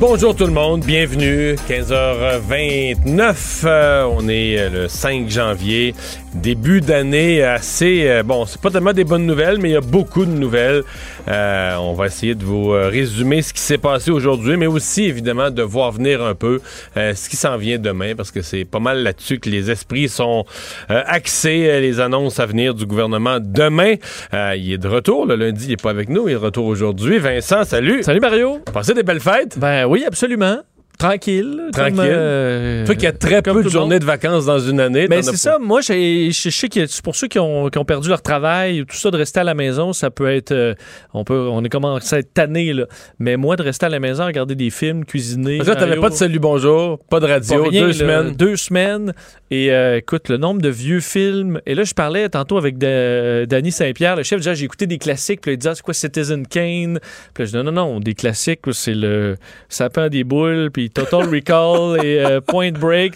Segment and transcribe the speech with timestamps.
[0.00, 1.56] Bonjour tout le monde, bienvenue.
[1.68, 5.92] 15h29, euh, on est euh, le 5 janvier.
[6.34, 8.06] Début d'année assez...
[8.06, 10.82] euh, bon, c'est pas tellement des bonnes nouvelles, mais il y a beaucoup de nouvelles.
[11.26, 15.04] Euh, on va essayer de vous euh, résumer ce qui s'est passé aujourd'hui, mais aussi
[15.04, 16.60] évidemment de voir venir un peu
[16.96, 20.08] euh, ce qui s'en vient demain, parce que c'est pas mal là-dessus que les esprits
[20.08, 20.44] sont
[20.90, 23.94] euh, axés, les annonces à venir du gouvernement demain.
[24.34, 26.40] Euh, il est de retour, le lundi, il est pas avec nous, il est de
[26.40, 27.18] retour aujourd'hui.
[27.18, 28.02] Vincent, salut!
[28.02, 28.60] Salut Mario.
[28.72, 29.58] Passez des belles fêtes?
[29.58, 30.58] Ben oui, absolument.
[30.98, 31.60] Tranquille.
[31.72, 32.00] Tranquille.
[32.02, 35.06] Euh, Toi qui as très peu de journées de vacances dans une année.
[35.08, 38.08] Mais c'est ça, moi, je sais que c'est pour ceux qui ont, qui ont perdu
[38.08, 40.50] leur travail, tout ça, de rester à la maison, ça peut être.
[40.50, 40.74] euh,
[41.14, 42.86] on peut on est commencé à être tanné, là.
[43.20, 45.58] Mais moi, de rester à la maison, regarder des films, cuisiner.
[45.58, 47.92] Parce que t'avais pas de salut bonjour, pas de pas radio, rien, deux là.
[47.92, 48.34] semaines.
[48.34, 49.12] Deux semaines.
[49.50, 51.60] Et euh, écoute, le nombre de vieux films.
[51.64, 54.38] Et là, je parlais tantôt avec Da- Danny Saint-Pierre, le chef.
[54.38, 55.40] Déjà, j'ai écouté des classiques.
[55.42, 56.98] Puis il disait, Ah, c'est quoi Citizen Kane?
[57.34, 59.36] Puis là, je dis, non, non, non, des classiques, c'est le
[59.68, 63.14] Sapin des boules, puis Total Recall et euh, Point Break.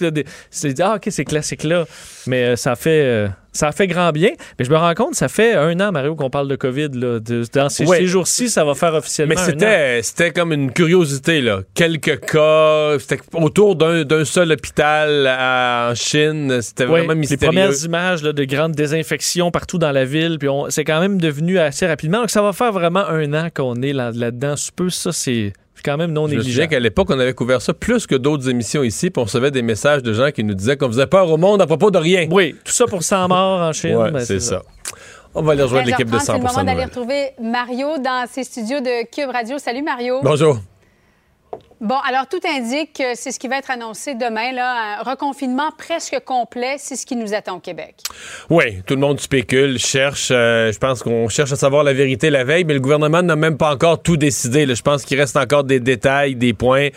[0.50, 1.84] C'est ah, ok, ces classiques-là.
[2.26, 3.02] Mais euh, ça fait.
[3.02, 5.92] euh, ça a fait grand bien, mais je me rends compte, ça fait un an,
[5.92, 6.88] Mario, qu'on parle de COVID.
[6.94, 7.20] Là.
[7.20, 7.98] De- dans ces, Ouais.
[7.98, 11.60] ces jours-ci, ça va faire officiellement Mais c'était, c'était comme une curiosité, là.
[11.74, 16.62] Quelques cas, c'était autour d'un, d'un seul hôpital à- en Chine.
[16.62, 17.46] C'était Oui, vraiment les mystérieux.
[17.48, 21.20] premières images là, de grandes désinfections partout dans la ville, puis on- c'est quand même
[21.20, 22.20] devenu assez rapidement.
[22.20, 24.56] Donc ça va faire vraiment un an qu'on est là- là-dedans.
[24.56, 27.74] Sous peu, ça, c'est quand même non Je me qu'à l'époque, on avait couvert ça
[27.74, 30.76] plus que d'autres émissions ici, puis on recevait des messages de gens qui nous disaient
[30.76, 32.26] qu'on faisait peur au monde à propos de rien.
[32.30, 33.96] Oui, tout ça pour 100 morts en Chine.
[33.96, 34.62] Ouais, ben, c'est ça.
[35.34, 38.26] On va aller rejoindre l'équipe de 13h30, C'est le 100% moment d'aller retrouver Mario dans
[38.30, 39.58] ses studios de Cube Radio.
[39.58, 40.20] Salut Mario.
[40.22, 40.58] Bonjour.
[41.80, 45.70] Bon, alors tout indique que c'est ce qui va être annoncé demain, là, un reconfinement
[45.76, 47.96] presque complet, c'est ce qui nous attend au Québec.
[48.50, 50.28] Oui, tout le monde spécule, cherche.
[50.30, 53.34] euh, je pense qu'on cherche à savoir la vérité la veille, mais le gouvernement n'a
[53.34, 54.64] même pas encore tout décidé.
[54.64, 54.74] là.
[54.74, 56.88] Je pense qu'il reste encore des détails, des points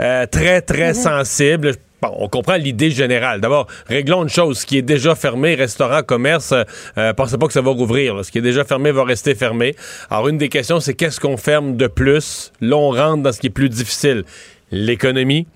[0.00, 1.76] euh, très, très sensibles.
[2.10, 3.40] On comprend l'idée générale.
[3.40, 4.58] D'abord, réglons une chose.
[4.58, 6.64] Ce qui est déjà fermé, restaurant, commerce, euh,
[6.98, 8.24] euh, pensez pas que ça va rouvrir.
[8.24, 9.76] Ce qui est déjà fermé va rester fermé.
[10.10, 12.52] Alors, une des questions, c'est qu'est-ce qu'on ferme de plus?
[12.60, 14.24] Là, on rentre dans ce qui est plus difficile.
[14.70, 15.46] L'économie.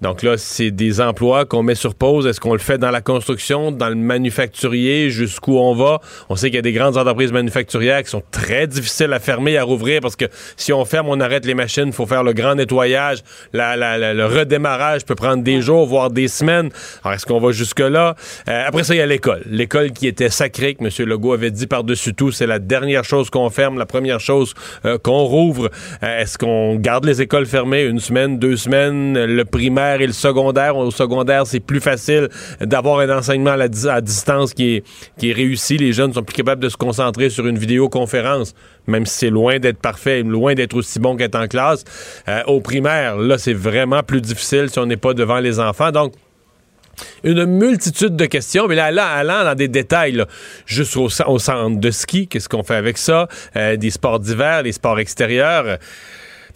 [0.00, 2.26] Donc là, c'est des emplois qu'on met sur pause.
[2.26, 6.00] Est-ce qu'on le fait dans la construction, dans le manufacturier, jusqu'où on va?
[6.28, 9.56] On sait qu'il y a des grandes entreprises manufacturières qui sont très difficiles à fermer,
[9.58, 10.26] à rouvrir, parce que
[10.56, 13.18] si on ferme, on arrête les machines, il faut faire le grand nettoyage.
[13.52, 16.70] La- la- la- le redémarrage peut prendre des jours, voire des semaines.
[17.02, 18.14] Alors, est-ce qu'on va jusque-là?
[18.48, 19.42] Euh, après ça, il y a l'école.
[19.46, 21.08] L'école qui était sacrée, que M.
[21.08, 24.54] Legault avait dit par-dessus tout, c'est la dernière chose qu'on ferme, la première chose
[24.84, 25.70] euh, qu'on rouvre.
[26.04, 27.82] Euh, est-ce qu'on garde les écoles fermées?
[27.82, 30.76] Une semaine, deux semaines, le primaire et le secondaire?
[30.76, 32.28] Au secondaire, c'est plus facile
[32.60, 34.84] d'avoir un enseignement à, distance qui est,
[35.18, 35.76] qui est réussi.
[35.78, 38.54] Les jeunes sont plus capables de se concentrer sur une vidéoconférence,
[38.86, 41.84] même si c'est loin d'être parfait, loin d'être aussi bon qu'être en classe.
[42.28, 45.90] Euh, au primaire, là, c'est vraiment plus difficile si on n'est pas devant les enfants.
[45.90, 46.14] Donc,
[47.22, 50.24] une multitude de questions, mais là, allant dans des détails,
[50.66, 54.18] juste au, cen- au centre de ski, qu'est-ce qu'on fait avec ça, Euh, des sports
[54.18, 55.78] d'hiver, des sports extérieurs.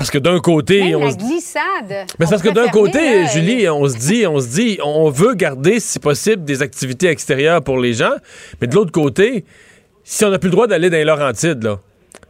[0.02, 1.62] Parce que d'un côté, Même on la se glissade.
[1.88, 4.40] mais on c'est parce que pourrait d'un fermer, côté, là, Julie, on se dit, on
[4.40, 8.10] se dit, on veut garder, si possible, des activités extérieures pour les gens.
[8.60, 9.44] Mais de l'autre côté,
[10.02, 11.78] si on n'a plus le droit d'aller dans les Laurentides, là.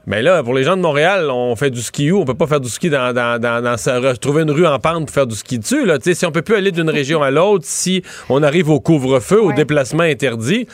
[0.05, 2.21] Mais là, pour les gens de Montréal, on fait du ski où?
[2.21, 4.79] On peut pas faire du ski dans, dans, dans, dans sa- trouver une rue en
[4.79, 5.87] pente pour faire du ski dessus.
[5.87, 5.97] Là.
[6.03, 9.49] Si on peut plus aller d'une région à l'autre, si on arrive au couvre-feu, au
[9.49, 9.55] Ouais.
[9.55, 10.67] déplacement interdit,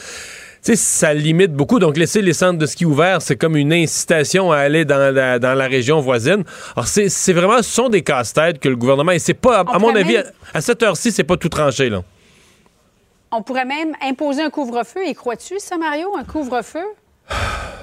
[0.63, 1.79] sais, ça limite beaucoup.
[1.79, 5.39] Donc, laisser les centres de ski ouverts, c'est comme une incitation à aller dans la,
[5.39, 6.45] dans la région voisine.
[6.77, 9.73] Alors, c'est vraiment, ce sont des casse-têtes que le gouvernement, et c'est pas, à, On
[9.73, 10.25] à mon avis, à,
[10.55, 12.03] à cette heure-ci, c'est pas tout tranché, là.
[13.31, 15.07] On pourrait même imposer un couvre-feu.
[15.07, 16.84] Y crois-tu, ça, Mario, un couvre-feu?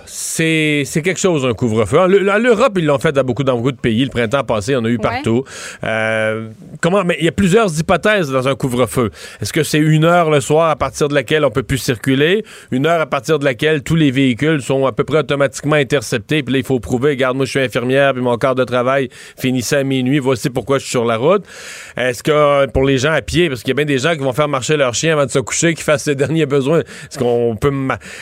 [0.07, 1.99] C'est c'est quelque chose, un couvre-feu.
[1.99, 4.03] En, Le- en Europe, ils l'ont fait dans beaucoup, dans beaucoup de pays.
[4.03, 5.43] Le printemps passé, on a eu partout.
[5.83, 6.49] Euh,
[6.79, 9.09] comment, mais il y a plusieurs hypothèses dans un couvre-feu.
[9.41, 12.43] Est-ce que c'est une heure le soir à partir de laquelle on peut plus circuler?
[12.71, 16.43] Une heure à partir de laquelle tous les véhicules sont à peu près automatiquement interceptés?
[16.43, 19.09] Puis là, il faut prouver, regarde, moi, je suis infirmière, puis mon quart de travail
[19.39, 20.19] finissait à minuit.
[20.19, 21.43] Voici pourquoi je suis sur la route.
[21.97, 24.13] Est-ce que euh, pour les gens à pied, parce qu'il y a bien des gens
[24.13, 26.79] qui vont faire marcher leur chien avant de se coucher, qui fassent ses derniers besoins,
[26.81, 27.71] est-ce qu'on peut...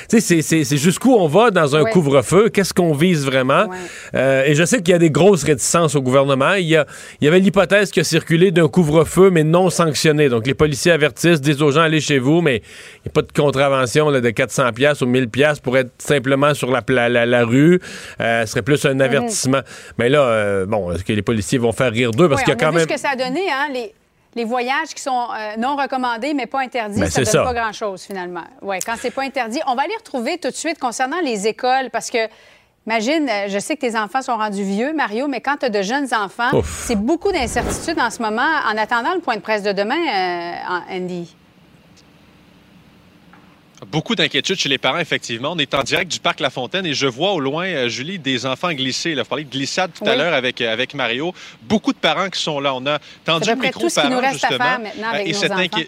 [0.09, 2.49] Tu sais, c'est- c'est c'est jusqu'où on va dans un couvre-feu?
[2.49, 3.65] Qu'est-ce qu'on vise vraiment?
[4.15, 6.53] Euh, et je sais qu'il y a des grosses réticences au gouvernement.
[6.53, 6.85] Il y, a,
[7.21, 10.29] il y avait l'hypothèse qui a circulé d'un couvre-feu, mais non sanctionné.
[10.29, 13.21] Donc, les policiers avertissent, disent aux gens, allez chez vous, mais il n'y a pas
[13.21, 17.45] de contravention de 400 pièces ou 1000 pièces pour être simplement sur la, la, la,
[17.45, 17.79] rue.
[18.19, 19.01] Euh, ce serait plus un mhm.
[19.01, 19.61] avertissement.
[19.97, 22.29] Mais là, euh, bon, est-ce que les policiers vont faire rire d'eux?
[22.29, 22.87] Parce qu'il y a quand même...
[22.87, 23.93] ce que ça a donné, hein, les
[24.35, 27.53] les voyages qui sont euh, non recommandés, mais pas interdits, ben, ça ne donne pas
[27.53, 28.43] grand-chose, finalement.
[28.61, 29.59] Oui, quand c'est pas interdit.
[29.67, 32.27] On va aller retrouver tout de suite concernant les écoles, parce que,
[32.87, 35.69] imagine, euh, je sais que tes enfants sont rendus vieux, Mario, mais quand tu as
[35.69, 39.63] de jeunes enfants, c'est beaucoup d'incertitudes en ce moment, en attendant le point de presse
[39.63, 41.35] de demain, euh, Andy.
[43.85, 45.51] Beaucoup d'inquiétudes chez les parents, effectivement.
[45.53, 48.19] On est en direct du parc La Fontaine et je vois au loin, euh, Julie,
[48.19, 49.11] des enfants glisser.
[49.11, 51.33] Il a parlé de glissade tout à l'heure avec, euh, avec Mario.
[51.61, 52.73] Beaucoup de parents qui sont là.
[52.73, 54.77] On a tendu le micro aux parents, justement.
[55.11, 55.83] Avec et nos enfants.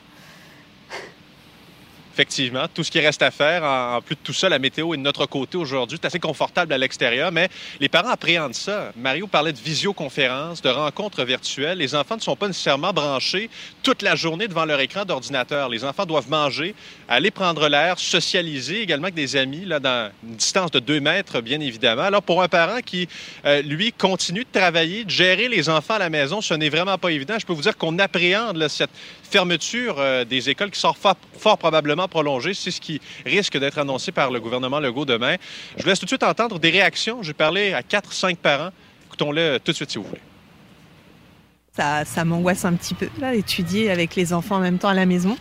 [2.16, 4.98] Effectivement, tout ce qui reste à faire, en, plus de tout ça, la météo est
[4.98, 5.98] de notre côté aujourd'hui.
[6.02, 7.50] C'est assez confortable à l'extérieur, mais
[7.82, 8.94] les parents appréhendent ça.
[8.96, 11.78] Mario parlait de visioconférence, de rencontres virtuelles.
[11.78, 13.50] Les enfants ne sont pas nécessairement branchés
[13.84, 15.68] toute la journée devant leur écran d'ordinateur.
[15.68, 16.74] Les enfants doivent manger,
[17.08, 21.42] aller prendre l'air, socialiser également avec des amis, là, dans une distance de deux mètres,
[21.42, 22.04] bien évidemment.
[22.04, 23.08] Alors, pour un parent qui,
[23.46, 26.98] euh, lui, continue de travailler, de gérer les enfants à la maison, ce n'est vraiment
[26.98, 27.36] pas évident.
[27.40, 28.90] Je peux vous dire qu'on appréhende cette
[29.24, 32.54] fermeture euh, des écoles qui sort fort, probablement prolongée.
[32.54, 35.36] C'est ce qui risque d'être annoncé par le gouvernement Legault demain.
[35.78, 37.22] Je vous laisse tout de suite entendre des réactions.
[37.24, 38.72] J'ai parlé à quatre, cinq parents.
[39.08, 40.22] Écoutons-le tout de suite si vous voulez.
[41.78, 44.94] Ça, ça m'angoisse un petit peu, là, étudier avec les enfants en même temps à
[44.94, 45.36] la maison.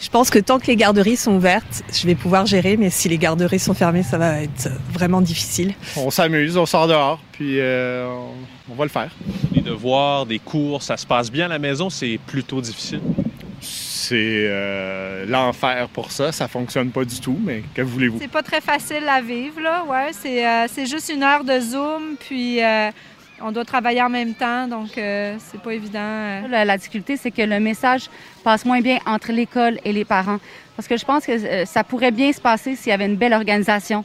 [0.00, 3.08] Je pense que tant que les garderies sont ouvertes, je vais pouvoir gérer, mais si
[3.08, 5.74] les garderies sont fermées, ça va être vraiment difficile.
[5.96, 8.06] On s'amuse, on sort dehors, puis euh,
[8.70, 9.10] on va le faire.
[9.52, 13.00] Les devoirs, des cours, ça se passe bien à la maison, c'est plutôt difficile?
[13.60, 14.14] C'est
[14.48, 16.30] euh, l'enfer pour ça.
[16.32, 18.18] Ça fonctionne pas du tout, mais que voulez-vous?
[18.20, 19.84] C'est pas très facile à vivre, là.
[19.88, 22.90] Ouais, c'est, euh, juste une heure de Zoom, puis euh,
[23.42, 26.48] on doit travailler en même temps, donc c'est pas évident.
[26.48, 28.08] La, difficulté, c'est que le message
[28.44, 30.38] passe moins bien entre l'école et les parents.
[30.76, 33.34] Parce que je pense que ça pourrait bien se passer s'il y avait une belle
[33.34, 34.04] organisation.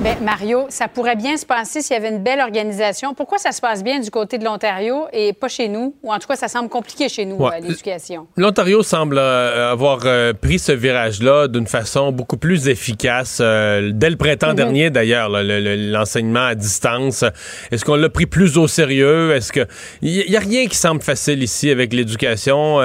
[0.00, 3.12] Bien, Mario, ça pourrait bien se passer s'il y avait une belle organisation.
[3.12, 5.94] Pourquoi ça se passe bien du côté de l'Ontario et pas chez nous?
[6.02, 8.26] Ou en tout cas, ça semble compliqué chez nous, euh, l'éducation.
[8.38, 13.42] L'Ontario semble euh, avoir euh, pris ce virage-là d'une façon beaucoup plus efficace.
[13.42, 14.54] dès le printemps mhm.
[14.54, 17.22] dernier, d'ailleurs, l'enseignement à distance.
[17.70, 19.34] Est-ce qu'on l'a pris plus au sérieux?
[19.34, 19.66] Est-ce que.
[20.00, 22.78] Il n'y a rien qui semble facile ici avec l'éducation.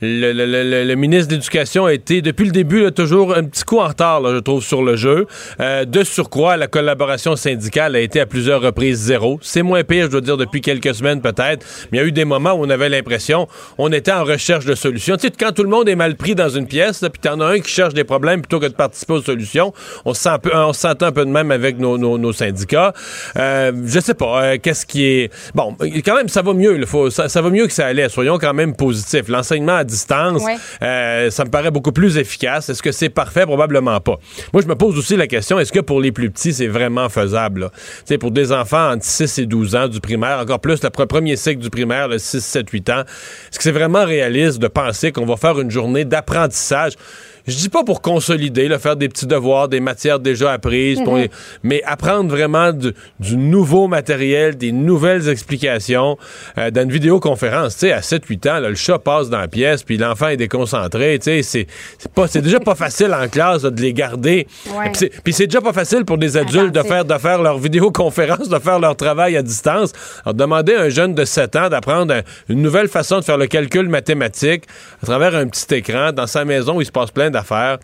[0.00, 4.22] Le, ministre de l'Éducation a été, depuis le début, toujours un petit coup en retard,
[4.24, 5.26] je trouve, sur le jeu.
[5.58, 9.38] de surcroît, la collaboration syndicale a été à plusieurs reprises zéro.
[9.42, 12.12] C'est moins pire, je dois dire, depuis quelques semaines peut-être, mais il y a eu
[12.12, 13.48] des moments où on avait l'impression
[13.78, 15.16] on était en recherche de solutions.
[15.16, 17.46] Tu sais, quand tout le monde est mal pris dans une pièce, puis t'en as
[17.46, 19.72] un qui cherche des problèmes plutôt que de participer aux solutions,
[20.04, 22.92] on se sent un peu, on se un peu de même avec nos, syndicats.
[23.36, 25.32] Euh, je sais pas, euh, qu'est-ce qui est...
[25.54, 26.84] Bon, quand même, ça va mieux.
[26.86, 28.08] Faut, ça, va mieux que ça allait.
[28.08, 29.28] Soyons quand même positifs.
[29.28, 30.42] L'enseignement à distance,
[30.82, 32.68] euh, ça me paraît beaucoup plus efficace.
[32.68, 33.44] Est-ce que c'est parfait?
[33.44, 34.18] Probablement pas.
[34.52, 37.70] Moi, je me pose aussi la question, est-ce que pour les plus c'est vraiment faisable.
[38.04, 41.36] sais, pour des enfants entre 6 et 12 ans du primaire, encore plus le premier
[41.36, 45.12] cycle du primaire, le 6, 7, 8 ans, est-ce que c'est vraiment réaliste de penser
[45.12, 46.94] qu'on va faire une journée d'apprentissage?
[47.46, 51.28] Je dis pas pour consolider, là, faire des petits devoirs, des matières déjà apprises, mhm.
[51.62, 56.16] mais apprendre vraiment du, nouveau matériel, des nouvelles explications
[56.56, 57.74] euh, dans une vidéoconférence.
[57.74, 61.18] Tu sais, à 7-8 ans, le chat passe dans la pièce, puis l'enfant est déconcentré.
[61.18, 61.66] Tu sais,
[61.98, 64.46] c'est pas, c'est déjà pas facile en classe de les garder.
[65.22, 68.58] Puis c'est déjà pas facile pour des adultes de faire, de faire leur vidéoconférence, de
[68.58, 69.92] faire leur travail à distance.
[70.24, 72.14] Alors, demander à un jeune de 7 ans d'apprendre
[72.48, 74.64] une nouvelle façon de faire le calcul mathématique
[75.02, 77.78] à travers un petit écran dans sa maison où il se passe plein d'affaires.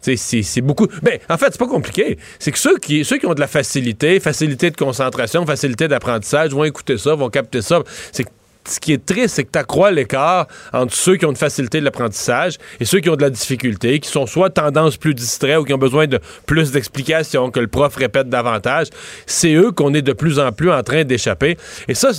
[0.00, 0.86] C'est beaucoup.
[1.02, 2.18] Ben, en fait, c'est pas compliqué.
[2.38, 6.96] C'est que ceux qui, ont de la facilité, facilité de concentration, facilité d'apprentissage, vont écouter
[6.96, 7.82] ça, vont capter ça.
[8.12, 8.24] C'est
[8.68, 11.80] ce qui est triste, c'est que tu accrois l'écart entre ceux qui ont une facilité
[11.80, 15.58] de l'apprentissage et ceux qui ont de la difficulté, qui sont soit tendance plus distraits
[15.58, 18.88] ou qui ont besoin de plus d'explications, que le prof répète davantage.
[19.26, 21.56] C'est eux qu'on est de plus en plus en train d'échapper.
[21.88, 22.10] Et ça,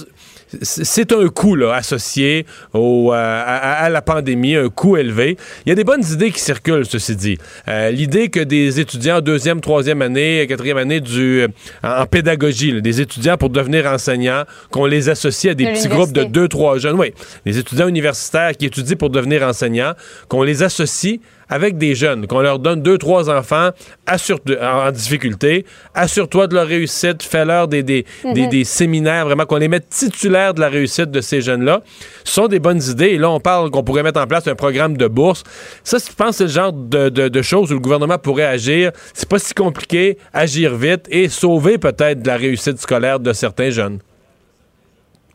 [0.61, 5.37] c'est un coût là, associé au, euh, à, la pandémie, un coût élevé.
[5.65, 7.37] Il y a des bonnes idées qui circulent, ceci dit.
[7.67, 11.47] Euh, l'idée que des étudiants en deuxième, troisième année, quatrième année du, euh,
[11.83, 16.23] en, pédagogie, des étudiants pour devenir enseignants, qu'on les associe à des petits groupes de
[16.23, 16.99] deux, trois jeunes.
[16.99, 17.13] Oui,
[17.45, 19.93] des étudiants universitaires qui étudient pour devenir enseignants,
[20.27, 21.19] qu'on les associe
[21.51, 23.69] avec des jeunes, qu'on leur donne deux, trois enfants
[24.07, 28.63] assure en difficulté, assure-toi de leur réussite, fais-leur des, des, des, mhm.
[28.63, 31.81] séminaires, vraiment qu'on les mette titulaires de la réussite de ces jeunes-là.
[32.23, 33.09] Ce sont des bonnes idées.
[33.09, 35.43] Et là, on parle qu'on pourrait mettre en place un programme de bourse.
[35.83, 38.91] Ça, je pense c'est le genre de, de, de, choses où le gouvernement pourrait agir.
[39.13, 43.69] C'est pas si compliqué, agir vite et sauver peut-être de la réussite scolaire de certains
[43.69, 43.99] jeunes.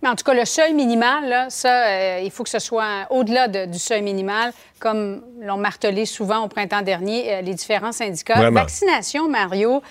[0.02, 3.06] Mais en tout cas, le seuil minimal, là, ça, euh, il faut que ce soit
[3.10, 8.50] au-delà du seuil minimal, comme l'ont martelé souvent au printemps dernier euh, les différents syndicats.
[8.50, 9.82] Vaccination, Mario.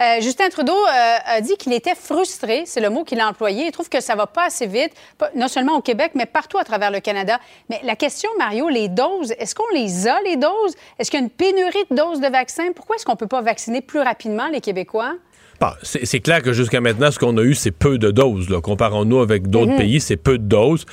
[0.00, 3.66] Euh, Justin Trudeau a dit qu'il était frustré, c'est le mot qu'il a employé.
[3.66, 4.92] Il trouve que ça va pas assez vite,
[5.36, 7.38] non seulement au Québec, mais partout à travers le Canada.
[7.70, 10.74] Mais la question, Mario, les doses, est-ce qu'on les a, les doses?
[10.98, 12.72] Est-ce qu'il y a une pénurie de doses de vaccins?
[12.74, 15.12] Pourquoi est-ce qu'on peut pas vacciner plus rapidement les Québécois?
[15.82, 18.48] C'est clair que jusqu'à maintenant, ce qu'on a eu, c'est peu de doses.
[18.62, 19.78] Comparons-nous avec d'autres mhm.
[19.78, 20.84] pays, c'est peu de doses.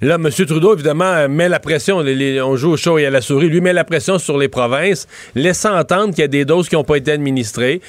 [0.00, 0.30] Là, M.
[0.30, 1.98] Trudeau, évidemment, met la pression.
[1.98, 3.48] on joue au chaud et à la souris.
[3.48, 6.74] Lui met la pression sur les provinces, laissant entendre qu'il y a des doses qui
[6.74, 7.80] n'ont pas été administrées.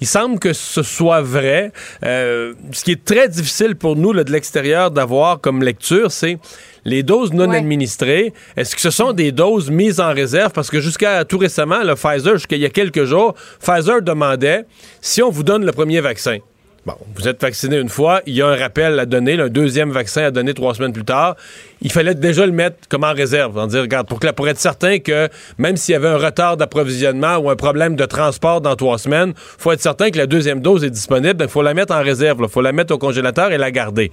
[0.00, 1.72] Il semble que ce soit vrai.
[2.04, 6.38] Euh, ce qui est très difficile pour nous, de l'extérieur, d'avoir comme lecture, c'est
[6.86, 10.52] les doses non administrées, est-ce que ce sont des doses mises en réserve?
[10.52, 14.64] Parce que jusqu'à tout récemment, le Pfizer, jusqu'à il y a quelques jours, Pfizer demandait
[15.00, 16.38] si on vous donne le premier vaccin.
[16.86, 19.90] Bon, vous êtes vacciné une fois, il y a un rappel à donner, un deuxième
[19.90, 21.34] vaccin à donner trois semaines plus tard
[21.82, 23.58] il fallait déjà le mettre comme en réserve.
[23.58, 25.28] En dire, regarde, pour, que, pour être certain que
[25.58, 29.34] même s'il y avait un retard d'approvisionnement ou un problème de transport dans trois semaines,
[29.36, 31.44] il faut être certain que la deuxième dose est disponible.
[31.44, 32.38] Il faut la mettre en réserve.
[32.42, 34.10] Il faut la mettre au congélateur et la garder.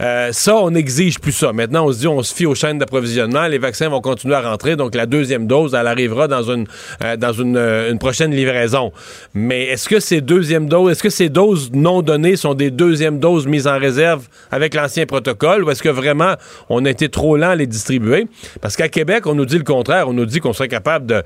[0.00, 1.52] Euh, ça, on n'exige plus ça.
[1.52, 3.46] Maintenant, on se dit, on se fie aux chaînes d'approvisionnement.
[3.46, 4.76] Les vaccins vont continuer à rentrer.
[4.76, 6.66] Donc, la deuxième dose, elle arrivera dans une,
[7.04, 8.92] euh, dans une, euh, une, prochaine livraison.
[9.34, 13.18] Mais est-ce que ces deuxièmes doses, est-ce que ces doses non données sont des deuxièmes
[13.18, 16.34] doses mises en réserve avec l'ancien protocole ou est-ce que vraiment
[16.68, 18.26] on a été trop lent à les distribuer.
[18.60, 20.08] Parce qu'à Québec, on nous dit le contraire.
[20.08, 21.22] On nous dit qu'on serait capable de,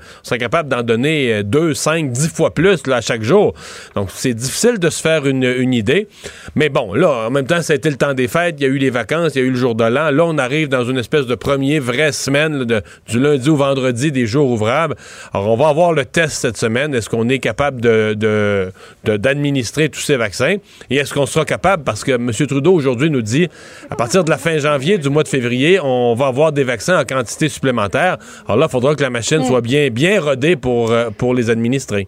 [0.67, 3.53] d'en donner 2, 5, 10 fois plus là, chaque jour.
[3.95, 6.07] Donc, c'est difficile de se faire une, une, idée.
[6.55, 8.55] Mais bon, là, en même temps, ça a été le temps des fêtes.
[8.59, 10.11] Il y a eu les vacances, il y a eu le jour de l'an.
[10.11, 14.11] Là, on arrive dans une espèce de premier vraie semaine, de, du lundi au vendredi,
[14.11, 14.95] des jours ouvrables.
[15.33, 16.93] Alors, on va avoir le test cette semaine.
[16.93, 18.71] Est-ce qu'on est capable de,
[19.03, 20.55] d'administrer tous ces vaccins?
[20.89, 21.83] Et est-ce qu'on sera capable?
[21.83, 22.31] Parce que M.
[22.47, 23.47] Trudeau, aujourd'hui, nous dit,
[23.89, 26.99] à partir de la fin janvier, du mois de février, on va avoir des vaccins
[26.99, 28.17] en quantité supplémentaire.
[28.45, 31.49] Alors là, il faudra que la machine soit bien, bien rodée pour, euh, pour les
[31.49, 32.07] administrer.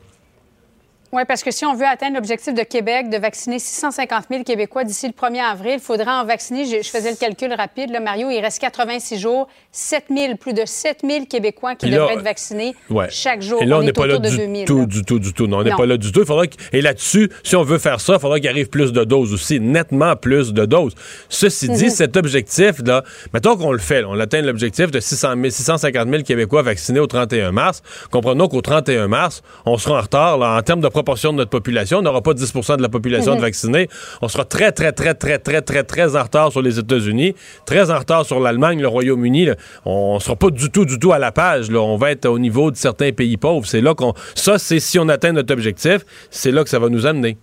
[1.12, 4.84] Oui, parce que si on veut atteindre l'objectif de Québec de vacciner 650 000 Québécois
[4.84, 8.30] d'ici le 1er avril, il faudra en vacciner, je, faisais le calcul rapide, là, Mario,
[8.30, 12.76] il reste 86 jours, 7 000, plus de 7 000 Québécois qui devraient être vaccinés
[13.10, 13.62] chaque jour.
[13.62, 15.48] Et là, on n'est pas là du tout, du tout, du tout.
[15.48, 16.20] Non, on n'est pas là du tout.
[16.20, 19.04] Il faudra Et là-dessus, si on veut faire ça, il faudra qu'il arrive plus de
[19.04, 20.94] doses aussi, nettement plus de doses.
[21.28, 21.90] Ceci dit, mhm.
[21.90, 27.00] cet objectif-là, mettons qu'on le fait, on atteint l'objectif de 600 650 000 Québécois vaccinés
[27.00, 27.82] au 31 mars.
[28.12, 31.50] Comprenons qu'au 31 mars, on sera en retard là, en termes de proportion de notre
[31.50, 32.00] population.
[32.00, 33.88] On n'aura pas 10 de la population de vaccinée.
[34.22, 37.90] On sera très, très, très, très, très, très, très en retard sur les États-Unis, très
[37.90, 39.48] en retard sur l'Allemagne, le Royaume-Uni.
[39.86, 41.72] On ne sera pas du tout, du tout à la page.
[41.72, 41.80] Là.
[41.80, 43.66] On va être au niveau de certains pays pauvres.
[43.66, 44.14] C'est là qu'on.
[44.36, 47.38] Ça, c'est si on atteint notre objectif, c'est là que ça va nous amener.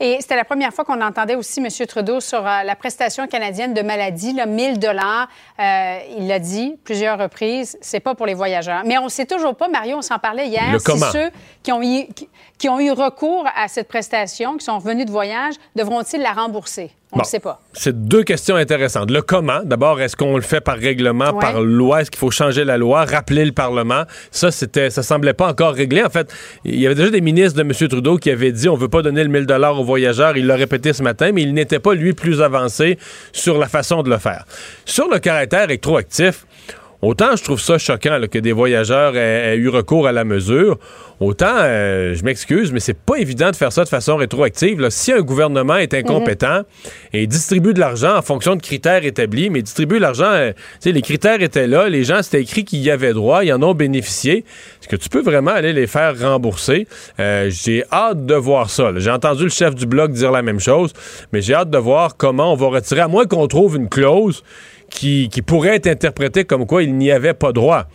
[0.00, 1.68] Et c'était la première fois qu'on entendait aussi M.
[1.86, 5.28] Trudeau sur euh, la prestation canadienne de maladie, là, 1000 dollars.
[5.58, 8.82] Euh, il l'a dit plusieurs reprises, c'est pas pour les voyageurs.
[8.84, 11.30] Mais on ne sait toujours pas, Mario, on s'en parlait hier, si ceux
[11.62, 12.28] qui ont, eu, qui
[12.66, 16.90] ont eu recours à cette prestation, qui sont revenus de voyage, devront-ils la rembourser?
[17.12, 17.60] On ne sait pas.
[17.72, 19.10] C'est deux questions intéressantes.
[19.10, 22.02] Le comment, d'abord, est-ce qu'on le fait par règlement, par loi?
[22.02, 24.02] Est-ce qu'il faut changer la loi, rappeler le Parlement?
[24.30, 26.02] Ça, c'était, ça semblait pas encore réglé.
[26.02, 26.30] En fait,
[26.64, 27.72] il y avait déjà des ministres de M.
[27.88, 30.36] Trudeau qui avaient dit on veut pas donner le 1000 dollars aux voyageurs.
[30.36, 32.98] Il l'a répété ce matin, mais il n'était pas, lui, plus avancé
[33.32, 34.44] sur la façon de le faire.
[34.84, 36.44] Sur le caractère rétroactif,
[37.00, 40.78] Autant je trouve ça choquant que des voyageurs aient, eu recours à la mesure,
[41.20, 44.84] autant euh, je m'excuse, mais c'est pas évident de faire ça de façon rétroactive.
[44.90, 46.62] Si un gouvernement est incompétent
[47.12, 50.52] et distribue de l'argent en fonction de critères établis, mais distribue l'argent, euh,
[50.84, 53.74] les critères étaient là, les gens c'était écrit qu'ils y avaient droit, ils en ont
[53.74, 54.44] bénéficié.
[54.80, 56.88] Est-ce que tu peux vraiment aller les faire rembourser?
[57.20, 58.90] Euh, J'ai hâte de voir ça.
[58.96, 60.92] J'ai entendu le chef du bloc dire la même chose,
[61.32, 64.42] mais j'ai hâte de voir comment on va retirer, à moins qu'on trouve une clause
[64.90, 67.86] qui, pourrait être interprété comme quoi il n'y avait pas droit.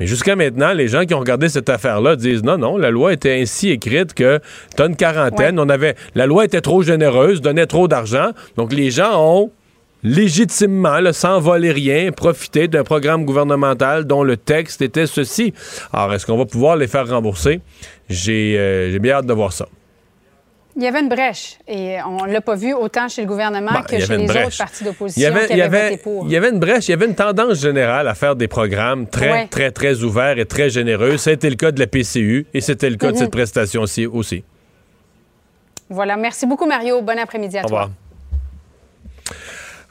[0.00, 3.12] Mais jusqu'à maintenant, les gens qui ont regardé cette affaire-là disent non, non, la loi
[3.12, 4.40] était ainsi écrite que
[4.76, 8.90] t'as une quarantaine, on avait, la loi était trop généreuse, donnait trop d'argent, donc les
[8.90, 9.50] gens ont
[10.02, 15.54] légitimement, sans voler rien, profité d'un programme gouvernemental dont le texte était ceci.
[15.92, 17.60] Alors, est-ce qu'on va pouvoir les faire rembourser?
[18.10, 19.66] J'ai euh, bien hâte de voir ça.
[20.76, 23.70] Il y avait une brèche et on ne l'a pas vu autant chez le gouvernement
[23.72, 26.24] bah, que chez les autres partis d'opposition il y avait, qui avaient pour.
[26.26, 29.06] Il y avait une brèche, il y avait une tendance générale à faire des programmes
[29.06, 31.16] très, très, très ouverts et très généreux.
[31.16, 33.18] C'était le cas de la PCU et c'était le cas de mhm.
[33.18, 34.42] cette prestation aussi.
[35.88, 36.16] Voilà.
[36.16, 37.02] Merci beaucoup, Mario.
[37.02, 37.70] Bon après-midi à toi.
[37.70, 37.90] Au revoir.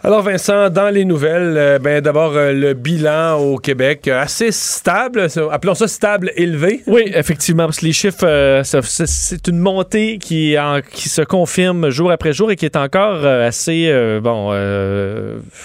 [0.06, 4.52] Alors Vincent, dans les nouvelles, euh, ben d'abord euh, le bilan au Québec euh, assez
[4.52, 6.84] stable, appelons ça stable élevé.
[6.88, 10.58] Oui, effectivement, parce que les chiffres, c'est une montée qui,
[10.92, 13.90] qui se confirme jour après jour et qui est encore assez
[14.22, 14.52] bon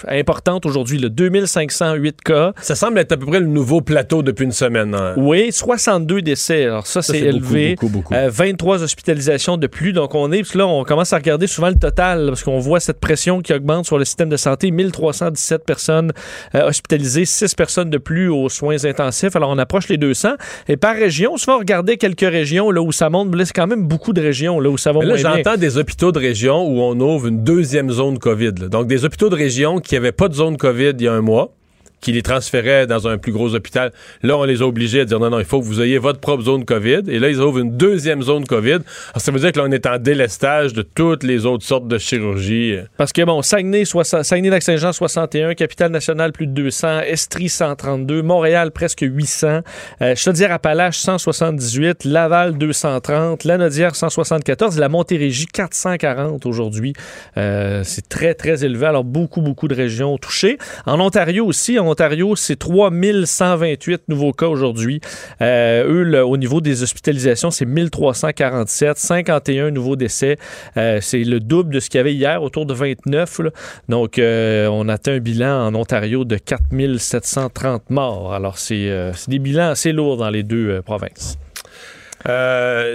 [0.06, 0.98] importante aujourd'hui.
[0.98, 2.52] Le 2508 cas.
[2.60, 4.94] Ça semble être à peu près le nouveau plateau depuis une semaine.
[4.94, 5.14] Hein.
[5.16, 6.66] Oui, 62 décès.
[6.66, 7.74] Alors ça, c'est élevé.
[7.74, 9.92] Beaucoup, beaucoup, 23 hospitalisations de plus.
[9.92, 13.00] Donc on est, là, on commence à regarder souvent le total parce qu'on voit cette
[13.00, 16.12] pression qui augmente sur le système de santé, 1317 personnes
[16.54, 19.34] euh, hospitalisées, 6 personnes de plus aux soins intensifs.
[19.36, 20.30] Alors, on approche les 200.
[20.68, 23.86] Et par région, souvent, regarder quelques régions là où ça monte, mais c'est quand même
[23.86, 26.98] beaucoup de régions là où ça va là, j'entends des hôpitaux de région où on
[27.00, 28.52] ouvre une deuxième zone COVID.
[28.52, 31.20] Donc, des hôpitaux de région qui n'avaient pas de zone COVID il y a un
[31.20, 31.57] mois
[32.00, 33.92] qui les transféraient dans un plus gros hôpital.
[34.22, 36.20] Là, on les a obligés à dire non, non, il faut que vous ayez votre
[36.20, 37.02] propre zone COVID.
[37.08, 38.70] Et là, ils ouvrent une deuxième zone COVID.
[38.70, 38.84] Alors,
[39.16, 41.98] ça veut dire que là, on est en délestage de toutes les autres sortes de
[41.98, 42.76] chirurgies.
[42.96, 49.60] Parce que, bon, Saguenay, Saguenay-Lac-Saint-Jean, 61, Capitale-Nationale, plus de 200, Estrie, 132, Montréal, presque 800,
[50.02, 56.92] euh, Chaudière-Appalaches, 178, Laval, 230, Lanaudière, 174, la Montérégie, 440 aujourd'hui.
[57.36, 58.86] Euh, c'est très, très élevé.
[58.86, 60.58] Alors, beaucoup, beaucoup de régions touchées.
[60.86, 65.00] En Ontario aussi, Ontario, c'est 3128 nouveaux cas aujourd'hui.
[65.40, 70.36] Euh, eux, au niveau des hospitalisations, c'est 1347, 51 nouveaux décès.
[70.76, 73.40] Euh, c'est le double de ce qu'il y avait hier, autour de 29.
[73.88, 78.34] Donc, euh, on atteint un bilan en Ontario de 4730 morts.
[78.34, 81.38] Alors, c'est des bilans assez lourds dans les deux provinces.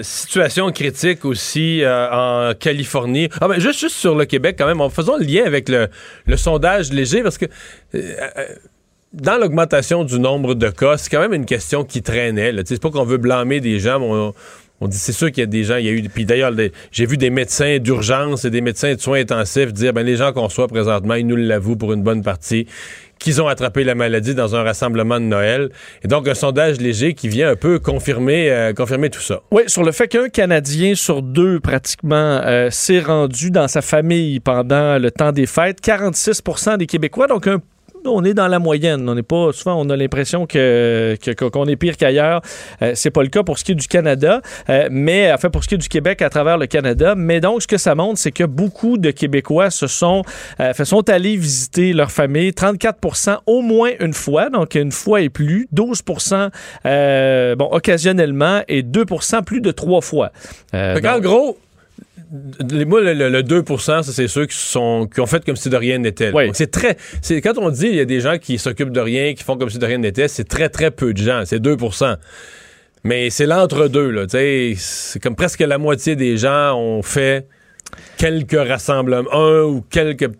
[0.02, 3.30] situation critique aussi en Californie.
[3.42, 6.92] Ah ben, juste, sur le Québec, quand même, en faisant le lien avec le sondage
[6.92, 7.46] léger, parce que
[9.14, 12.54] dans l'augmentation du nombre de cas, c'est quand même une question qui traînait.
[12.66, 14.34] C'est pas qu'on veut blâmer des gens, mais
[14.82, 16.02] on, dit c'est sûr qu'il y a des gens, il y a eu.
[16.10, 16.52] Puis d'ailleurs,
[16.92, 20.34] j'ai vu des médecins d'urgence et des médecins de soins intensifs dire ben les gens
[20.34, 22.68] qu'on reçoit présentement, ils nous l'avouent pour une bonne partie
[23.20, 25.70] qu'ils ont attrapé la maladie dans un rassemblement de Noël.
[26.04, 29.40] Et donc, un sondage léger qui vient un peu confirmer, euh, confirmer tout ça.
[29.52, 34.42] Oui, sur le fait qu'un Canadien sur deux, pratiquement, euh, s'est rendu dans sa famille
[34.42, 35.80] pendant le temps des fêtes.
[35.82, 37.62] 46% des Québécois, donc un
[38.06, 39.08] on est dans la moyenne.
[39.08, 42.42] On n'est pas souvent, on a l'impression que qu'on est pire qu'ailleurs.
[42.82, 45.64] Euh, c'est pas le cas pour ce qui est du Canada, euh, mais enfin pour
[45.64, 47.16] ce qui est du Québec à travers le Canada.
[47.16, 50.24] Mais donc ce que ça montre, c'est que beaucoup de Québécois se sont
[50.60, 52.50] euh, sont allés visiter leur famille.
[52.52, 55.68] 34% au moins une fois, donc une fois et plus.
[55.72, 56.04] 12
[57.58, 60.32] bon occasionnellement et 2% plus de trois fois.
[60.74, 61.58] en gros,
[62.88, 66.32] moi, le, 2% c'est ceux qui, sont, qui ont fait comme si de rien n'était.
[66.54, 66.98] C'est très.
[67.22, 69.56] C'est, quand on dit il y a des gens qui s'occupent de rien, qui font
[69.56, 71.44] comme si de rien n'était, c'est très, très peu de gens.
[71.46, 72.18] C'est 2%
[73.04, 74.10] Mais c'est l'entre-deux.
[74.10, 77.48] Là, c'est comme presque la moitié des gens ont fait
[78.18, 80.32] quelques rassemblements, un ou quelques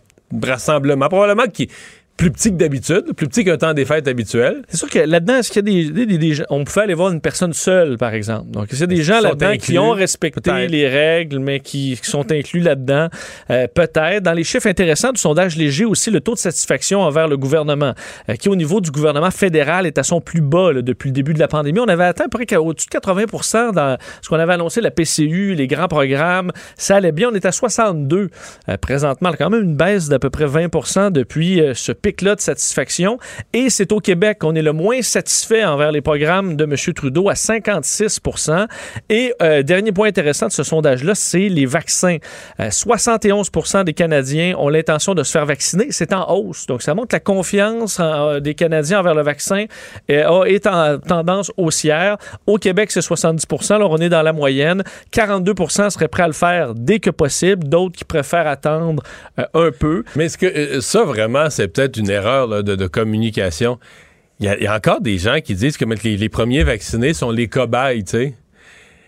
[0.44, 1.10] rassemblements.
[1.10, 1.70] Probablement qui
[2.18, 4.62] plus petit que d'habitude, plus petit qu'un temps des fêtes habituel.
[4.70, 7.22] C'est sûr que là-dedans, est-ce qu'il y a des, des, On pouvait aller voir une
[7.22, 8.52] personne seule, par exemple.
[8.52, 12.32] Donc, il y a des gens là-dedans qui ont respecté les règles, mais qui, sont
[12.32, 13.08] inclus là-dedans?
[13.50, 14.24] Euh, peut-être.
[14.24, 17.94] Dans les chiffres intéressants du sondage léger aussi, le taux de satisfaction envers le gouvernement,
[18.30, 21.34] euh, qui au niveau du gouvernement fédéral est à son plus bas depuis le début
[21.34, 21.80] de la pandémie.
[21.80, 24.92] On avait atteint à peu près au-dessus de 80% dans ce qu'on avait annoncé, la
[24.92, 26.52] PCU, les grands programmes.
[26.78, 27.30] Ça allait bien.
[27.32, 28.30] On est à 62
[28.70, 29.32] euh, présentement.
[29.38, 33.18] Quand même une baisse d'à peu près 20% depuis ce pic-là de satisfaction.
[33.54, 36.76] Et c'est au Québec qu'on est le moins satisfait envers les programmes de M.
[36.94, 38.68] Trudeau à 56%
[39.10, 42.18] Et euh, dernier point intéressant de ce sondage-là, c'est les vaccins.
[42.60, 45.88] 71% euh, des Canadiens ont l'intention de se faire vacciner.
[45.92, 46.68] C'est en hausse.
[46.68, 49.66] Donc, ça montre que la confiance euh, des Canadiens envers le vaccin
[50.10, 52.18] est en tendance haussière.
[52.46, 54.84] Au Québec, c'est 70% Alors, on est dans la moyenne.
[55.14, 57.70] 42% seraient prêts à le faire dès que possible.
[57.70, 59.02] D'autres qui préfèrent attendre
[59.38, 60.04] un peu.
[60.18, 63.80] Mais est-ce que ça, vraiment, c'est peut-être une erreur de, communication.
[64.40, 68.04] Il y, a encore des gens qui disent que les, premiers vaccinés sont les cobayes,
[68.04, 68.34] tu sais.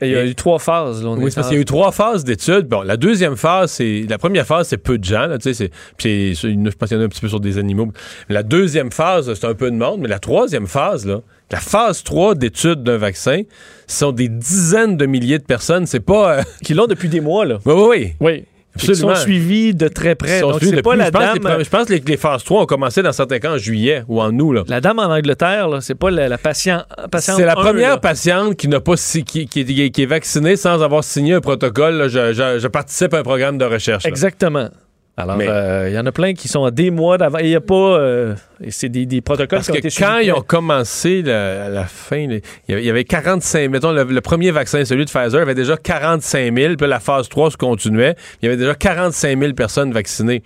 [0.02, 1.04] Il y a eu trois phases.
[1.04, 2.68] Là, oui, parce qu'il y a eu trois phases d'études.
[2.68, 4.06] Bon, la deuxième phase, c'est.
[4.10, 5.28] La première phase, c'est peu de gens.
[5.28, 7.92] Là, c'est, puis je pense qu'il y en a un petit peu sur des animaux.
[8.28, 10.02] La deuxième phase, c'est un peu de monde.
[10.02, 11.22] Mais la troisième phase, là,
[11.52, 13.44] la phase 3 d'études d'un vaccin,
[13.88, 15.86] ce sont des dizaines de milliers de personnes.
[15.86, 16.40] C'est pas.
[16.40, 17.60] Euh, qui l'ont depuis des mois, là.
[17.66, 18.14] Oui, oui, oui.
[18.20, 18.46] Oui.
[18.84, 20.42] Ils sont suivis de très près.
[20.42, 21.40] Donc, c'est pas la je dame...
[21.40, 24.22] Pense je pense que les, phases 3 ont commencé dans certains cas en juillet ou
[24.22, 24.54] en août.
[24.54, 24.64] Là.
[24.68, 26.86] La dame en Angleterre, c'est pas la, patiente.
[27.18, 31.34] c'est la première patiente qui n'a pas qui, qui, qui, est vaccinée sans avoir signé
[31.34, 32.08] un protocole.
[32.10, 34.06] Je, je, participe à un programme de recherche.
[34.06, 34.70] Exactement.
[35.18, 37.38] Alors, il euh, y en a plein qui sont à des mois d'avant.
[37.38, 37.98] Il n'y a pas.
[37.98, 38.36] Euh,
[38.70, 42.90] c'est des, des, protocoles Parce que quand ils ont commencé à la fin, il y
[42.90, 47.00] avait 45 mettons, le, premier vaccin, celui de Pfizer, avait déjà 45 000, puis la
[47.00, 48.16] phase 3 se continuait.
[48.42, 50.44] Il y avait déjà 45 000 personnes vaccinées.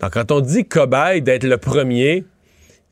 [0.00, 2.24] Donc, quand on dit cobaye d'être le premier,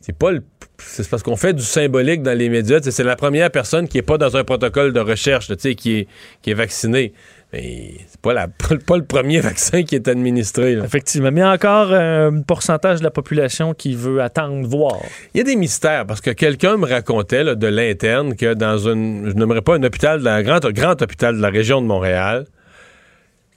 [0.01, 0.43] c'est pas le
[0.81, 2.79] c'est parce qu'on fait du symbolique dans les médias.
[2.81, 6.09] C'est la première personne qui n'est pas dans un protocole de recherche, qui est,
[6.41, 7.13] qui est vaccinée.
[7.53, 8.35] Mais c'est pas,
[8.87, 10.73] pas le premier vaccin qui est administré.
[10.73, 11.31] Effectivement.
[11.31, 14.99] Mais il y a encore un pourcentage de la population qui veut attendre voir.
[15.35, 19.29] Il y a des mystères parce que quelqu'un me racontait de l'interne que dans une.
[19.29, 22.47] Je n'aimerais pas un hôpital, un grand, grand hôpital de la région de Montréal,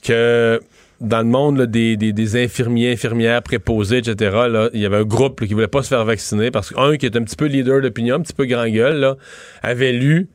[0.02, 0.62] que
[1.02, 5.54] dans le monde des, infirmiers, infirmières, préposés, etc., il y avait un groupe qui qui
[5.56, 8.22] voulait pas se faire vacciner parce qu'un qui est un petit peu leader d'opinion, un
[8.22, 9.16] petit peu grand gueule,
[9.64, 10.30] avait lu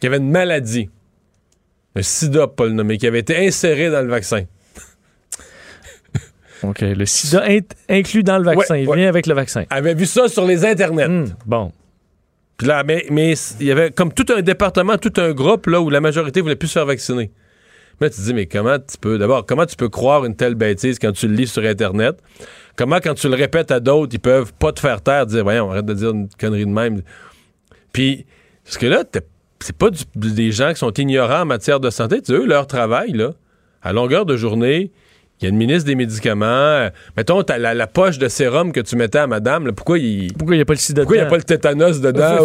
[0.00, 0.88] qu'il y avait une maladie
[1.96, 4.44] un sida, pas le nommer, qui avait été inséré dans le vaccin.
[6.62, 6.80] OK.
[6.80, 7.44] Le sida
[7.88, 8.76] inclus dans le vaccin.
[8.76, 9.64] il vient avec le vaccin.
[9.70, 11.08] avait vu ça sur les internets?
[11.08, 11.72] Hmm, bon.
[12.56, 13.04] Puis là, mais,
[13.60, 16.56] il y avait comme tout un département, tout un groupe là où la majorité voulait
[16.56, 17.32] plus se faire vacciner.
[18.00, 20.54] Mais tu te dis, mais comment tu peux, d'abord, comment tu peux croire une telle
[20.54, 22.16] bêtise quand tu le lis sur Internet?
[22.76, 25.70] Comment, quand tu le répètes à d'autres, ils peuvent pas te faire taire, dire, voyons,
[25.70, 27.02] arrête de dire une connerie de même.
[27.92, 28.26] Puis,
[28.64, 29.20] parce que là, t'es
[29.64, 32.20] c'est pas des gens qui sont ignorants en matière de santé.
[32.20, 33.30] Tu eux, leur travail, là,
[33.82, 34.90] à longueur de journée,
[35.40, 36.44] il y a une ministre des médicaments.
[36.44, 39.72] Euh, mettons, t'as la, poche de sérum que tu mettais à madame.
[39.72, 41.44] pourquoi il pourquoi il n'y a pas le sida Pourquoi il n'y a pas le
[41.44, 42.36] tétanos dedans?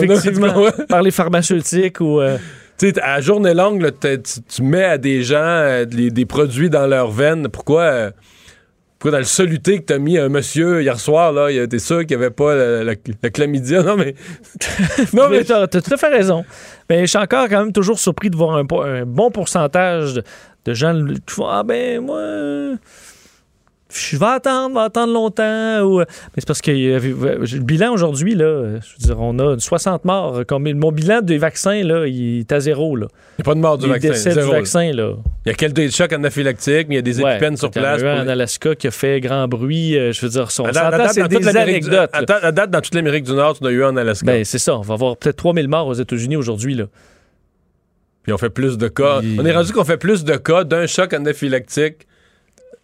[0.88, 2.22] Par les pharmaceutiques ou...
[2.22, 2.38] Euh,
[2.78, 7.12] tu sais, à journée longue, tu, mets à des gens euh, des, produits dans leurs
[7.12, 7.50] veines.
[7.50, 8.12] Pourquoi...
[9.00, 12.18] Pourquoi dans le soluté que t'as mis un monsieur hier soir, là, t'es sûr qu'il
[12.18, 12.96] n'y avait pas la,
[13.30, 13.82] chlamydia?
[13.82, 14.14] Non, mais.
[15.14, 15.46] non, mais.
[15.46, 16.44] T'as tout à fait raison.
[16.90, 20.16] Mais je suis encore quand même toujours surpris de voir un, un bon pourcentage
[20.66, 20.94] de, gens
[21.26, 22.22] qui font Ah ben moi
[23.92, 25.82] je vais attendre, va attendre longtemps.
[25.82, 26.00] Ou...
[26.00, 26.06] Mais
[26.38, 30.42] c'est parce que le bilan aujourd'hui, là, je veux dire, on a 60 morts.
[30.48, 32.96] Comme, mon bilan des vaccins, là, il est à zéro.
[32.96, 33.08] Là.
[33.10, 34.10] Il n'y a pas de mort du vaccin.
[34.10, 35.14] Décès du vaccin, là.
[35.46, 38.00] Il y a quelques chocs anaphylactiques, mais il y a des épipènes sur place.
[38.02, 39.98] Il y a un en Alaska qui a fait grand bruit.
[39.98, 40.66] Euh, je veux dire, son
[41.12, 42.12] c'est des anecdotes.
[42.14, 44.26] À, date, dans toute l'Amérique du Nord, tu as eu un en Alaska.
[44.26, 44.78] Ben, c'est ça.
[44.78, 46.86] On va avoir peut-être 3000 morts aux États-Unis aujourd'hui, là.
[48.22, 49.22] Puis on fait plus de cas.
[49.40, 52.06] On est rendu qu'on fait plus de cas d'un choc anaphylactique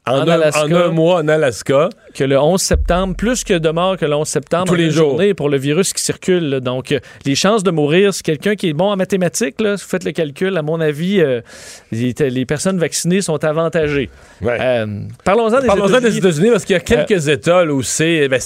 [0.08, 1.89] en, un, mois en Alaska.
[2.13, 4.68] Que le 11 septembre, plus que de morts que le 11 septembre.
[4.68, 5.20] Tous les jours.
[5.36, 6.60] Pour le virus qui circule.
[6.62, 9.78] Donc, euh, les chances de mourir, c'est quelqu'un qui est bon en mathématiques, là, vous
[9.78, 11.41] faites le calcul, à mon avis, euh,
[11.91, 14.10] les, personnes vaccinées sont avantagées.
[14.44, 14.86] Euh,
[15.24, 16.52] parlons-en des Parlons États-Unis.
[16.52, 18.39] parce qu'il y a quelques États où c'est ben,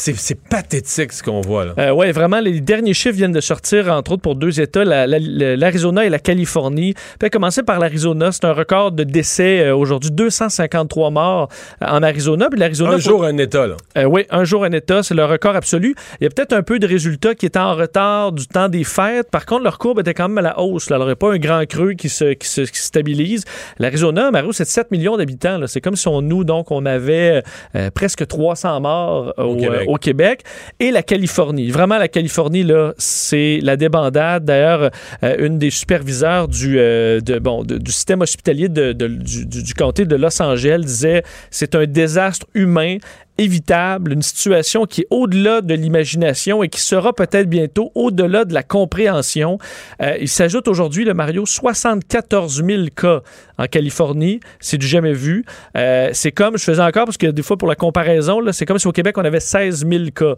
[0.49, 1.65] pathétique ce qu'on voit.
[1.65, 1.93] Là.
[1.93, 6.09] oui, vraiment, les derniers chiffres viennent de sortir, entre autres, pour deux États, l'Arizona et
[6.09, 6.93] la Californie.
[7.19, 11.48] Puis, commencer par l'Arizona, c'est un record de décès aujourd'hui, 253 morts
[11.81, 12.47] en Arizona.
[12.49, 13.75] Puis l'Arizona, un jour, un État, là.
[13.97, 15.95] Euh, oui, un jour, un État, c'est le record absolu.
[16.19, 18.83] Il y a peut-être un peu de résultats qui étaient en retard du temps des
[18.83, 19.29] fêtes.
[19.31, 20.89] Par contre, leur courbe était quand même à la hausse.
[20.89, 20.95] Là.
[20.95, 23.45] Alors, il n'y a pas un grand creux qui se, qui se, stabilise.
[23.77, 25.59] L'Arizona, Mario, c'est 7 millions d'habitants.
[25.67, 27.43] C'est comme si on, nous, donc, on avait
[27.75, 30.43] euh, presque 300 morts euh, au, Québec.
[30.79, 31.71] Et la Californie.
[31.71, 34.45] Vraiment, la Californie, là, c'est la débandade.
[34.45, 40.15] D'ailleurs, une des superviseurs du, de, bon, du système hospitalier de, du, du, comté de
[40.15, 42.97] Los Angeles disait c'est un désastre humain
[43.39, 48.53] évitable, une situation qui est au-delà de l'imagination et qui sera peut-être bientôt au-delà de
[48.53, 49.57] la compréhension.
[50.01, 53.21] Euh, il s'ajoute aujourd'hui, le Mario, 74 000 cas
[53.57, 54.41] en Californie.
[54.59, 55.45] C'est du jamais vu.
[55.77, 58.77] Euh, c'est comme, je faisais encore, parce que des fois, pour la comparaison, c'est comme
[58.77, 60.35] si au Québec, on avait 16 000 cas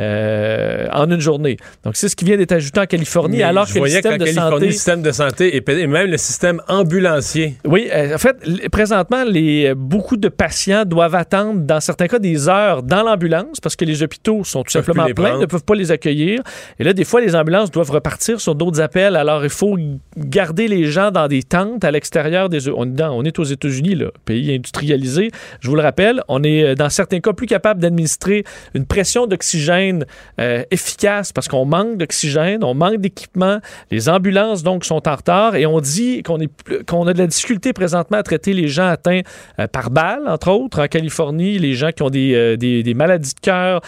[0.00, 1.56] euh, en une journée.
[1.84, 4.66] Donc, c'est ce qui vient d'être ajouté en Californie, alors que le système de santé...
[4.66, 7.54] le système de santé et même le système ambulancier.
[7.64, 8.36] Oui, en fait,
[8.70, 13.76] présentement, les, beaucoup de patients doivent attendre, dans certains cas, des heures dans l'ambulance parce
[13.76, 16.40] que les hôpitaux sont tout simplement pleins, ne peuvent pas les accueillir.
[16.78, 19.16] Et là, des fois, les ambulances doivent repartir sur d'autres appels.
[19.16, 19.76] Alors, il faut
[20.16, 22.68] garder les gens dans des tentes à l'extérieur des...
[22.68, 25.30] On est, on est aux États-Unis, là, pays industrialisé.
[25.60, 29.26] Je vous le rappelle, on est euh, dans certains cas plus capable d'administrer une pression
[29.26, 30.06] d'oxygène
[30.40, 33.58] euh, efficace parce qu'on manque d'oxygène, on manque d'équipement.
[33.90, 36.38] Les ambulances, donc, sont en retard et on dit qu'on
[36.86, 39.20] qu'on a de la difficulté présentement à traiter les gens atteints
[39.58, 40.80] euh, par balle, entre autres.
[40.80, 43.80] En Californie, les gens qui ont des des, des, maladies de cœur,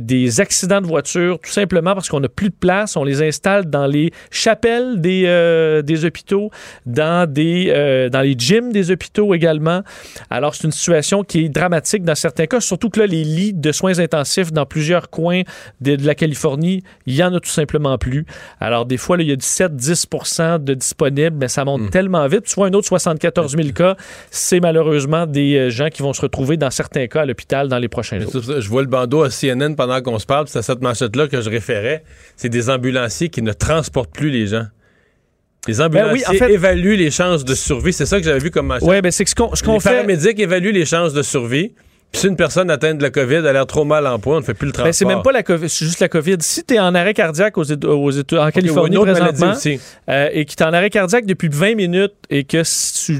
[0.00, 2.96] des accidents de voiture, tout simplement parce qu'on n'a plus de place.
[2.96, 6.50] On les installe dans les chapelles des, des hôpitaux,
[6.86, 9.82] dans, des, dans les gyms des hôpitaux également.
[10.30, 13.52] Alors, c'est une situation qui est dramatique dans certains cas, surtout que là, les lits
[13.52, 15.42] de soins intensifs dans plusieurs coins
[15.80, 18.26] de, la Californie, il y en a tout simplement plus.
[18.60, 21.90] Alors, des fois, il y a 17-10 de disponibles, mais ça monte hmm.
[21.90, 22.44] tellement vite.
[22.44, 23.96] Tu vois, un autre 74 000 cas,
[24.30, 27.78] c'est malheureusement des euh, gens qui vont se retrouver dans certains cas à l'hôpital dans
[27.78, 28.32] les prochains jours.
[28.34, 31.40] Je vois le bandeau à CNN pendant qu'on se parle, c'est à cette manchette-là que
[31.40, 32.02] je référais.
[32.36, 34.66] C'est des ambulanciers qui ne transportent plus les gens.
[35.68, 37.92] Les ben ambulanciers évaluent les chances de survie.
[37.92, 38.88] C'est ça que j'avais vu comme manchette.
[38.88, 39.90] Oui, ben c'est ce qu'on qu Les fait.
[39.90, 41.74] paramédics évaluent les chances de survie.
[42.12, 44.40] Puis si une personne atteinte de la COVID a l'air trop mal en point, on
[44.40, 44.90] ne fait plus le travail.
[44.90, 46.36] Ben, c'est même pas la COVID, c'est juste la COVID.
[46.40, 49.52] Si tu es en arrêt cardiaque aux, aux, en Californie présentement
[50.08, 52.62] euh, et que tu es en arrêt cardiaque depuis 20 minutes et que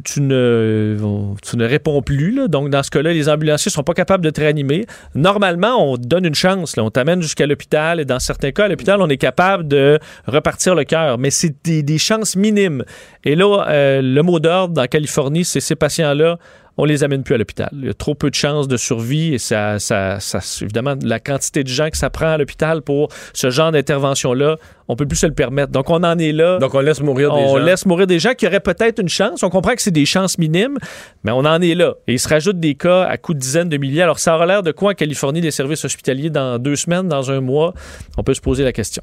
[0.02, 0.96] tu, ne,
[1.40, 4.30] tu ne réponds plus, là, donc dans ce cas-là, les ambulanciers sont pas capables de
[4.30, 4.86] te réanimer.
[5.14, 6.76] Normalement, on te donne une chance.
[6.76, 10.00] Là, on t'amène jusqu'à l'hôpital et dans certains cas, à l'hôpital, on est capable de
[10.26, 11.16] repartir le cœur.
[11.18, 12.84] Mais c'est des, chances minimes.
[13.24, 16.38] Et là, euh, le mot d'ordre en Californie, c'est ces patients-là
[16.80, 17.68] on les amène plus à l'hôpital.
[17.74, 20.16] Il y a trop peu de chances de survie et ça, ça,
[20.62, 24.56] évidemment, la quantité de gens que ça prend à l'hôpital pour ce genre d'intervention-là,
[24.88, 25.72] on peut plus se le permettre.
[25.72, 26.58] Donc, on en est là.
[26.58, 27.52] Donc, on laisse mourir des gens.
[27.52, 29.42] On laisse mourir des gens qui auraient peut-être une chance.
[29.42, 30.78] On comprend que c'est des chances minimes,
[31.22, 31.96] mais on en est là.
[32.06, 34.00] Et il se rajoute des cas à coups de dizaines de milliers.
[34.00, 37.30] Alors, ça aura l'air de quoi en Californie, les services hospitaliers dans deux semaines, dans
[37.30, 37.74] un mois?
[38.16, 39.02] On peut se poser la question.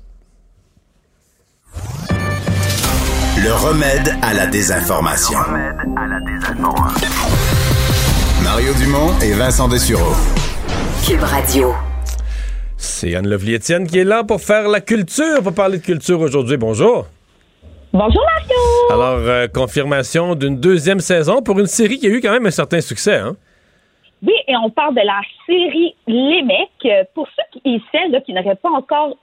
[3.39, 5.37] Le remède à la désinformation.
[5.37, 7.26] Le remède à la désinformation.
[8.49, 10.15] Mario Dumont et Vincent Dessureau.
[11.05, 11.73] Cube Radio.
[12.77, 16.55] C'est Anne Lovely-Étienne qui est là pour faire la culture, pour parler de culture aujourd'hui.
[16.55, 17.07] Bonjour.
[17.91, 18.57] Bonjour Mario.
[18.89, 22.51] Alors, euh, confirmation d'une deuxième saison pour une série qui a eu quand même un
[22.51, 23.35] certain succès, hein?
[24.25, 27.09] Oui, et on parle de la série Les Mecs.
[27.13, 29.17] Pour ceux qui, et celles qui n'auraient pas encore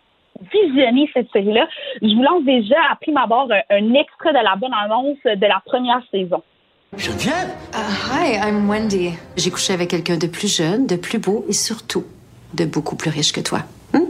[0.53, 1.67] visionné cette série-là,
[2.03, 5.47] je vous lance déjà à prime abord un, un extrait de la bonne annonce de
[5.47, 6.43] la première saison.
[6.99, 7.51] Geneviève?
[7.73, 9.13] Uh, hi, I'm Wendy.
[9.37, 12.05] J'ai couché avec quelqu'un de plus jeune, de plus beau et surtout
[12.55, 13.61] de beaucoup plus riche que toi.
[13.93, 14.01] Hmm?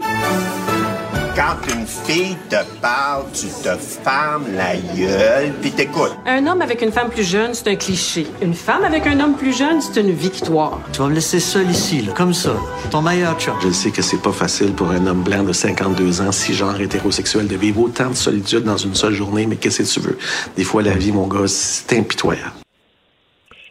[1.35, 6.12] Quand une fille te parle, tu te fermes la gueule puis t'écoutes.
[6.27, 8.27] Un homme avec une femme plus jeune, c'est un cliché.
[8.40, 10.79] Une femme avec un homme plus jeune, c'est une victoire.
[10.92, 12.55] Tu vas me laisser seul ici, là, comme ça.
[12.90, 13.55] Ton meilleur chum.
[13.62, 16.81] Je sais que c'est pas facile pour un homme blanc de 52 ans, si genre
[16.81, 20.18] hétérosexuel, de vivre autant de solitude dans une seule journée, mais qu'est-ce que tu veux?
[20.57, 22.63] Des fois, la vie, mon gars, c'est impitoyable.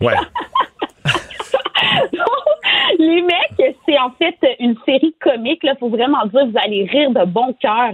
[0.02, 0.16] Ouais.
[3.00, 7.12] Les mecs, c'est en fait une série comique, là, faut vraiment dire, vous allez rire
[7.12, 7.94] de bon cœur,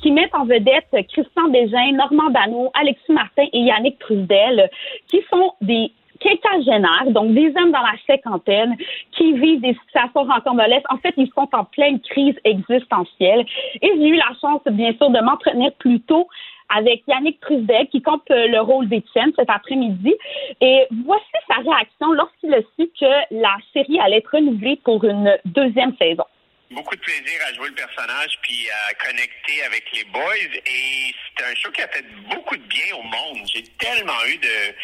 [0.00, 4.70] qui met en vedette Christian Bégin, Normand Dano, Alexis Martin et Yannick Trudel,
[5.08, 8.76] qui sont des quinquagénaires, donc des hommes dans la cinquantaine
[9.12, 10.82] qui vivent des situations rencontreuses.
[10.90, 13.44] En fait, ils sont en pleine crise existentielle.
[13.80, 16.26] Et j'ai eu la chance, bien sûr, de m'entraîner plus tôt
[16.68, 20.14] avec Yannick Trudel qui compte le rôle d'Étienne cet après-midi.
[20.60, 25.36] Et voici sa réaction lorsqu'il a su que la série allait être renouvelée pour une
[25.44, 26.24] deuxième saison
[26.70, 30.22] beaucoup de plaisir à jouer le personnage puis à connecter avec les boys
[30.66, 33.46] et c'est un show qui a fait beaucoup de bien au monde.
[33.52, 34.74] J'ai tellement eu de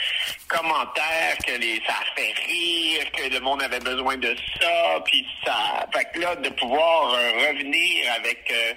[0.49, 5.27] commentaires que les ça a fait rire, que le monde avait besoin de ça puis
[5.44, 8.75] ça fait que là de pouvoir euh, revenir avec euh,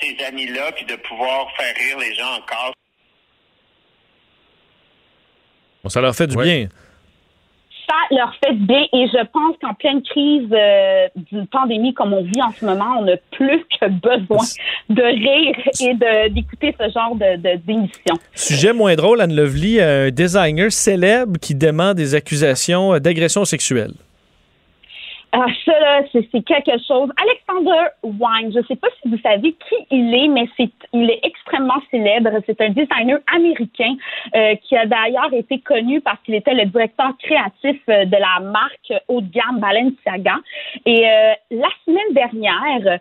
[0.00, 2.72] ces amis là puis de pouvoir faire rire les gens encore.
[5.82, 6.68] Bon, ça leur fait du bien
[7.88, 12.22] ça leur fait bien et je pense qu'en pleine crise euh, d'une pandémie comme on
[12.22, 14.44] vit en ce moment, on a plus que besoin
[14.88, 18.16] de rire et d'écouter ce genre de d'émission.
[18.34, 23.92] Sujet moins drôle, Anne Lovely, un designer célèbre qui demande des accusations d'agression sexuelle.
[25.38, 27.10] Ah, ça, là, c'est quelque chose.
[27.20, 31.10] Alexander Wine, je ne sais pas si vous savez qui il est, mais c'est, il
[31.10, 32.30] est extrêmement célèbre.
[32.46, 33.96] C'est un designer américain
[34.34, 38.40] euh, qui a d'ailleurs été connu parce qu'il était le directeur créatif euh, de la
[38.50, 40.36] marque haut de gamme Balenciaga.
[40.86, 42.98] Et euh, la semaine dernière,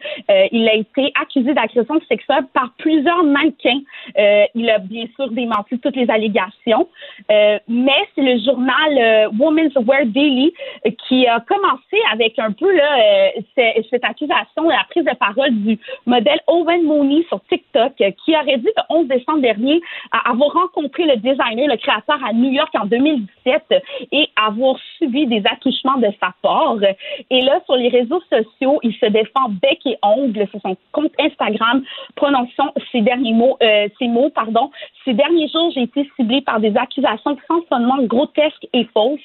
[0.51, 3.79] il a été accusé d'agression sexuelle par plusieurs mannequins.
[4.55, 6.89] il a bien sûr démenti toutes les allégations,
[7.29, 10.53] mais c'est le journal Women's Wear Daily
[11.07, 13.41] qui a commencé avec avec un peu là, euh,
[13.89, 18.35] cette accusation de la prise de parole du modèle Owen Mooney sur TikTok, euh, qui
[18.35, 19.79] aurait dit le 11 décembre dernier
[20.25, 25.43] avoir rencontré le designer, le créateur à New York en 2017 et avoir subi des
[25.45, 26.77] attouchements de sa part.
[27.29, 31.11] Et là, sur les réseaux sociaux, il se défend bec et ongle sur son compte
[31.19, 31.83] Instagram,
[32.15, 34.71] prononçant ces derniers mots, euh, ces mots, pardon.
[35.03, 37.37] Ces derniers jours, j'ai été ciblé par des accusations
[37.69, 39.19] fondement grotesques et fausses.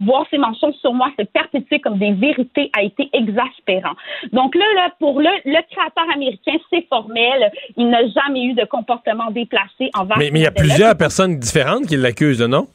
[0.00, 3.94] Voir ces mentions sur moi se perpétuer comme des vérités vérité a été exaspérant.
[4.32, 7.50] Donc là, là pour le, le créateur américain, c'est formel.
[7.76, 10.18] Il n'a jamais eu de comportement déplacé envers.
[10.18, 12.66] Mais, mais il y a plusieurs personnes différentes qui l'accusent, non?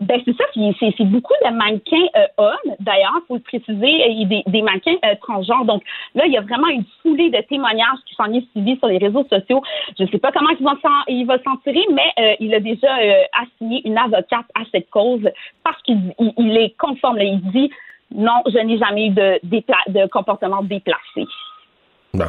[0.00, 4.44] Ben c'est ça, c'est beaucoup de mannequins euh, hommes, d'ailleurs, faut le préciser, et des,
[4.46, 5.64] des mannequins euh, transgenres.
[5.64, 5.82] Donc
[6.14, 9.26] là, il y a vraiment une foulée de témoignages qui sont suivis sur les réseaux
[9.28, 9.60] sociaux.
[9.98, 12.54] Je ne sais pas comment il va s'en, il va s'en tirer, mais euh, il
[12.54, 12.94] a déjà
[13.42, 15.28] assigné une avocate à cette cause
[15.64, 15.98] parce qu'il
[16.36, 17.18] il, est conforme.
[17.20, 17.70] il dit
[18.14, 21.26] non, je n'ai jamais eu de, comportement déplacé.
[22.14, 22.24] Bon.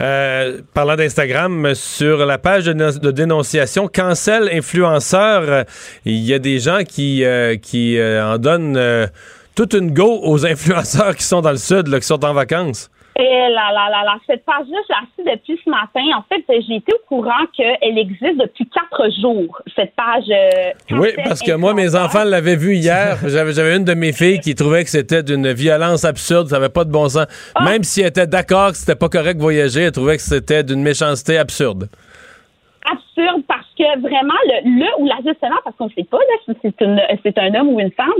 [0.00, 5.66] Euh, parlant d'Instagram, sur la page de, dénonciation, cancel influenceur,
[6.06, 9.10] il y a des gens qui, euh, euh, en donnent
[9.54, 12.90] toute une go aux influenceurs qui sont dans le sud, qui sont en vacances.
[13.18, 16.00] Et là, là, là, là, cette page-là, j'ai assis depuis ce matin.
[16.16, 20.24] En fait, j'ai été au courant qu'elle existe depuis quatre jours, cette page.
[20.30, 23.18] Euh, oui, parce que moi, mes enfants l'avaient vue hier.
[23.26, 26.84] J'avais une de mes filles qui trouvait que c'était d'une violence absurde, ça n'avait pas
[26.84, 27.26] de bon sens.
[27.54, 27.64] Ah!
[27.64, 30.62] Même si elle était d'accord que c'était pas correct de voyager, elle trouvait que c'était
[30.62, 31.88] d'une méchanceté absurde.
[32.84, 36.74] Absurde parce que vraiment, le, le ou la gestionnaire, parce qu'on ne sait pas si
[37.22, 38.12] c'est un homme ou une femme,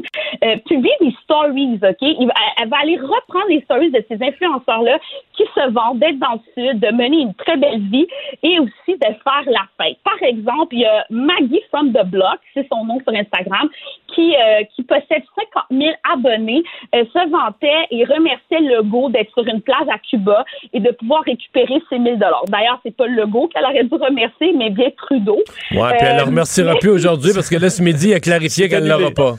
[0.45, 1.97] euh, publie des stories, OK?
[2.01, 4.99] elle, va aller reprendre les stories de ces influenceurs-là
[5.35, 8.07] qui se vendent d'être dans le sud, de mener une très belle vie
[8.43, 9.99] et aussi de faire la fête.
[10.05, 13.69] Par exemple, il y a Maggie from the Block, c'est son nom sur Instagram,
[14.15, 15.23] qui, euh, qui possède
[15.55, 20.45] 50 000 abonnés, elle se vantait et remerciait Legault d'être sur une plage à Cuba
[20.73, 22.19] et de pouvoir récupérer ses 1000
[22.49, 25.39] D'ailleurs, c'est pas Legault qu'elle aurait dû remercier, mais bien Trudeau.
[25.73, 28.21] Ouais, puis elle ne euh, remerciera plus aujourd'hui parce que là, ce midi, elle a
[28.21, 29.35] clarifié qu'elle ne l'aura pas.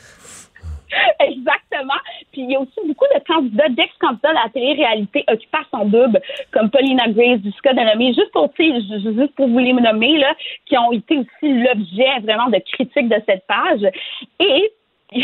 [1.20, 2.00] Exactement.
[2.32, 5.86] Puis il y a aussi beaucoup de candidats, d'ex-candidats de la télé-réalité occupés à son
[5.86, 10.34] double, comme Paulina Grace, du Scott Denomé, juste pour, juste pour vous les nommer, là,
[10.66, 13.82] qui ont été aussi l'objet vraiment de critiques de cette page.
[14.40, 14.72] Et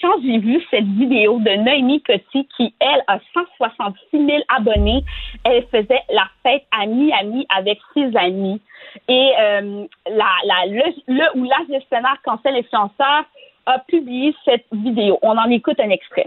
[0.00, 5.04] quand j'ai vu cette vidéo de Noémie Petit, qui, elle, a 166 000 abonnés,
[5.44, 8.60] elle faisait la fête à Miami avec ses amis.
[9.08, 13.24] Et euh, la, la, le, le ou la gestionnaire cancel influenceur
[13.66, 15.18] a publié cette vidéo.
[15.22, 16.26] On en écoute un extrait.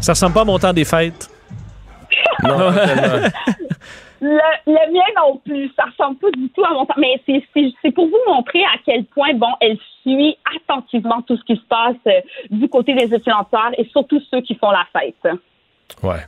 [0.00, 1.30] Ça ressemble pas à mon temps des fêtes.
[2.42, 2.72] non,
[4.20, 5.70] le, mien non plus.
[5.76, 6.94] Ça ressemble pas du tout à mon temps.
[6.98, 11.56] Mais c'est pour vous montrer à quel point, bon, elle suit attentivement tout ce qui
[11.56, 15.34] se passe euh, du côté des influenceurs et surtout ceux qui font la fête.
[16.02, 16.20] Ouais.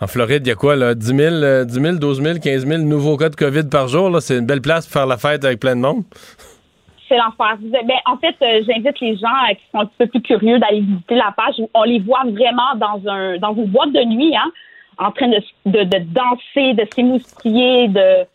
[0.00, 0.94] En Floride, il y a quoi, là?
[0.94, 4.20] 10 000, 10 000, 12 000, 15 000 nouveaux cas de COVID par jour.
[4.20, 6.04] C'est une belle place pour faire la fête avec plein de monde
[7.08, 7.56] c'est l'enfer.
[7.60, 10.58] Ben, en fait, euh, j'invite les gens euh, qui sont un petit peu plus curieux
[10.58, 11.54] d'aller visiter la page.
[11.74, 14.50] On les voit vraiment dans un dans une boîte de nuit, hein,
[14.98, 18.26] en train de, de, de danser, de s'émoustiller, de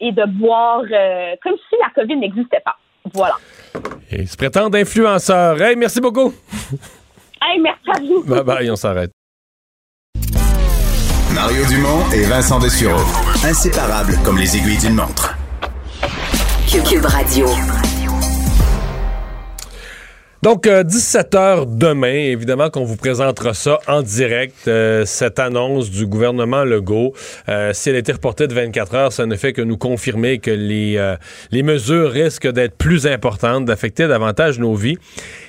[0.00, 2.76] et de boire euh, comme si la COVID n'existait pas.
[3.12, 3.36] Voilà.
[4.10, 5.60] Et se prétendent influenceurs.
[5.60, 6.32] Hey, merci beaucoup.
[7.42, 8.24] hey, merci à vous.
[8.24, 9.12] Bye bye, on s'arrête.
[11.34, 13.00] Mario Dumont et Vincent Dessureau.
[13.44, 15.36] Inséparables comme les aiguilles d'une montre.
[16.68, 17.46] Cube Radio.
[20.42, 26.06] Donc, 17h euh, demain, évidemment qu'on vous présentera ça en direct, euh, cette annonce du
[26.06, 27.12] gouvernement Legault.
[27.50, 30.50] Euh, si elle été reportée de 24 heures, ça ne fait que nous confirmer que
[30.50, 31.14] les,
[31.50, 34.96] les mesures risquent d'être plus importantes, d'affecter davantage nos vies.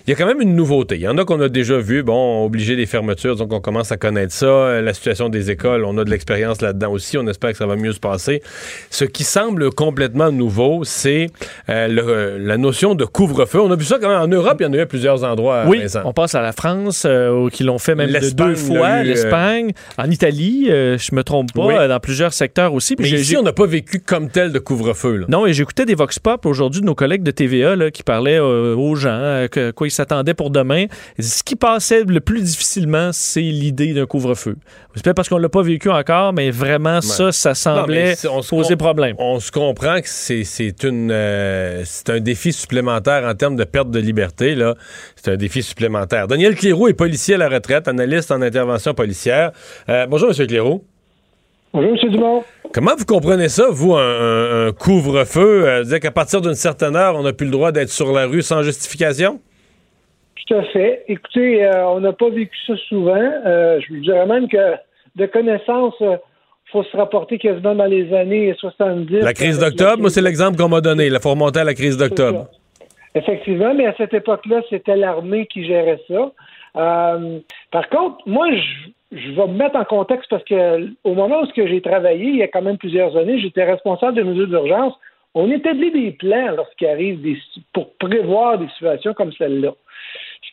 [0.08, 0.96] Il y a quand même une nouveauté.
[0.96, 3.92] Il y en a qu'on a déjà vu, bon, obligé des fermetures, donc on commence
[3.92, 4.82] à connaître ça.
[4.82, 7.18] La situation des écoles, on a de l'expérience là-dedans aussi.
[7.18, 8.42] On espère que ça va mieux se passer.
[8.90, 11.28] Ce qui semble complètement nouveau, c'est
[11.68, 13.60] la notion de couvre-feu.
[13.60, 15.24] On a vu ça quand même en Europe, il y en a eu à plusieurs
[15.24, 15.64] endroits.
[15.68, 19.04] Oui, on passe à la France, euh, qui l'ont fait même de deux fois, euh,
[19.04, 22.96] l'Espagne, en Italie, euh, je me trompe pas, dans plusieurs secteurs aussi.
[23.00, 25.26] Mais ici, on n'a pas vécu comme tel de couvre-feu.
[25.28, 28.40] Non, et j'écoutais des Vox Pop aujourd'hui de nos collègues de TVA là, qui parlaient
[28.40, 30.86] aux gens, que, quoi ils s'attendaient pour demain.
[31.20, 34.56] Ce qui passait le plus difficilement, c'est l'idée d'un couvre-feu.
[34.96, 38.16] C'est peut-être parce qu'on l'a pas vécu encore, mais vraiment, ça, ça semblait
[38.50, 39.16] poser problème.
[39.20, 41.12] On se comprend que c'est une
[41.86, 44.56] c'est un défi supplémentaire en termes de perte de liberté.
[44.56, 44.76] Là.
[45.16, 46.28] C'est un défi supplémentaire.
[46.28, 49.52] Daniel Cléroux est policier à la retraite, analyste en intervention policière.
[49.90, 50.48] Euh, bonjour, M.
[50.48, 50.84] Cléroux.
[51.74, 52.12] Bonjour, M.
[52.12, 52.44] Dumont.
[52.74, 55.68] Comment vous comprenez ça, vous, un, couvre-feu?
[55.68, 58.26] Euh, dire qu'à partir d'une certaine heure, on n'a plus le droit d'être sur la
[58.26, 59.42] rue sans justification?
[60.52, 61.06] Tout à fait.
[61.08, 63.16] Écoutez, euh, on n'a pas vécu ça souvent.
[63.16, 64.76] je vous dirais même que
[65.16, 66.20] de connaissance, il
[66.72, 69.22] faut se rapporter quasiment dans les années 70.
[69.22, 71.08] La crise d'octobre, moi, c'est l'exemple qu'on m'a donné.
[71.08, 72.48] Il faut remonter à la crise d'octobre.
[73.16, 76.32] Effectivement, mais à cette époque-là, c'était l'armée qui gérait ça.
[76.78, 77.40] Euh,
[77.72, 78.48] par contre, moi,
[79.12, 82.44] je vais me mettre en contexte parce que au moment où j'ai travaillé, il y
[82.44, 84.94] a quand même plusieurs années, j'étais responsable de mesures d'urgence.
[85.34, 87.38] On établit des plans lorsqu'il arrive des,
[87.74, 89.74] pour prévoir des situations comme celle-là.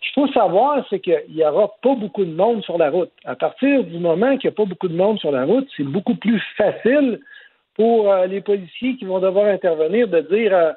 [0.00, 3.10] Ce qu'il faut savoir, c'est qu'il n'y aura pas beaucoup de monde sur la route.
[3.24, 5.82] À partir du moment qu'il n'y a pas beaucoup de monde sur la route, c'est
[5.82, 7.20] beaucoup plus facile
[7.74, 10.72] pour euh, les policiers qui vont devoir intervenir de dire euh,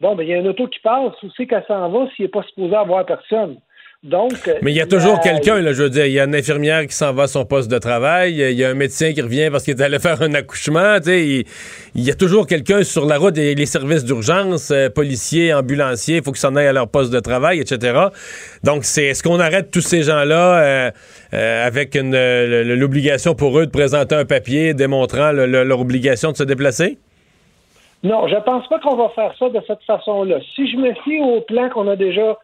[0.00, 2.24] bon, ben, il y a un auto qui passe, où c'est qu'elle s'en va s'il
[2.24, 3.58] n'est pas supposé avoir personne?
[4.04, 6.06] Donc, Mais il y a toujours quelqu'un, là, je veux dire.
[6.06, 8.34] Il y a une infirmière qui s'en va à son poste de travail.
[8.34, 10.98] Il y a un médecin qui revient parce qu'il est allé faire un accouchement.
[11.04, 11.44] Il,
[11.96, 13.36] il y a toujours quelqu'un sur la route.
[13.38, 17.12] Et les services d'urgence, euh, policiers, ambulanciers, il faut qu'ils s'en aillent à leur poste
[17.12, 17.98] de travail, etc.
[18.62, 20.90] Donc, c'est est-ce qu'on arrête tous ces gens-là euh,
[21.34, 26.98] euh, avec l'obligation pour eux de présenter un papier démontrant leur obligation de se déplacer?
[28.04, 30.36] Non, je pense pas qu'on va faire ça de cette façon-là.
[30.54, 32.38] Si je me fie au plan qu'on a déjà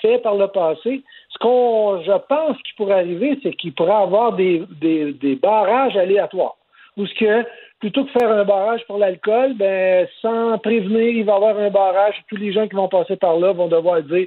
[0.00, 1.02] fait par le passé.
[1.30, 6.56] Ce qu'on, je pense qu'il pourrait arriver, c'est qu'il pourrait avoir des, des, barrages aléatoires.
[6.96, 7.46] Ou ce que,
[7.80, 11.70] plutôt que faire un barrage pour l'alcool, ben, sans prévenir, il va y avoir un
[11.70, 12.14] barrage.
[12.28, 14.26] Tous les gens qui vont passer par là vont devoir dire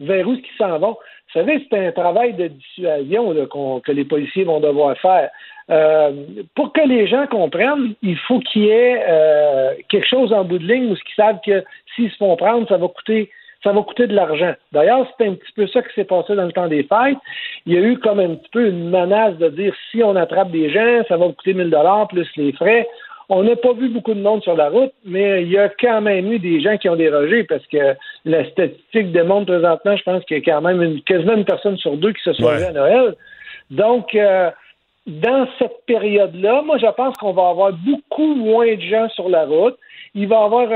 [0.00, 0.96] vers où qu'ils s'en vont.
[1.34, 3.34] Vous savez, c'est un travail de dissuasion
[3.84, 5.30] que les policiers vont devoir faire.
[5.70, 6.12] Euh,
[6.54, 10.58] pour que les gens comprennent, il faut qu'il y ait euh, quelque chose en bout
[10.58, 11.62] de ligne où ils savent que
[11.94, 13.30] s'ils se font prendre, ça va coûter
[13.62, 14.54] ça va coûter de l'argent.
[14.72, 17.18] D'ailleurs, c'est un petit peu ça qui s'est passé dans le temps des fêtes.
[17.66, 20.50] Il y a eu comme un petit peu une menace de dire si on attrape
[20.50, 22.86] des gens, ça va coûter 1000 dollars plus les frais.
[23.30, 26.00] On n'a pas vu beaucoup de monde sur la route, mais il y a quand
[26.00, 27.94] même eu des gens qui ont dérogé parce que
[28.24, 31.76] la statistique démontre présentement, je pense qu'il y a quand même une, quasiment une personne
[31.76, 32.64] sur deux qui se sont ouais.
[32.64, 33.14] à Noël.
[33.70, 34.50] Donc, euh,
[35.06, 39.44] dans cette période-là, moi, je pense qu'on va avoir beaucoup moins de gens sur la
[39.44, 39.76] route
[40.14, 40.70] il va y avoir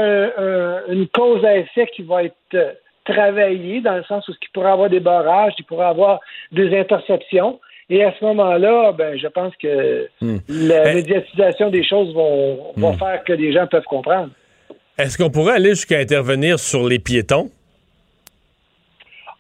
[0.89, 2.73] une cause à effet qui va être euh,
[3.05, 6.21] travaillée dans le sens où il pourrait avoir des barrages, il pourrait avoir
[6.53, 7.59] des interceptions.
[7.91, 10.39] Et à ce moment-là, ben, je pense que hmm.
[10.49, 12.99] la médiatisation des choses vont, hmm.
[12.99, 14.31] faire que les gens peuvent comprendre.
[14.99, 17.51] Est-ce qu'on pourrait aller jusqu'à intervenir sur les piétons?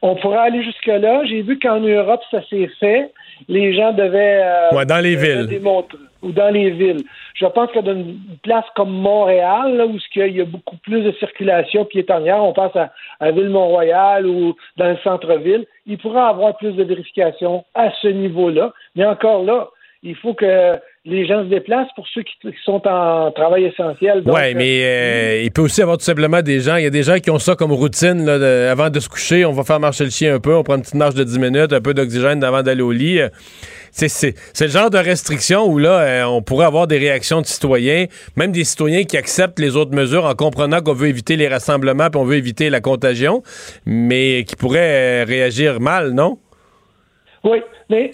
[0.00, 1.24] On pourrait aller jusque-là.
[1.26, 3.12] J'ai vu qu'en Europe, ça s'est fait.
[3.48, 4.42] Les gens devaient.
[4.42, 5.46] Euh, dans les villes.
[5.46, 7.04] Démontrer ou dans les villes.
[7.34, 11.02] Je pense que dans une place comme Montréal, là, où il y a beaucoup plus
[11.02, 16.56] de circulation piétonnière, on passe à, à Ville-Mont-Royal ou dans le centre-ville, il pourrait avoir
[16.56, 18.72] plus de vérification à ce niveau-là.
[18.94, 19.68] Mais encore là,
[20.02, 22.32] il faut que les gens se déplacent pour ceux qui,
[22.64, 24.22] sont en travail essentiel.
[24.24, 26.90] Oui, mais euh, euh, il peut aussi avoir tout simplement des gens, il y a
[26.90, 29.80] des gens qui ont ça comme routine, là, avant de se coucher, on va faire
[29.80, 31.92] marcher le chien un peu, on prend une petite marche de 10 minutes, un peu
[31.92, 33.20] d'oxygène avant d'aller au lit.
[33.90, 38.06] C'est le genre de restriction où là, euh, on pourrait avoir des réactions de citoyens,
[38.36, 42.10] même des citoyens qui acceptent les autres mesures en comprenant qu'on veut éviter les rassemblements
[42.10, 43.42] puis on veut éviter la contagion,
[43.86, 46.38] mais qui pourraient réagir mal, non?
[47.44, 47.58] Oui,
[47.90, 48.12] mais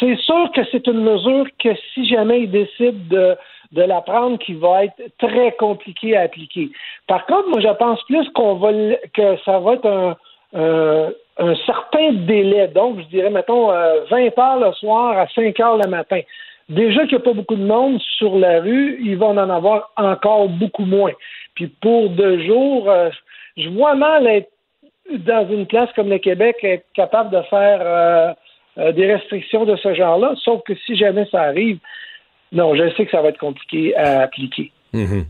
[0.00, 3.36] c'est sûr que c'est une mesure que si jamais ils décident
[3.72, 6.70] de, la prendre, qui va être très compliquée à appliquer.
[7.06, 8.72] Par contre, moi, je pense plus qu'on va
[9.14, 10.16] que ça va être
[10.54, 12.68] un, un certain délai.
[12.68, 16.20] Donc, je dirais, mettons, 20 euh, heures le soir à 5 heures le matin.
[16.68, 19.90] Déjà qu'il n'y a pas beaucoup de monde sur la rue, il va en avoir
[19.96, 21.12] encore beaucoup moins.
[21.54, 23.08] Puis pour deux jours, euh,
[23.56, 24.50] je vois mal être
[25.10, 28.34] dans une place comme le Québec être capable de faire
[28.78, 31.78] euh, des restrictions de ce genre-là, sauf que si jamais ça arrive,
[32.52, 34.70] non, je sais que ça va être compliqué à appliquer.
[34.92, 35.24] Mhm.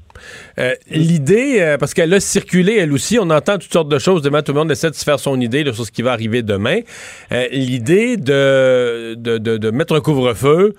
[0.59, 4.23] Euh, l'idée, euh, parce qu'elle a circulé elle aussi, on entend toutes sortes de choses,
[4.23, 6.43] demain tout le monde essaie de se faire son idée sur ce qui va arriver
[6.43, 6.81] demain.
[7.51, 10.75] L'idée de, de, mettre un couvre-feu,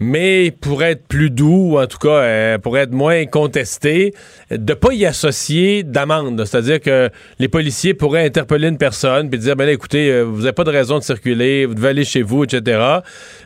[0.00, 4.12] mais pour être plus doux, ou en tout cas euh, pour être moins contesté,
[4.50, 6.42] de pas y associer d'amende.
[6.44, 10.52] C'est-à-dire que les policiers pourraient interpeller une personne puis dire ben écoutez, euh, vous n'avez
[10.52, 12.80] pas de raison de circuler, vous devez aller chez vous, etc.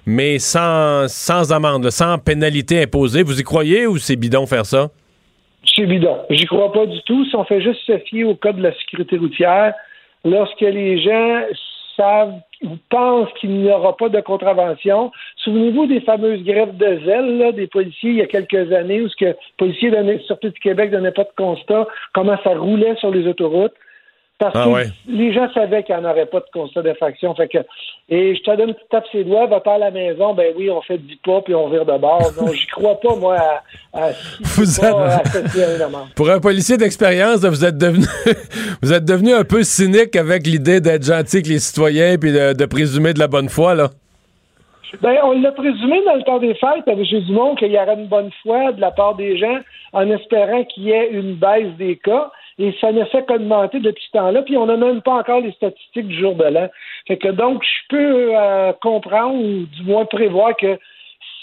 [0.06, 3.24] Mais sans, sans amende, sans pénalité imposée.
[3.24, 4.90] Vous y croyez ou c'est bidon faire ça?
[5.74, 6.18] C'est bidon.
[6.30, 7.24] J'y crois pas du tout.
[7.24, 9.74] Si on fait juste se fier au code de la sécurité routière,
[10.24, 11.42] lorsque les gens
[11.96, 15.12] savent ou pensent qu'il n'y aura pas de contravention.
[15.36, 19.16] Souvenez-vous des fameuses grèves de zèle des policiers il y a quelques années où ce
[19.16, 19.92] que les policiers,
[20.26, 23.74] surtout du Québec, ne donnaient pas de constat, comment ça roulait sur les autoroutes.
[24.40, 27.32] Parce ah que les gens savaient qu'il n'y en aurait pas de constat d'infraction.
[27.36, 27.58] Fait que,
[28.08, 30.52] et je te donne une petite tape ses doigts, va pas à la maison, ben
[30.56, 32.32] oui, on fait du pas puis on vire de bord.
[32.40, 33.36] Non, j'y crois pas, moi,
[33.92, 34.10] à,
[36.16, 38.06] Pour un policier d'expérience, vous êtes devenu
[38.82, 42.66] vous êtes devenu un peu cynique avec l'idée d'être gentil avec les citoyens puis de,
[42.66, 43.90] présumer de la bonne foi, là.
[45.00, 48.06] Ben, on l'a présumé dans le temps des fêtes avec Jésus qu'il y aurait une
[48.06, 49.58] bonne foi de la part des gens
[49.92, 52.30] en espérant qu'il y ait une baisse des cas.
[52.58, 55.52] Et ça ne fait qu'augmenter depuis ce temps-là, puis on n'a même pas encore les
[55.52, 56.68] statistiques du jour de l'an.
[57.06, 60.78] Fait que donc, je peux euh, comprendre ou du moins prévoir que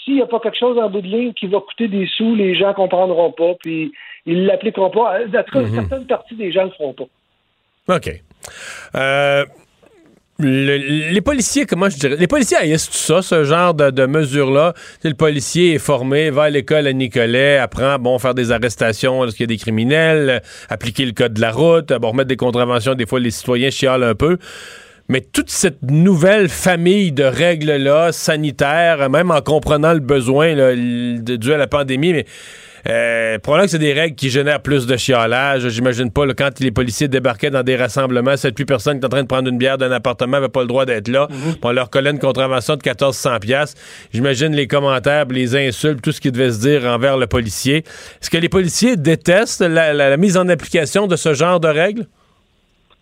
[0.04, 2.34] s'il n'y a pas quelque chose en bout de ligne qui va coûter des sous,
[2.34, 3.92] les gens ne comprendront pas, puis
[4.26, 5.20] ils ne l'appliqueront pas.
[5.20, 5.74] En tout cas, mm-hmm.
[5.74, 7.96] certaines parties des gens ne le feront pas.
[7.96, 8.10] OK.
[8.94, 9.44] Euh,
[10.42, 14.74] les policiers, comment je dirais, les policiers haïssent tout ça, ce genre de, mesures-là.
[15.04, 19.44] Le policier est formé, va à l'école à Nicolet, apprend, bon, faire des arrestations lorsqu'il
[19.44, 23.06] y a des criminels, appliquer le code de la route, bon, remettre des contraventions, des
[23.06, 24.38] fois les citoyens chialent un peu.
[25.08, 31.56] Mais toute cette nouvelle famille de règles-là, sanitaires, même en comprenant le besoin dû à
[31.56, 32.26] la pandémie, mais
[32.88, 35.68] euh, probablement que c'est des règles qui génèrent plus de chiolage.
[35.68, 39.10] J'imagine pas, quand les policiers débarquaient dans des rassemblements, cette plus personne qui est en
[39.10, 41.28] train de prendre une bière d'un appartement n'avait pas le droit d'être là.
[41.30, 41.54] Mhm.
[41.62, 43.74] On leur collait une contravention de 1400 pièces.
[44.12, 47.78] J'imagine les commentaires, les insultes, tout ce qui devait se dire envers le policier.
[47.78, 52.06] Est-ce que les policiers détestent la, mise en application de ce genre de règles?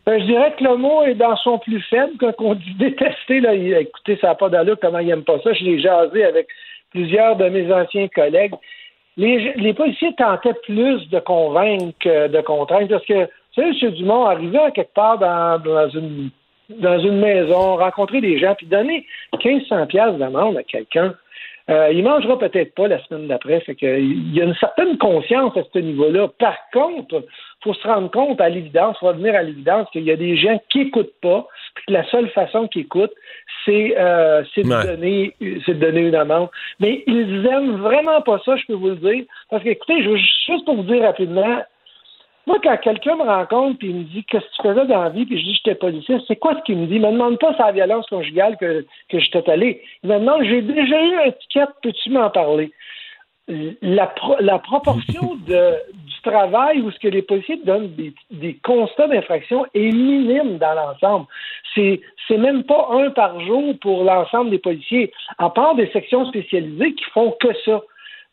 [0.06, 2.12] Ben, je dirais que le mot est dans son plus faible.
[2.18, 5.52] Quand on dit détester, là, écoutez, ça n'a pas d'allure, comment ils n'aiment pas ça.
[5.52, 6.48] Je l'ai jasé avec
[6.90, 8.54] plusieurs de mes anciens collègues
[9.20, 13.92] les, policiers tentaient plus de convaincre que de contraindre parce que, tu sais, M.
[13.92, 16.30] Dumont arrivait à quelque part dans, une
[16.70, 19.04] dans une maison, rencontrer des gens, puis donner
[19.44, 21.14] 1500 pièces d'amende à quelqu'un,
[21.70, 23.60] euh, il mangera peut-être pas la semaine d'après.
[23.60, 26.28] Fait que, il y a une certaine conscience à ce niveau-là.
[26.38, 27.24] Par contre,
[27.62, 30.60] faut se rendre compte à l'évidence, faut revenir à l'évidence qu'il y a des gens
[30.70, 33.14] qui écoutent pas, puis que la seule façon qu'ils écoutent,
[33.64, 35.34] c'est euh, de donner
[35.66, 36.48] c'est de donner une amende.
[36.80, 39.24] Mais ils aiment vraiment pas ça, je peux vous le dire.
[39.50, 41.62] Parce que écoutez, je veux juste pour vous dire rapidement,
[42.46, 45.26] moi, quand quelqu'un me rencontre et me dit Qu'est-ce que tu faisais dans la vie,
[45.26, 46.96] puis je dis J'étais policier, c'est quoi ce qu'il me dit?
[46.96, 49.82] Il me demande pas sa violence conjugale que, que j'étais allé.
[50.02, 52.72] Il me demande J'ai déjà eu un ticket, peux-tu m'en parler?
[53.82, 57.92] La, la proportion de, du travail où ce que les policiers donnent
[58.30, 61.26] des, constats d'infraction est minime dans l'ensemble.
[61.74, 66.26] C'est c'est même pas un par jour pour l'ensemble des policiers, à part des sections
[66.26, 67.80] spécialisées qui font que ça.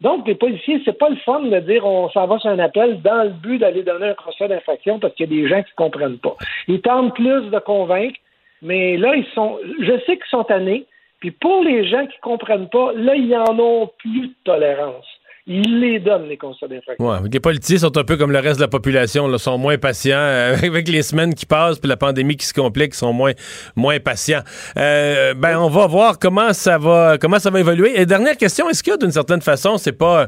[0.02, 3.02] Donc, les policiers, c'est pas le fun de dire on s'en va sur un appel
[3.02, 5.74] dans le but d'aller donner un constat d'infraction parce qu'il y a des gens qui
[5.76, 6.36] comprennent pas.
[6.68, 8.20] Ils tentent plus de convaincre,
[8.62, 10.86] mais là, ils sont, je sais qu'ils sont tannés,
[11.20, 15.08] puis pour les gens qui comprennent pas, là, ils en ont plus de tolérance.
[15.50, 17.24] Ils les donnent, les constats d'infraction.
[17.32, 20.18] Les politiciens sont un peu comme le reste de la population, sont moins patients.
[20.18, 23.32] Euh, avec les semaines qui passent, puis la pandémie qui se complique, ils sont moins,
[23.76, 24.42] moins patients.
[24.78, 27.98] Euh, ben, on va voir comment ça va, comment ça va évoluer.
[27.98, 30.24] Et dernière question, est-ce que d'une certaine façon, c'est pas...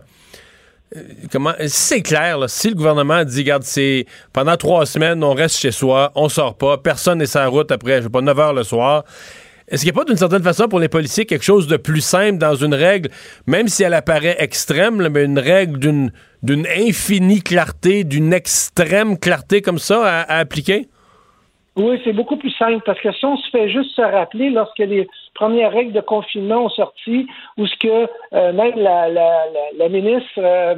[0.96, 1.02] Euh,
[1.32, 5.70] comment c'est clair si le gouvernement dit regarde c'est pendant trois semaines on reste chez
[5.70, 8.54] soi on sort pas personne n'est sur la route après je sais pas 9 heures
[8.54, 9.04] le soir
[9.70, 12.02] est-ce qu'il n'y a pas d'une certaine façon pour les policiers quelque chose de plus
[12.02, 13.10] simple dans une règle,
[13.46, 16.12] même si elle apparaît extrême, mais une règle d'une,
[16.42, 20.88] d'une infinie clarté, d'une extrême clarté comme ça à appliquer?
[21.76, 24.80] Oui, c'est beaucoup plus simple parce que si on se fait juste se rappeler lorsque
[24.80, 25.08] les
[25.40, 27.26] premières règles de confinement ont sorti,
[27.58, 30.76] ou ce que euh, même la, ministre euh,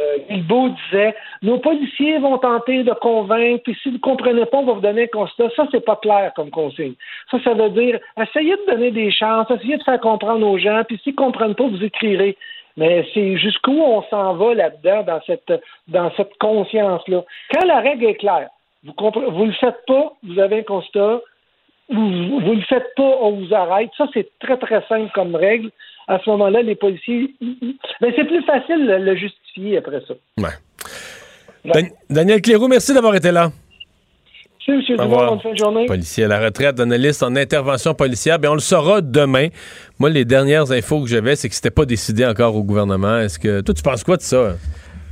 [0.00, 4.66] euh disait, nos policiers vont tenter de convaincre, puis si vous ne comprenez pas, on
[4.66, 5.50] va vous donner un constat.
[5.56, 6.94] Ça, c'est pas clair comme consigne.
[7.30, 10.82] Ça, ça veut dire essayez de donner des chances, essayez de faire comprendre aux gens,
[10.86, 12.36] puis s'ils ne comprennent pas, vous écrirez.
[12.76, 15.52] Mais c'est jusqu'où on s'en va là-dedans dans cette
[15.88, 17.22] dans cette conscience-là?
[17.52, 18.48] Quand la règle est claire,
[18.84, 21.20] vous ne le faites pas, vous avez un constat.
[21.90, 23.90] Vous ne le faites pas, on vous arrête.
[23.96, 25.70] Ça, c'est très, très simple comme règle.
[26.08, 27.34] À ce moment-là, les policiers.
[28.00, 30.14] Mais c'est plus facile de le justifier après ça.
[30.38, 31.92] Ouais.
[32.10, 33.50] Daniel Cléroux, merci d'avoir été là.
[34.66, 34.98] Merci, M.
[34.98, 35.26] Dumont.
[35.26, 35.86] Bonne fin de journée.
[35.86, 38.38] Policier à la retraite, analyste en intervention policière.
[38.38, 39.48] Bien, on le saura demain.
[39.98, 43.18] Moi, les dernières infos que j'avais, c'est que c'était pas décidé encore au gouvernement.
[43.18, 43.60] Est-ce que.
[43.60, 44.54] Toi, tu penses quoi de ça?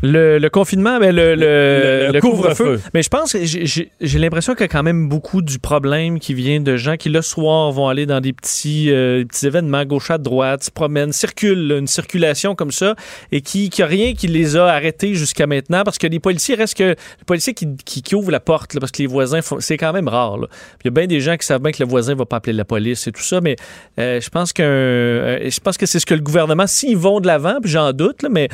[0.02, 2.80] Le, confinement, mais ben, le, le, couvre-feu.
[2.92, 6.34] mais je pense que j'ai l'impression qu'il y a quand même beaucoup du problème qui
[6.34, 10.10] vient de gens qui, le soir, vont aller dans des petits, euh, petits événements gauche
[10.10, 12.96] à droite, se promènent, circulent, une circulation comme ça,
[13.30, 16.56] et qui n'y a rien qui les a arrêtés jusqu'à maintenant, parce que les policiers
[16.56, 16.82] restent que.
[16.82, 20.36] Les policiers qui, qui, ouvrent la porte, parce que les voisins, c'est quand même rare.
[20.82, 22.54] Il y a bien des gens qui savent bien que le voisin va pas appeler
[22.54, 23.54] la police et tout ça, mais
[24.00, 24.64] euh, je pense qu'un.
[24.64, 27.92] Euh, je pense que c'est ce que le gouvernement, s'ils vont de l'avant, puis j'en
[27.92, 28.48] doute, mais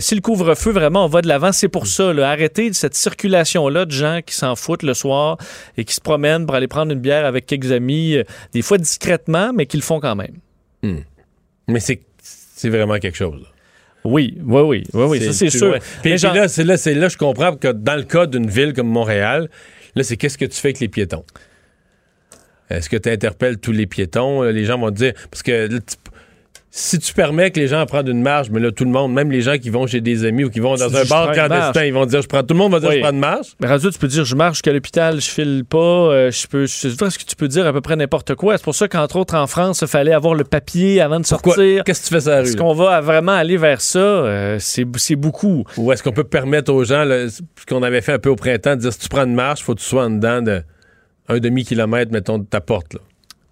[0.00, 1.52] si le couvre-feu vraiment, on va de l'avant.
[1.52, 5.36] C'est pour ça, là, arrêter cette circulation-là de gens qui s'en foutent le soir
[5.76, 8.78] et qui se promènent pour aller prendre une bière avec quelques amis, euh, des fois
[8.78, 10.36] discrètement, mais qui le font quand même.
[10.82, 11.00] Hmm.
[11.66, 12.00] Mais c'est,
[12.64, 13.44] vraiment quelque chose.
[14.04, 15.78] Oui, oui, oui, oui, oui, ça c'est sûr.
[16.02, 18.88] Puis, là, c'est là, c'est là, je comprends que dans le cas d'une ville comme
[18.88, 19.50] Montréal,
[19.94, 21.24] là, c'est qu'est-ce que tu fais avec les piétons?
[22.70, 24.42] Est-ce que tu interpelles tous les piétons?
[24.42, 25.68] Les gens vont te dire, parce que
[26.70, 29.30] si tu permets que les gens prennent une marche, mais là, tout le monde, même
[29.30, 31.94] les gens qui vont chez des amis ou qui vont dans un bar clandestin, ils
[31.94, 33.48] vont dire, je prends, tout le monde va dire, je prends une marche.
[33.60, 36.66] Mais rendu, tu peux dire, je marche jusqu'à l'hôpital, je file pas, euh, je peux,
[36.66, 38.58] je sais ce que tu peux dire à peu près n'importe quoi.
[38.58, 41.84] C'est pour ça qu'entre autres, en France, il fallait avoir le papier avant de sortir.
[41.84, 43.98] Qu'est-ce que tu fais ça Est-ce qu'on va vraiment aller vers ça?
[43.98, 45.64] Euh, c'est beaucoup.
[45.78, 48.76] Ou est-ce qu'on peut permettre aux gens, ce qu'on avait fait un peu au printemps,
[48.76, 50.62] de dire, si tu prends une marche, faut que tu sois en dedans de
[51.30, 53.00] un demi-kilomètre, mettons, de ta porte, là.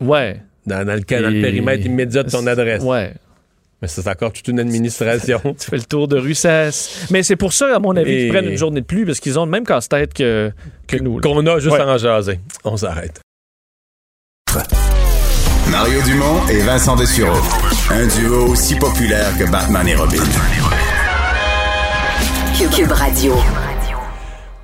[0.01, 0.43] Ouais.
[0.67, 2.83] Dans, le, dans le périmètre immédiat de ton adresse.
[2.83, 3.13] Ouais.
[3.83, 5.41] Mais c'est encore toute une administration.
[5.59, 6.35] tu fais le tour de rue,
[7.11, 9.39] Mais c'est pour ça, à mon avis, qu'ils prennent une journée de plus, parce qu'ils
[9.39, 10.51] ont le même casse-tête que,
[10.87, 11.21] que, nous.
[11.21, 12.41] Qu'on a juste à en jaser.
[12.65, 13.21] On s'arrête.
[15.71, 17.37] Mario Dumont et Vincent Dessureau.
[17.91, 20.23] Un duo aussi populaire que Batman et Robin.
[22.75, 23.35] Cube Radio.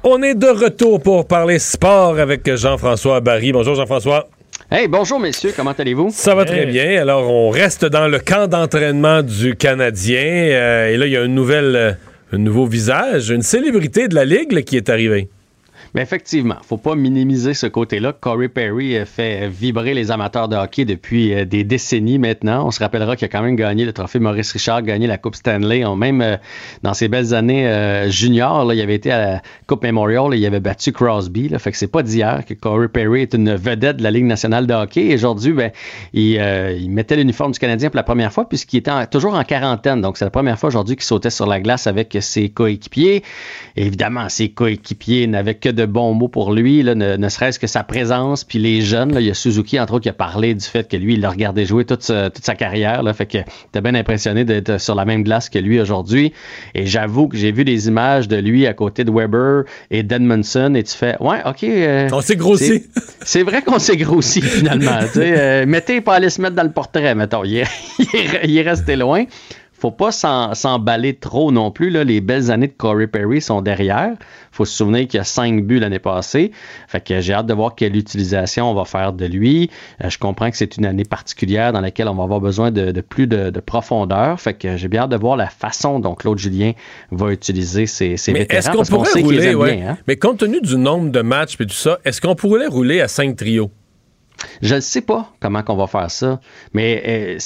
[0.03, 3.53] On est de retour pour parler sport avec Jean-François Barry.
[3.53, 4.29] Bonjour Jean-François.
[4.75, 6.09] Hey, bonjour messieurs, comment allez-vous?
[6.15, 6.99] Ça va très bien.
[6.99, 10.25] Alors, on reste dans le camp d'entraînement du Canadien.
[10.25, 11.93] Euh, et là, il y a une nouvelle, euh,
[12.33, 15.29] un nouveau visage, une célébrité de la Ligue qui est arrivée.
[15.95, 18.15] Mais effectivement, faut pas minimiser ce côté-là.
[18.19, 22.67] Corey Perry fait vibrer les amateurs de hockey depuis euh, des décennies maintenant.
[22.67, 25.35] On se rappellera qu'il a quand même gagné le trophée Maurice Richard, gagné la Coupe
[25.35, 25.85] Stanley.
[25.95, 26.37] Même euh,
[26.83, 30.47] dans ses belles années euh, juniors, il avait été à la Coupe Memorial et il
[30.47, 31.51] avait battu Crosby.
[31.51, 31.59] Là.
[31.59, 34.67] Fait que c'est pas d'hier que Corey Perry est une vedette de la Ligue nationale
[34.67, 35.09] de hockey.
[35.09, 35.73] Et aujourd'hui, ben,
[36.15, 36.41] il,
[36.81, 40.01] il, mettait l'uniforme du Canadien pour la première fois puisqu'il était toujours en quarantaine.
[40.01, 43.23] Donc c'est la première fois aujourd'hui qu'il sautait sur la glace avec ses coéquipiers.
[43.77, 47.83] évidemment, ses coéquipiers n'avaient que de de bons mots pour lui, ne, serait-ce que sa
[47.83, 49.17] présence, puis les jeunes.
[49.19, 51.31] il y a Suzuki, entre autres, qui a parlé du fait que lui, il l'a
[51.31, 53.03] regardé jouer toute, sa, toute sa carrière.
[53.03, 53.39] Là, fait que
[53.73, 56.33] t'es bien impressionné d'être sur la même glace que lui aujourd'hui.
[56.75, 60.75] Et j'avoue que j'ai vu des images de lui à côté de Weber et d'Edmondson,
[60.75, 61.65] et tu fais, ouais, OK.
[61.65, 62.85] Euh, on s'est grossi.
[63.23, 64.99] C'est vrai qu'on s'est grossi, finalement.
[65.17, 67.45] euh, mettez pas aller se mettre dans le portrait, mettons.
[67.45, 69.25] il est resté loin
[69.83, 71.91] faut pas s'emballer trop non plus.
[71.91, 72.05] Là.
[72.05, 74.13] Les belles années de Corey Perry sont derrière.
[74.53, 76.53] faut se souvenir qu'il y a cinq buts l'année passée.
[76.87, 79.71] Fait que j'ai hâte de voir quelle utilisation on va faire de lui.
[80.05, 83.01] Euh, je comprends que c'est une année particulière dans laquelle on va avoir besoin de,
[83.01, 84.41] plus de, profondeur.
[84.41, 86.73] Fait que j'ai bien hâte de voir la façon dont Claude Julien
[87.11, 89.99] va utiliser ses, ses Mais Est-ce qu'on pourrait rouler, hein?
[90.07, 93.09] Mais compte tenu du nombre de matchs et tout ça, est-ce qu'on pourrait rouler à
[93.09, 93.73] cinq trios?
[94.61, 96.41] Je ne sais pas comment qu'on va faire ça,
[96.73, 97.39] mais euh,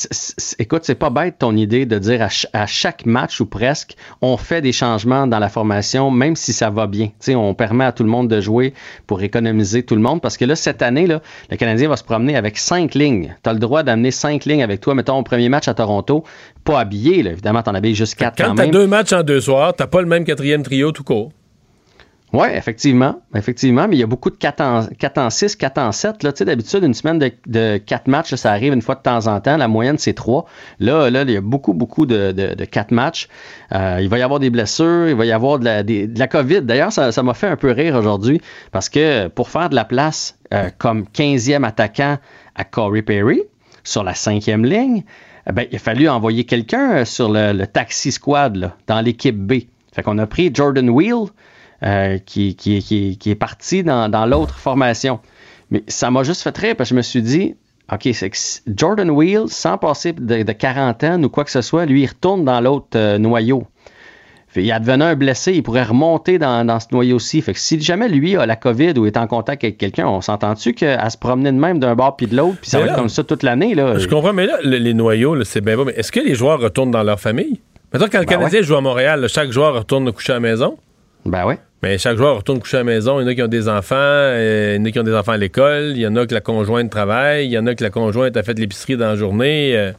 [0.58, 4.60] écoute, c'est pas bête ton idée de dire à, chaque match ou presque, on fait
[4.60, 7.10] des changements dans la formation, même si ça va bien.
[7.18, 8.74] sais, on permet à tout le monde de jouer
[9.06, 11.20] pour économiser tout le monde, parce que là, cette année, là,
[11.50, 13.36] le Canadien va se promener avec cinq lignes.
[13.42, 16.24] Tu as le droit d'amener cinq lignes avec toi, mettons, au premier match à Toronto,
[16.64, 19.12] pas habillé, là, évidemment, tu en habilles juste quatre quand, quand tu as deux matchs
[19.12, 21.30] en deux soirs, tu pas le même quatrième trio tout court.
[22.36, 23.20] Oui, effectivement.
[23.34, 26.22] Effectivement, mais il y a beaucoup de 4 en, 4 en 6, 4 en 7.
[26.22, 26.32] Là.
[26.32, 29.26] Tu sais, d'habitude, une semaine de, de 4 matchs, ça arrive une fois de temps
[29.26, 29.56] en temps.
[29.56, 30.46] La moyenne, c'est 3.
[30.80, 33.28] Là, là, il y a beaucoup, beaucoup de, de, de 4 matchs.
[33.72, 36.62] Euh, il va y avoir des blessures, il va y avoir de la, COVID.
[36.62, 38.40] D'ailleurs, ça, m'a fait un peu rire aujourd'hui
[38.72, 42.18] parce que pour faire de la place euh, comme 15e attaquant
[42.54, 43.42] à Corey Perry
[43.84, 45.04] sur la cinquième ligne,
[45.48, 49.54] eh ben, il a fallu envoyer quelqu'un sur le, taxi squad dans l'équipe B.
[49.92, 51.28] Fait qu'on a pris Jordan Wheel,
[51.82, 55.20] euh, qui, qui, qui, est parti dans, dans l'autre formation.
[55.70, 57.54] Mais ça m'a juste fait rire parce que je me suis dit,
[57.92, 58.36] OK, c'est que
[58.74, 62.44] Jordan Wheel, sans passer de, de, quarantaine ou quoi que ce soit, lui, il retourne
[62.44, 63.66] dans l'autre euh, noyau.
[64.56, 67.42] Il advenait un blessé, il pourrait remonter dans, dans ce noyau-ci.
[67.42, 70.22] Fait que si jamais lui a la COVID ou est en contact avec quelqu'un, on
[70.22, 72.94] s'entend-tu qu'à se promener de même d'un bord puis de l'autre, puis ça va être
[72.94, 73.74] comme ça toute l'année?
[73.74, 73.98] Là?
[73.98, 76.90] Je comprends, mais là, les noyaux, c'est bien beau, mais est-ce que les joueurs retournent
[76.90, 77.60] dans leur famille?
[77.92, 80.76] Maintenant, quand le ben Canadien joue à Montréal, chaque joueur retourne coucher à la maison?
[81.24, 81.54] Ben oui.
[81.82, 83.20] Mais chaque joueur retourne coucher à la maison.
[83.20, 85.04] Il y en a qui ont des enfants, euh, il y en a qui ont
[85.04, 87.66] des enfants à l'école, il y en a que la conjointe travaille, il y en
[87.66, 89.76] a que la conjointe a fait l'épicerie dans la journée.
[89.76, 89.92] Euh.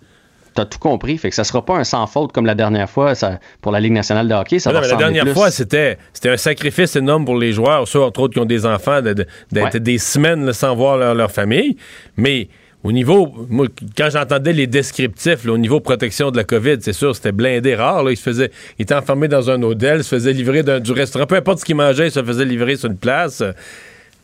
[0.56, 1.20] T'as tout compris.
[1.20, 3.80] Fait que ça sera pas un sans faute comme la dernière fois ça, pour la
[3.80, 4.58] Ligue nationale de hockey.
[4.58, 8.34] Ça la dernière fois, c'était, c'était un sacrifice énorme pour les joueurs, ceux entre autres
[8.34, 11.78] qui ont des enfants, d'être des semaines sans voir leur, leur famille.
[12.16, 12.48] Mais
[12.84, 13.68] au niveau, moi,
[13.98, 18.10] quand j'entendais les descriptifs, au niveau protection de la COVID, c'est sûr, c'était blindé rare.
[18.10, 21.26] Il, se faisait, il était enfermé dans un hôtel, se faisait livrer du restaurant.
[21.26, 23.44] Peu importe ce qu'il mangeait, il se faisait livrer sur une place.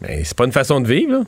[0.01, 1.23] Mais c'est pas une façon de vivre.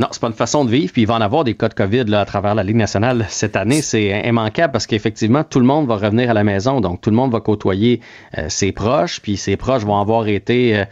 [0.00, 0.90] Non, c'est pas une façon de vivre.
[0.94, 3.26] Puis il va en avoir des cas de COVID là, à travers la Ligue nationale
[3.28, 3.82] cette année.
[3.82, 6.80] C'est immanquable parce qu'effectivement, tout le monde va revenir à la maison.
[6.80, 8.00] Donc, tout le monde va côtoyer
[8.38, 9.20] euh, ses proches.
[9.20, 10.84] Puis ses proches vont avoir été euh,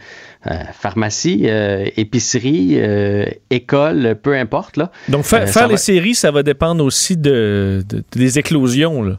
[0.45, 1.47] euh, pharmacie,
[1.97, 2.79] épicerie,
[3.49, 4.77] école, peu importe.
[4.77, 4.91] Là.
[5.07, 9.01] Donc, faire les séries, ça va dépendre aussi de, des éclosions.
[9.01, 9.17] Là.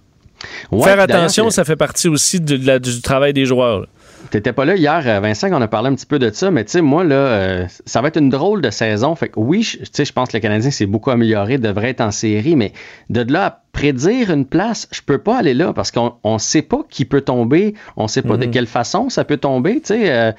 [0.84, 3.86] faire attention, ça fait partie aussi de du travail des joueurs.
[4.30, 6.64] T'étais pas là hier, euh, Vincent, on a parlé un petit peu de ça, mais
[6.64, 9.14] tu sais, moi, là, euh, ça va être une drôle de saison.
[9.14, 12.00] Fait que oui, tu sais, je pense que le Canadien s'est beaucoup amélioré, devrait être
[12.00, 12.72] en série, mais
[13.08, 16.80] de là prédire une place, je peux pas aller là parce qu'on ne sait pas
[16.88, 18.50] qui peut tomber, on sait pas de mhm.
[18.50, 19.76] quelle façon ça peut tomber.
[19.80, 20.32] Tu sais, euh,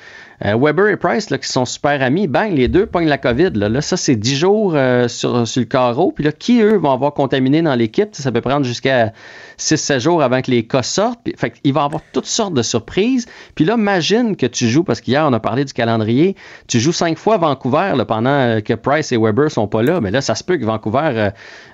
[0.46, 3.52] euh, Weber et Price, là, qui sont super amis, bang, les deux pognent la COVID.
[3.54, 6.12] Là, là ça, c'est 10 jours euh, sur, sur, le carreau.
[6.12, 8.10] Puis là, qui, eux, vont avoir contaminé dans l'équipe?
[8.14, 9.14] Ça peut prendre jusqu'à
[9.60, 11.20] 6-7 jours avant que les cas sortent.
[11.24, 13.28] Puis, fait il va avoir toutes sortes de surprises.
[13.56, 16.36] Puis là, imagine que tu joues, parce qu'hier, on a parlé du calendrier,
[16.68, 20.02] tu joues cinq fois Vancouver pendant que Price et Weber sont pas là.
[20.02, 21.30] Mais là, ça se peut que Vancouver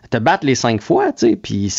[0.10, 1.74] te battre les cinq fois, tu sais, puis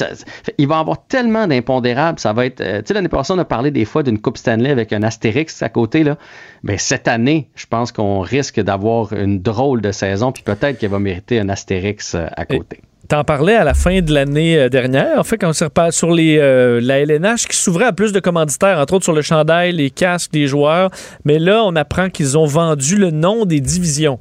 [0.58, 3.38] il va y avoir tellement d'impondérables, ça va être, euh, tu sais, l'année passée, on
[3.38, 6.16] a parlé des fois d'une Coupe Stanley avec un Astérix à côté, là,
[6.62, 10.78] mais ben, cette année, je pense qu'on risque d'avoir une drôle de saison, puis peut-être
[10.78, 12.80] qu'elle va mériter un Astérix euh, à côté.
[13.08, 15.92] T'en parlais à la fin de l'année euh, dernière, en fait, quand on s'est reparlé
[15.92, 19.72] sur les, la LNH qui s'ouvrait à plus de commanditaires, entre autres sur le chandail,
[19.72, 20.90] les casques des joueurs,
[21.24, 24.18] mais là, on apprend qu'ils ont vendu le nom des divisions.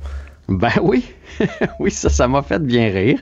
[0.48, 1.04] Ben oui,
[1.80, 3.20] oui, ça, ça m'a fait bien rire.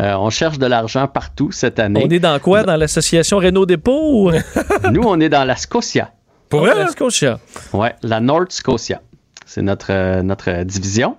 [0.00, 2.02] Euh, on cherche de l'argent partout cette année.
[2.04, 2.62] On est dans quoi?
[2.62, 4.32] Dans l'association Renault Dépôt?
[4.92, 6.12] Nous, on est dans la Scotia.
[6.48, 6.74] Pour vrai?
[6.74, 7.38] La Scotia.
[7.72, 9.02] Oui, la North Scotia.
[9.46, 11.16] C'est notre, euh, notre division.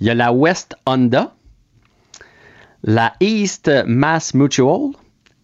[0.00, 1.32] Il y a la West Honda,
[2.82, 4.90] la East Mass Mutual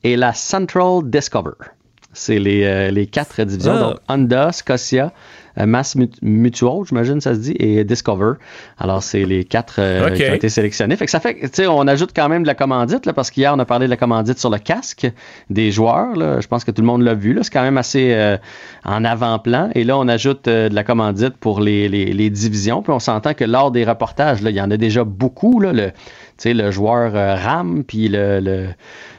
[0.04, 1.52] et la Central Discover.
[2.12, 3.74] C'est les, euh, les, quatre divisions.
[3.74, 3.80] Ah.
[3.80, 5.08] Donc, Honda, Scotia, euh,
[5.64, 8.34] Mass Mutual, j'imagine ça se dit, et Discover.
[8.78, 10.96] Alors, c'est les quatre euh, qui ont été sélectionnés.
[10.96, 13.30] Fait que ça fait, tu sais, on ajoute quand même de la commandite, là, parce
[13.30, 15.10] qu'hier, on a parlé de la commandite sur le casque
[15.48, 16.14] des joueurs.
[16.14, 16.40] Là.
[16.40, 17.38] Je pense que tout le monde l'a vu.
[17.42, 18.36] C'est quand même assez euh,
[18.84, 19.70] en avant-plan.
[19.74, 22.82] Et là, on ajoute de la commandite pour les, les, les, divisions.
[22.82, 25.60] Puis on s'entend que lors des reportages, là, il y en a déjà beaucoup.
[25.60, 25.92] Là, le,
[26.44, 28.68] le joueur RAM, puis le, le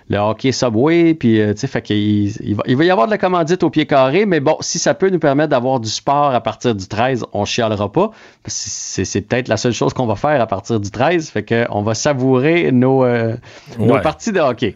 [0.10, 3.08] le hockey Subway, puis euh, tu sais, fait qu'il il va, il va, y avoir
[3.08, 5.90] de la commandite au pied carré, mais bon, si ça peut nous permettre d'avoir du
[5.90, 8.12] sport à partir du 13, on chialera pas.
[8.46, 11.94] C'est peut-être la seule chose qu'on va faire à partir du 13, fait qu'on va
[11.94, 13.36] savourer nos, euh,
[13.80, 14.76] nos parties de hockey.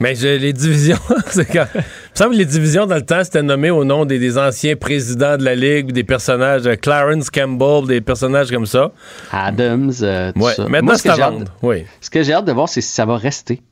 [0.00, 1.66] Mais les divisions, c'est quand...
[1.74, 1.82] Il me
[2.14, 5.44] semble que les divisions dans le temps, c'était nommé au nom des, anciens présidents de
[5.44, 8.90] la Ligue, ou des personnages, euh, Clarence Campbell, des personnages comme ça.
[9.30, 10.54] Adams, tout ouais.
[10.54, 10.68] ça.
[10.68, 11.10] Maintenant, c'est
[11.62, 11.84] oui.
[12.00, 13.62] Ce que j'ai hâte de voir, c'est si ça va rester.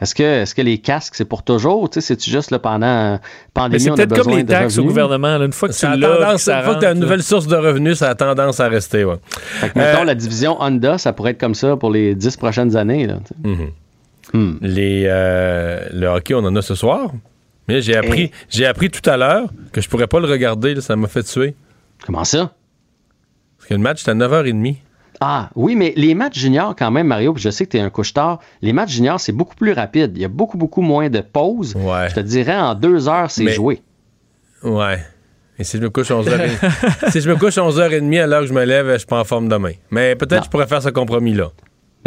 [0.00, 1.88] Est-ce que, est que les casques, c'est pour toujours?
[1.92, 3.18] C'est-tu juste là, pendant
[3.52, 5.36] pandémie, C'est peut-être comme les taxes au gouvernement.
[5.42, 7.98] une fois que tu l'as, une fois que tu as une nouvelle source de revenus,
[7.98, 9.04] ça a tendance à rester.
[9.04, 9.16] Ouais.
[9.74, 13.06] mettons, euh, la division Honda, ça pourrait être comme ça pour les dix prochaines années.
[13.06, 13.66] Là, hmm.
[14.34, 17.12] Les, euh, le hockey, on en a ce soir.
[17.68, 20.80] Mais j'ai appris, j'ai appris tout à l'heure que je pourrais pas le regarder.
[20.80, 21.54] ça m'a fait tuer.
[22.04, 22.52] Comment ça?
[23.58, 24.76] Parce que le match, c'était à 9h30.
[25.20, 27.90] Ah, oui, mais les matchs juniors, quand même, Mario, je sais que tu es un
[27.90, 30.12] couche-tard, les matchs juniors, c'est beaucoup plus rapide.
[30.16, 31.74] Il y a beaucoup, beaucoup moins de pauses.
[31.76, 33.82] Je te dirais, en deux heures, c'est joué.
[34.62, 35.04] Ouais.
[35.58, 38.54] Et si je me couche 11h30, si je me couche 11h30 à l'heure que je
[38.54, 39.72] me lève, je suis pas en forme demain.
[39.90, 41.50] Mais peut-être que je pourrais faire ce compromis-là.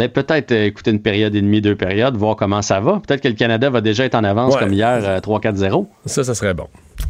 [0.00, 3.00] Mais ben, peut-être euh, écouter une période et demie, deux périodes, voir comment ça va.
[3.06, 5.82] Peut-être que le Canada va déjà être en avance comme hier, 3-4-0.
[5.82, 6.66] Euh, ça, ça serait bon.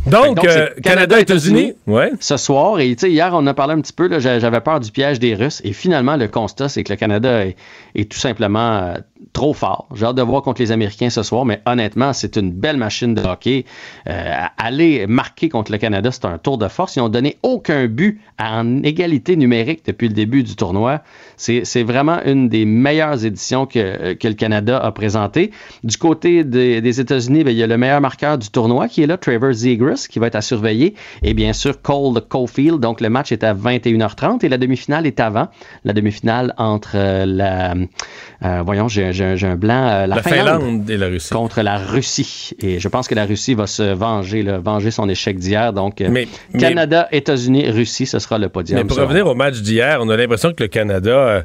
[0.06, 2.12] Donc, euh, Canada, États-Unis, ouais.
[2.20, 2.80] ce soir.
[2.80, 5.62] Et hier, on a parlé un petit peu, j'avais peur du piège des Russes.
[5.64, 7.46] Et finalement, le constat, c'est que le Canada
[7.94, 8.94] est, tout simplement
[9.32, 9.88] trop fort.
[9.94, 13.14] J'ai hâte de voir contre les Américains ce soir, mais honnêtement, c'est une belle machine
[13.14, 13.64] de hockey.
[14.08, 16.96] Euh, aller marquer contre le Canada, c'est un tour de force.
[16.96, 21.02] Ils n'ont donné aucun but en égalité numérique depuis le début du tournoi.
[21.36, 25.50] C'est vraiment une des meilleures éditions que, que le Canada a présentées.
[25.82, 29.06] Du côté des, États-Unis, ben, il y a le meilleur marqueur du tournoi qui est
[29.06, 30.94] là, Trevor Zegras, qui va être à surveiller.
[31.22, 32.80] Et bien sûr, Cole Caulfield.
[32.80, 35.48] Donc, le match est à 21h30 et la demi-finale est avant.
[35.84, 37.74] La demi-finale entre euh, la...
[38.44, 39.88] Euh, voyons, j'ai un blanc.
[39.88, 41.32] Euh, la, Finlande, et la Russie.
[41.32, 42.52] Contre la Russie.
[42.60, 45.72] Et je pense que la Russie va se venger, venger son échec d'hier.
[45.72, 46.02] Donc,
[46.58, 48.78] Canada, États-Unis, Russie, ce sera le podium.
[48.78, 51.44] Mais pour revenir au match d'hier, on a l'impression que le Canada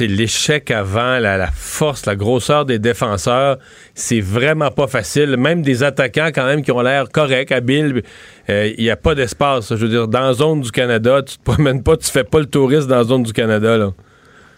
[0.00, 3.58] l'échec avant, la, force, la grosseur des défenseurs,
[3.94, 5.36] c'est vraiment pas facile.
[5.36, 8.02] Même des attaquants quand même qui ont l'air corrects, habiles,
[8.48, 9.68] euh, il n'y a pas d'espace.
[9.70, 12.40] Je veux dire, dans la zone du Canada, tu te promènes pas, tu fais pas
[12.40, 13.76] le touriste dans la zone du Canada.
[13.76, 13.92] Là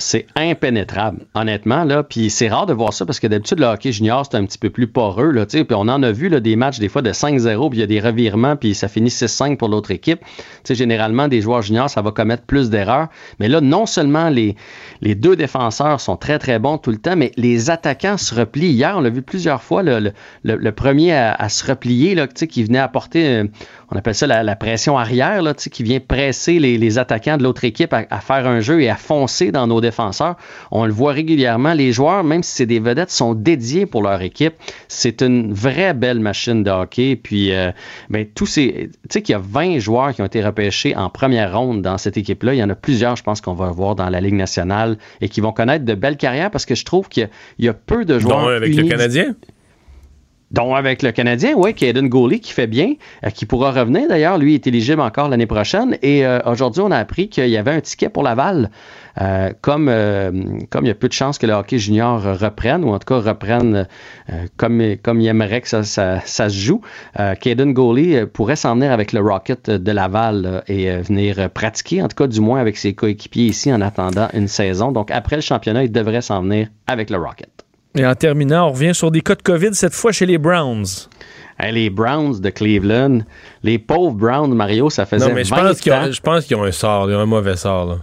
[0.04, 1.84] c'est impénétrable, honnêtement.
[1.84, 2.02] Là.
[2.02, 4.58] Puis c'est rare de voir ça parce que d'habitude, le hockey junior, c'est un petit
[4.58, 5.30] peu plus poreux.
[5.30, 7.80] Là, puis on en a vu là, des matchs des fois de 5-0, puis il
[7.80, 10.20] y a des revirements, puis ça finit 6-5 pour l'autre équipe.
[10.64, 13.08] sais, généralement, des joueurs juniors, ça va commettre plus d'erreurs.
[13.40, 14.56] Mais là, non seulement les,
[15.02, 18.72] deux défenseurs sont très, très bons tout le temps, mais les attaquants se replient.
[18.72, 22.78] Hier, on l'a vu plusieurs fois, le, le, premier à, se replier, là, qui venait
[22.78, 23.44] apporter
[23.94, 27.92] on appelle ça la, pression arrière, là, qui vient presser les, attaquants de l'autre équipe
[27.92, 30.34] à, faire un jeu et à foncer dans nos défenseurs.
[30.72, 31.74] On le voit régulièrement.
[31.74, 34.54] Les joueurs, même si c'est des vedettes, sont dédiés pour leur équipe.
[34.88, 37.14] C'est une vraie belle machine de hockey.
[37.14, 37.70] Puis, euh,
[38.10, 41.08] ben, tous ces, tu sais qu'il y a 20 joueurs qui ont été repêchés en
[41.08, 42.54] première ronde dans cette équipe-là.
[42.54, 45.28] Il y en a plusieurs, je pense, qu'on va voir dans la Ligue nationale et
[45.28, 47.28] qui vont connaître de belles carrières parce que je trouve qu'il
[47.60, 48.48] y, a peu de joueurs.
[48.48, 49.36] avec le Canadien?
[50.50, 54.38] Dont avec le Canadien, oui, Caden Gooley qui fait bien, euh, qui pourra revenir d'ailleurs.
[54.38, 55.98] Lui est éligible encore l'année prochaine.
[56.02, 58.70] Et euh, aujourd'hui, on a appris qu'il y avait un ticket pour Laval.
[59.20, 59.86] Euh, comme,
[60.70, 63.06] comme il y a peu de chances que le hockey junior reprenne, ou en tout
[63.06, 63.86] cas reprenne
[64.56, 66.80] comme, comme il aimerait que ça, ça, se joue,
[67.14, 72.16] Caden Gooley pourrait s'en venir avec le Rocket de Laval et venir pratiquer, en tout
[72.16, 74.90] cas du moins avec ses coéquipiers ici en attendant une saison.
[74.90, 77.63] Donc après le championnat, il devrait s'en venir avec le Rocket.
[77.96, 80.84] Et en terminant, on revient sur des cas de COVID, cette fois chez les Browns.
[81.60, 83.20] les Browns de Cleveland,
[83.62, 85.28] les pauvres Browns, Mario, ça faisait.
[85.28, 87.26] Non, mais je pense qu'ils ont, je pense qu'ils ont un sort, ils ont un
[87.26, 87.86] mauvais sort.
[87.86, 87.98] Là.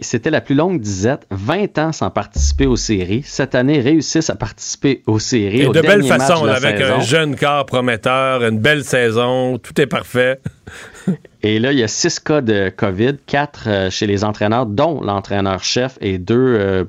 [0.00, 3.22] C'était la plus longue disette, 20 ans sans participer aux séries.
[3.24, 5.62] Cette année, réussissent à participer aux séries.
[5.62, 10.40] Et de belle façon, avec un jeune corps prometteur, une belle saison, tout est parfait.
[11.42, 15.00] Et là, il y a six cas de COVID, quatre euh, chez les entraîneurs, dont
[15.00, 16.34] l'entraîneur-chef et deux.
[16.36, 16.84] Euh,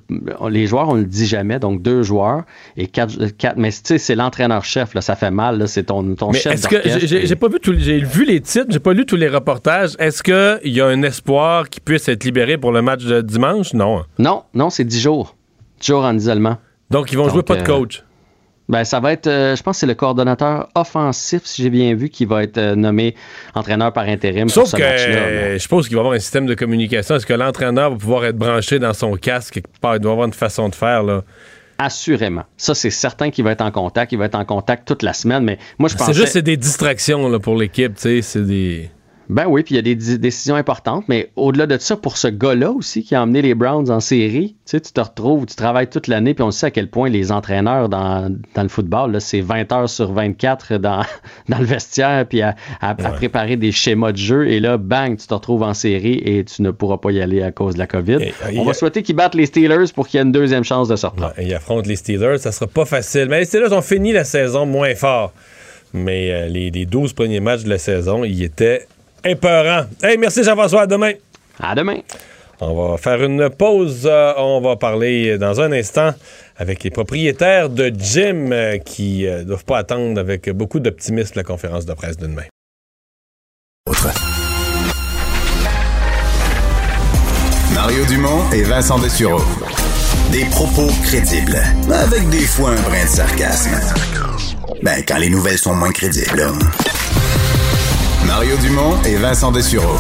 [0.50, 2.44] les joueurs, on ne le dit jamais, donc deux joueurs
[2.76, 3.28] et quatre.
[3.38, 6.54] quatre mais tu sais, c'est l'entraîneur-chef, là, ça fait mal, c'est ton, ton chef.
[6.54, 6.78] Est-ce que
[7.26, 9.92] j'ai pas vu tous j'ai vu les titres, j'ai pas lu tous les reportages.
[10.00, 13.74] Est-ce qu'il y a un espoir qu'il puisse être libéré pour le match de dimanche?
[13.74, 14.04] Non.
[14.20, 15.36] Non, non, c'est dix jours.
[15.80, 16.58] Dix jours en isolement.
[16.90, 18.04] Donc, ils vont jouer pas de euh, coach.
[18.72, 21.94] Ben, ça va être, euh, je pense que c'est le coordonnateur offensif, si j'ai bien
[21.94, 23.16] vu, qui va être euh, nommé
[23.54, 25.54] entraîneur par intérim Sauf pour ce match-là.
[25.54, 27.16] je suppose qu'il va y avoir un système de communication.
[27.16, 29.98] Est-ce que l'entraîneur va pouvoir être branché dans son casque quelque part?
[29.98, 31.24] Il doit avoir une façon de faire, là.
[31.80, 32.44] Assurément.
[32.56, 34.14] Ça, c'est certain qu'il va être en contact.
[34.14, 36.08] Il va être en contact toute la semaine, mais moi, je pense.
[36.08, 38.22] C'est juste c'est des distractions là, pour l'équipe, tu sais.
[38.22, 38.90] C'est des.
[39.32, 42.28] Ben oui, puis il y a des décisions importantes, mais au-delà de ça, pour ce
[42.28, 45.56] gars-là aussi qui a emmené les Browns en série, tu sais, tu te retrouves, tu
[45.56, 49.40] travailles toute l'année, puis on sait à quel point les entraîneurs dans, le football, c'est
[49.40, 51.04] 20 heures sur 24 dans,
[51.50, 52.56] dans le vestiaire, puis à,
[53.16, 56.62] préparer des schémas de jeu, et là, bang, tu te retrouves en série et tu
[56.62, 58.18] ne pourras pas y aller à cause de la COVID.
[58.58, 60.98] on va souhaiter qu'ils battent les Steelers pour qu'il y ait une deuxième chance de
[60.98, 61.32] sortir.
[61.42, 63.28] ils affrontent les Steelers, ça sera pas facile.
[63.30, 65.32] Mais les Steelers ont fini la saison moins fort.
[65.94, 68.88] Mais euh, les, les 12 premiers matchs de la saison, ils étaient
[69.24, 69.86] Épeurant.
[70.02, 70.82] Hey, merci Jean-François.
[70.82, 71.14] À demain.
[71.60, 71.98] À demain.
[72.60, 74.04] On va faire une pause.
[74.06, 76.12] Euh, on va parler dans un instant
[76.58, 81.34] avec les propriétaires de gym euh, qui ne euh, doivent pas attendre avec beaucoup d'optimisme
[81.36, 82.44] la conférence de presse de demain.
[87.74, 89.42] Mario Dumont et Vincent Dessureau.
[90.32, 91.60] Des propos crédibles,
[91.92, 93.72] avec des fois un brin de sarcasme.
[94.84, 96.44] Ben, quand les nouvelles sont moins crédibles.
[98.32, 99.98] Mario Dumont et Vincent Dessureau.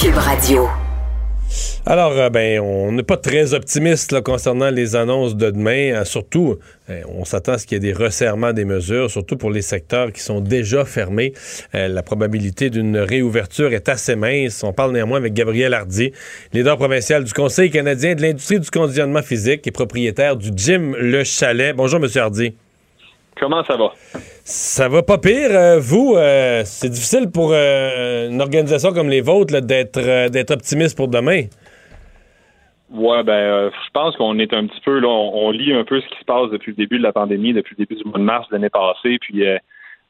[0.00, 0.68] Cube Radio.
[1.84, 5.92] Alors, euh, ben, on n'est pas très optimiste concernant les annonces de demain.
[5.92, 9.36] Euh, surtout, euh, on s'attend à ce qu'il y ait des resserrements des mesures, surtout
[9.36, 11.32] pour les secteurs qui sont déjà fermés.
[11.72, 14.62] la probabilité d'une réouverture est assez mince.
[14.62, 16.12] On parle néanmoins avec Gabriel Hardy,
[16.52, 21.24] leader provincial du Conseil canadien de l'industrie du conditionnement physique et propriétaire du gym Le
[21.24, 21.74] Chalet.
[21.74, 22.54] Bonjour, Monsieur Hardy.
[23.36, 23.92] Comment ça va?
[24.44, 25.50] Ça va pas pire.
[25.52, 30.96] Euh, vous, euh, c'est difficile pour euh, une organisation comme les vôtres d'être d'être optimiste
[30.96, 31.44] pour demain.
[32.90, 36.06] Ouais, ben, je pense qu'on est un petit peu là, on, lit un peu ce
[36.08, 38.24] qui se passe depuis le début de la pandémie, depuis le début du mois de
[38.24, 39.44] mars de l'année passée, puis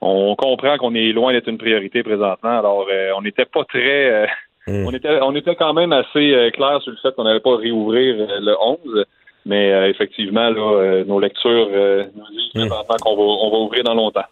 [0.01, 2.59] on comprend qu'on est loin d'être une priorité présentement.
[2.59, 4.27] Alors, on n'était pas très,
[4.67, 4.85] hmm.
[4.85, 8.17] on était, on était quand même assez clair sur le fait qu'on n'allait pas réouvrir
[8.19, 9.05] le 11.
[9.45, 12.69] Mais euh, effectivement, là, euh, nos lectures euh, nous disent hmm.
[12.69, 14.25] qu'on va, on va ouvrir dans longtemps.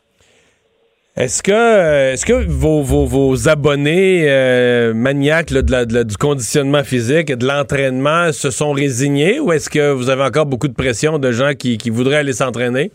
[1.17, 4.25] Est-ce que, est-ce que vos, vos, vos abonnés
[4.95, 9.91] maniaques de la, du conditionnement physique et de l'entraînement se sont résignés ou est-ce que
[9.91, 12.93] vous avez encore beaucoup de pression de gens qui, qui voudraient aller s'entraîner?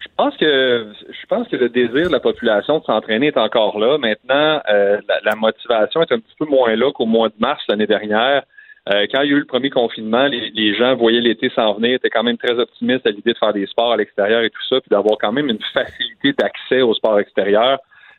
[0.00, 3.78] Je pense que je pense que le désir de la population de s'entraîner est encore
[3.78, 3.96] là.
[3.98, 7.86] Maintenant, la, la, motivation est un petit peu moins là qu'au mois de mars l'année
[7.86, 8.44] dernière.
[8.92, 11.94] Euh, quand il y a eu le premier confinement, les, gens voyaient l'été s'en venir,
[11.94, 14.62] étaient quand même très optimistes à l'idée de faire des sports à l'extérieur et tout
[14.68, 17.78] ça, puis d'avoir quand même une facilité d'accès aux sports extérieurs.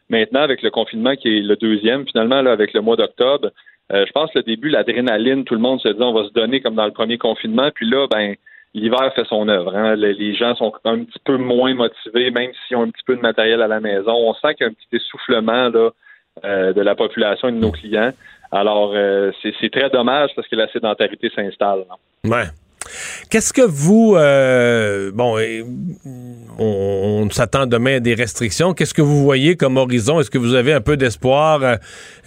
[0.10, 3.52] Maintenant, avec le confinement qui est le deuxième, finalement, là, avec le mois d'octobre,
[3.92, 6.34] euh, je pense que le début, l'adrénaline, tout le monde se dit on va se
[6.34, 8.36] donner comme dans le premier confinement, puis là, ben
[8.74, 9.76] l'hiver fait son œuvre.
[9.76, 9.96] Hein.
[9.96, 13.22] Les, gens sont un petit peu moins motivés, même s'ils ont un petit peu de
[13.22, 14.12] matériel à la maison.
[14.12, 15.90] On sent qu'il y a un petit essoufflement là,
[16.44, 18.12] euh, de la population et de nos clients.
[18.52, 21.86] Alors, euh, c'est très dommage parce que la sédentarité s'installe.
[22.24, 22.46] Ouais.
[23.30, 24.16] Qu'est-ce que vous...
[24.16, 25.38] Euh, bon,
[26.60, 28.74] on, s'attend demain à des restrictions.
[28.74, 30.20] Qu'est-ce que vous voyez comme horizon?
[30.20, 31.78] Est-ce que vous avez un peu d'espoir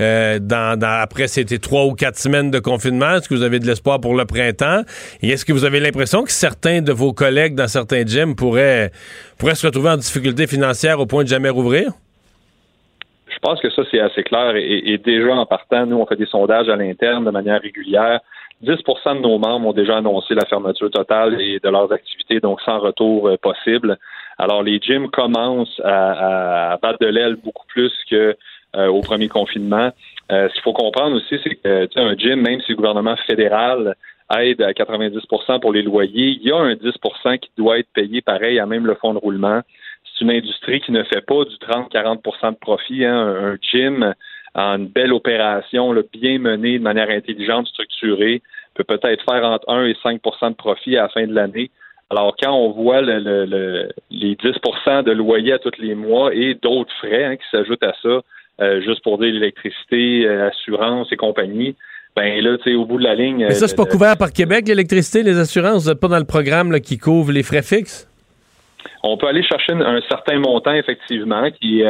[0.01, 3.17] euh, dans, après ces trois ou quatre semaines de confinement?
[3.17, 4.83] Est-ce que vous avez de l'espoir pour le printemps?
[5.23, 8.91] Et est-ce que vous avez l'impression que certains de vos collègues dans certains gyms pourraient,
[9.39, 11.93] pourraient se retrouver en difficulté financière au point de jamais rouvrir?
[13.39, 14.57] Je pense que ça, c'est assez clair.
[14.57, 18.21] et déjà en partant, nous, on fait des sondages à l'interne de manière régulière
[18.65, 22.61] 10% de nos membres ont déjà annoncé la fermeture totale et de leurs activités, donc
[22.63, 23.97] sans retour euh, possible.
[24.37, 28.37] Alors, les gyms commencent à, battre de l'aile beaucoup plus que
[28.77, 29.91] euh, au premier confinement.
[30.31, 33.95] Euh, ce qu'il faut comprendre aussi, c'est que un gym, même si le gouvernement fédéral
[34.37, 38.21] aide à 90% pour les loyers, il y a un 10% qui doit être payé
[38.21, 39.63] pareil à même le fonds de roulement.
[40.19, 43.05] C'est une industrie qui ne fait pas du 30-40% de profit.
[43.05, 43.17] Hein.
[43.17, 44.15] Un, gym
[44.55, 48.43] en une belle opération, bien menée de manière intelligente, structurée,
[48.75, 51.71] peut peut-être faire entre 1 et 5% de profit à la fin de l'année.
[52.11, 56.93] Alors, quand on voit le, les 10% de loyer à tous les mois et d'autres
[56.99, 58.21] frais hein, qui s'ajoutent à ça,
[58.61, 61.77] euh, juste pour dire l'électricité, euh, assurance et compagnie,
[62.17, 63.45] ben là, tu sais, au bout de la ligne.
[63.47, 65.85] Mais ça, c'est pas euh, couvert par Québec, l'électricité, les assurances?
[65.85, 68.08] Vous n'êtes pas dans le programme qui couvre les frais fixes?
[69.03, 71.85] On peut aller chercher un certain montant, effectivement, qui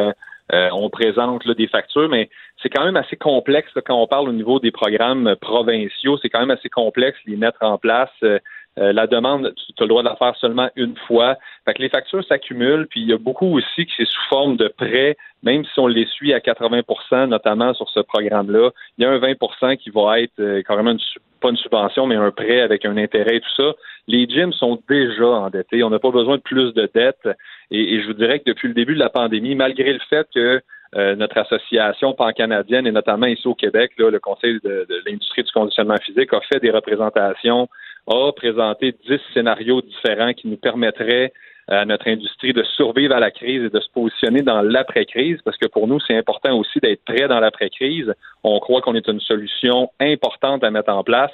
[0.51, 2.29] euh, on présente des factures, mais
[2.61, 6.17] c'est quand même assez complexe quand on parle au niveau des programmes provinciaux.
[6.17, 8.09] C'est quand même assez complexe les mettre en place.
[8.23, 8.39] Euh,
[8.77, 11.37] euh, la demande, tu as le droit de la faire seulement une fois.
[11.65, 14.57] Fait que les factures s'accumulent, puis il y a beaucoup aussi qui c'est sous forme
[14.57, 18.69] de prêts, même si on les suit à 80% notamment sur ce programme-là.
[18.97, 20.95] Il y a un 20% qui va être carrément
[21.39, 23.73] pas une subvention, mais un prêt avec un intérêt et tout ça.
[24.07, 25.83] Les gyms sont déjà endettés.
[25.83, 27.27] On n'a pas besoin de plus de dettes.
[27.71, 30.61] Et, je vous dirais que depuis le début de la pandémie, malgré le fait que
[30.95, 35.97] euh, notre association pan-canadienne et notamment ici au Québec, le Conseil de, l'industrie du conditionnement
[35.97, 37.69] physique a fait des représentations,
[38.09, 41.31] a présenté dix scénarios différents qui nous permettraient
[41.67, 45.57] à notre industrie de survivre à la crise et de se positionner dans l'après-crise, parce
[45.57, 48.11] que pour nous, c'est important aussi d'être prêt dans l'après-crise.
[48.43, 51.31] On croit qu'on est une solution importante à mettre en place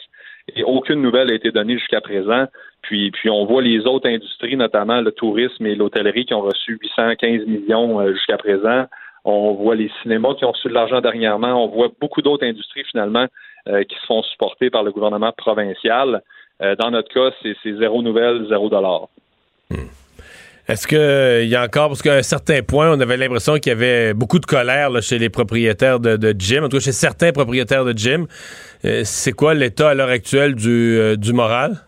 [0.53, 2.45] et aucune nouvelle a été donnée jusqu'à présent.
[2.82, 6.78] Puis, puis on voit les autres industries, notamment le tourisme et l'hôtellerie, qui ont reçu
[6.82, 8.86] 815 millions euh, jusqu'à présent.
[9.23, 11.63] On voit les cinémas qui ont reçu de l'argent dernièrement.
[11.63, 13.26] On voit beaucoup d'autres industries, finalement,
[13.67, 14.21] euh, qui se font
[14.71, 16.21] par le gouvernement provincial.
[16.62, 19.08] Euh, dans notre cas, c'est zéro nouvelle, zéro dollar.
[19.70, 19.88] Hmm.
[20.68, 23.76] Est-ce qu'il y a encore, parce qu'à un certain point, on avait l'impression qu'il y
[23.76, 27.32] avait beaucoup de colère chez les propriétaires de, de, gym, en tout cas chez certains
[27.32, 28.26] propriétaires de gym.
[28.82, 31.86] c'est quoi l'état à l'heure actuelle du, du moral?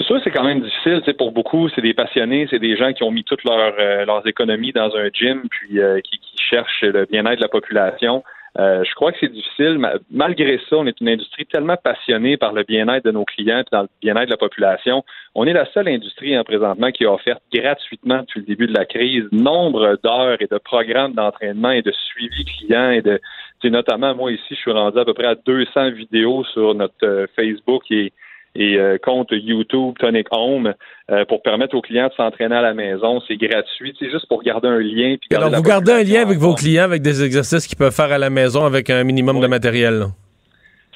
[0.00, 1.02] C'est sûr, c'est quand même difficile.
[1.18, 4.72] pour beaucoup, c'est des passionnés, c'est des gens qui ont mis toutes euh, leurs économies
[4.72, 8.24] dans un gym, puis euh, qui, cherchent le bien-être de la population.
[8.58, 9.78] Euh, je crois que c'est difficile.
[10.10, 13.64] Malgré ça, on est une industrie tellement passionnée par le bien-être de nos clients et
[13.70, 15.04] dans le bien-être de la population.
[15.34, 18.74] On est la seule industrie en présentement qui a offert gratuitement depuis le début de
[18.74, 23.20] la crise nombre d'heures et de programmes d'entraînement et de suivi client et de,
[23.64, 27.84] notamment moi ici, je suis rendu à peu près à 200 vidéos sur notre Facebook
[27.90, 28.12] et
[28.54, 30.74] et euh, compte YouTube Tonic Home
[31.10, 33.20] euh, pour permettre aux clients de s'entraîner à la maison.
[33.26, 35.16] C'est gratuit, c'est juste pour garder un lien.
[35.34, 38.18] Alors, vous gardez un lien avec vos clients avec des exercices qu'ils peuvent faire à
[38.18, 40.06] la maison avec un minimum de matériel.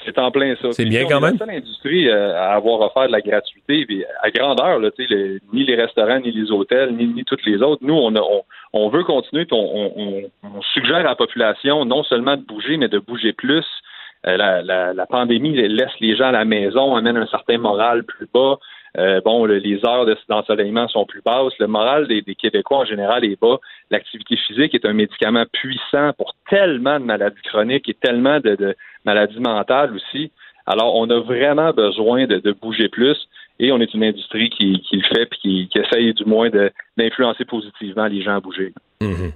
[0.04, 0.68] C'est en plein ça.
[0.72, 1.36] C'est bien quand même.
[1.38, 3.86] C'est la seule industrie euh, à avoir offert de la gratuité
[4.22, 4.78] à grandeur.
[4.78, 4.90] Là,
[5.52, 7.82] ni les restaurants, ni les hôtels, ni, ni toutes les autres.
[7.82, 8.42] Nous, on, on,
[8.74, 9.46] on veut continuer.
[9.50, 13.64] On, on, suggère à la population non seulement de bouger, mais de bouger plus.
[14.26, 18.58] Euh, la, pandémie laisse les gens à la maison, amène un certain moral plus bas.
[18.96, 21.52] Euh, bon, les heures d'ensoleillement sont plus basses.
[21.58, 23.58] Le moral des, Québécois en général est bas.
[23.90, 29.40] L'activité physique est un médicament puissant pour tellement de maladies chroniques et tellement de, maladies
[29.40, 30.30] mentales aussi.
[30.66, 33.28] Alors, on a vraiment besoin de bouger plus
[33.60, 36.48] et on est une industrie qui, le fait et qui, essaye du moins
[36.96, 38.72] d'influencer positivement les gens à bouger.
[39.00, 39.32] Mhm.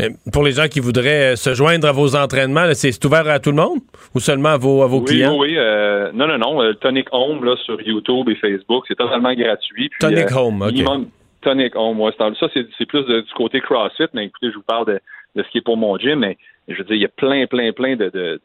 [0.00, 3.38] Euh, pour les gens qui voudraient euh, se joindre à vos entraînements, c'est ouvert à
[3.38, 3.78] tout le monde
[4.14, 5.36] ou seulement à vos, à vos clients?
[5.38, 6.74] Oui, euh, non, non, non.
[6.74, 9.90] Tonic Home là, sur YouTube et Facebook, c'est totalement gratuit.
[10.00, 11.06] Tonic Home, OK.
[11.40, 15.42] Tonic Home, ouais, ça, c'est plus du côté CrossFit, mais écoutez, je vous parle de,
[15.42, 16.36] ce qui est pour mon gym, mais
[16.68, 18.40] je veux dire, il y a plein, plein, plein de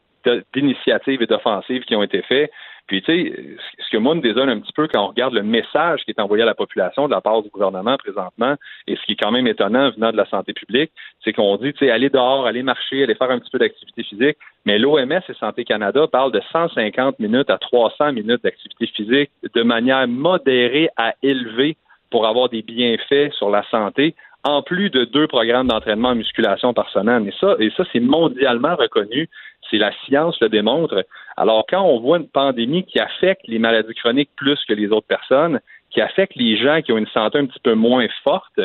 [0.54, 2.50] d'initiatives et d'offensives qui ont été faites.
[2.88, 5.42] Puis, tu sais, ce que moi me désole un petit peu quand on regarde le
[5.42, 8.54] message qui est envoyé à la population de la part du gouvernement présentement,
[8.86, 10.90] et ce qui est quand même étonnant venant de la santé publique,
[11.22, 14.02] c'est qu'on dit, tu sais, aller dehors, aller marcher, aller faire un petit peu d'activité
[14.02, 19.30] physique, mais l'OMS et Santé Canada parlent de 150 minutes à 300 minutes d'activité physique
[19.54, 21.76] de manière modérée à élevée
[22.10, 24.14] pour avoir des bienfaits sur la santé
[24.48, 27.26] en plus de deux programmes d'entraînement en musculation par semaine.
[27.26, 29.28] Et ça, et ça c'est mondialement reconnu.
[29.70, 31.04] C'est la science le démontre.
[31.36, 35.06] Alors, quand on voit une pandémie qui affecte les maladies chroniques plus que les autres
[35.06, 38.60] personnes, qui affecte les gens qui ont une santé un petit peu moins forte,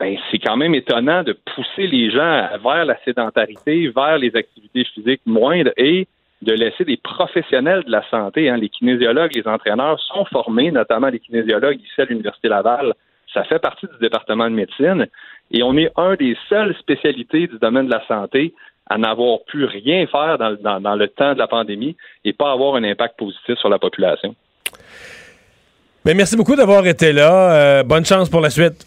[0.00, 4.84] ben, c'est quand même étonnant de pousser les gens vers la sédentarité, vers les activités
[4.84, 6.08] physiques moindres et
[6.42, 11.08] de laisser des professionnels de la santé, hein, les kinésiologues, les entraîneurs sont formés, notamment
[11.08, 12.92] les kinésiologues ici à l'Université Laval.
[13.34, 15.06] Ça fait partie du département de médecine
[15.50, 18.54] et on est un des seules spécialités du domaine de la santé
[18.88, 22.76] à n'avoir pu rien faire dans, dans, le temps de la pandémie et pas avoir
[22.76, 24.34] un impact positif sur la population.
[26.04, 27.52] Mais merci beaucoup d'avoir été là.
[27.52, 28.86] Euh, bonne chance pour la suite.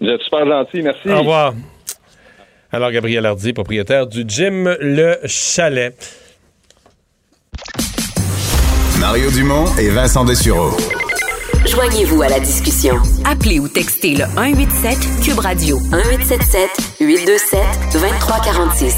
[0.00, 1.08] Vous êtes super gentil, merci.
[1.10, 1.52] Au revoir.
[2.70, 5.96] Alors, Gabriel Hardy, propriétaire du gym Le Chalet.
[9.00, 10.70] Mario Dumont et Vincent Dessureau.
[11.66, 12.96] Joignez-vous à la discussion.
[13.24, 17.60] Appelez ou textez le 187 Cube Radio 1877 827
[17.92, 18.94] 2346.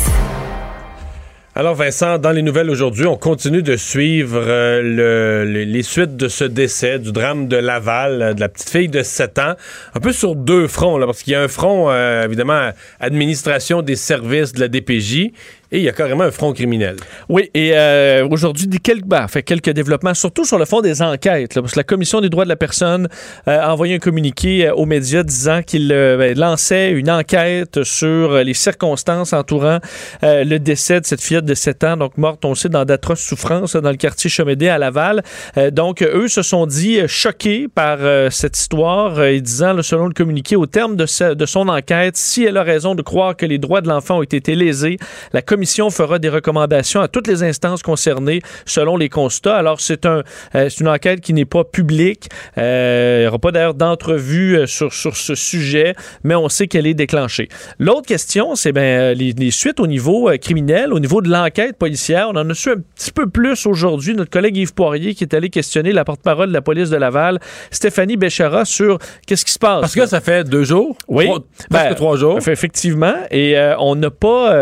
[1.56, 6.44] Alors Vincent, dans les nouvelles aujourd'hui, on continue de suivre euh, les suites de ce
[6.44, 9.54] décès, du drame de Laval, euh, de la petite fille de 7 ans,
[9.94, 13.96] un peu sur deux fronts, parce qu'il y a un front, euh, évidemment, administration des
[13.96, 15.32] services de la DPJ,
[15.72, 16.96] et il y a carrément un front criminel.
[17.28, 21.54] Oui, et euh, aujourd'hui, quelques, bah, fait quelques développements, surtout sur le fond des enquêtes.
[21.54, 23.08] parce que la Commission des droits de la personne
[23.46, 28.38] euh, a envoyé un communiqué euh, aux médias disant qu'il ben, lançait une enquête sur
[28.38, 29.78] les circonstances entourant
[30.22, 33.76] le décès de cette fillette de 7 ans, donc morte, on sait, dans d'atroces souffrances
[33.76, 35.22] dans le quartier Chomédé à Laval.
[35.72, 37.98] donc, eux se sont dit choqués par
[38.30, 42.56] cette histoire et disant, selon le communiqué, au terme de, de son enquête, si elle
[42.56, 44.98] a raison de croire que les droits de l'enfant ont été lésés,
[45.32, 49.56] la Commission commission fera des recommandations à toutes les instances concernées selon les constats.
[49.56, 50.22] Alors, c'est un,
[50.54, 52.30] euh, une enquête qui n'est pas publique.
[52.56, 55.94] Euh, il n'y aura pas d'ailleurs d'entrevue euh, sur, sur ce sujet,
[56.24, 57.50] mais on sait qu'elle est déclenchée.
[57.78, 62.28] L'autre question, c'est ben, les, les, suites au niveau criminel, au niveau de l'enquête policière.
[62.30, 64.14] On en a su un petit peu plus aujourd'hui.
[64.14, 67.38] Notre collègue Yves Poirier qui est allé questionner la porte-parole de la police de Laval,
[67.70, 69.82] Stéphanie Béchara, sur qu'est-ce qui se passe.
[69.82, 70.96] Parce que ça fait deux jours?
[71.06, 71.26] Oui.
[71.26, 72.38] Trois, presque ben, trois jours.
[72.48, 73.12] Effectivement.
[73.30, 74.54] Et on n'a pas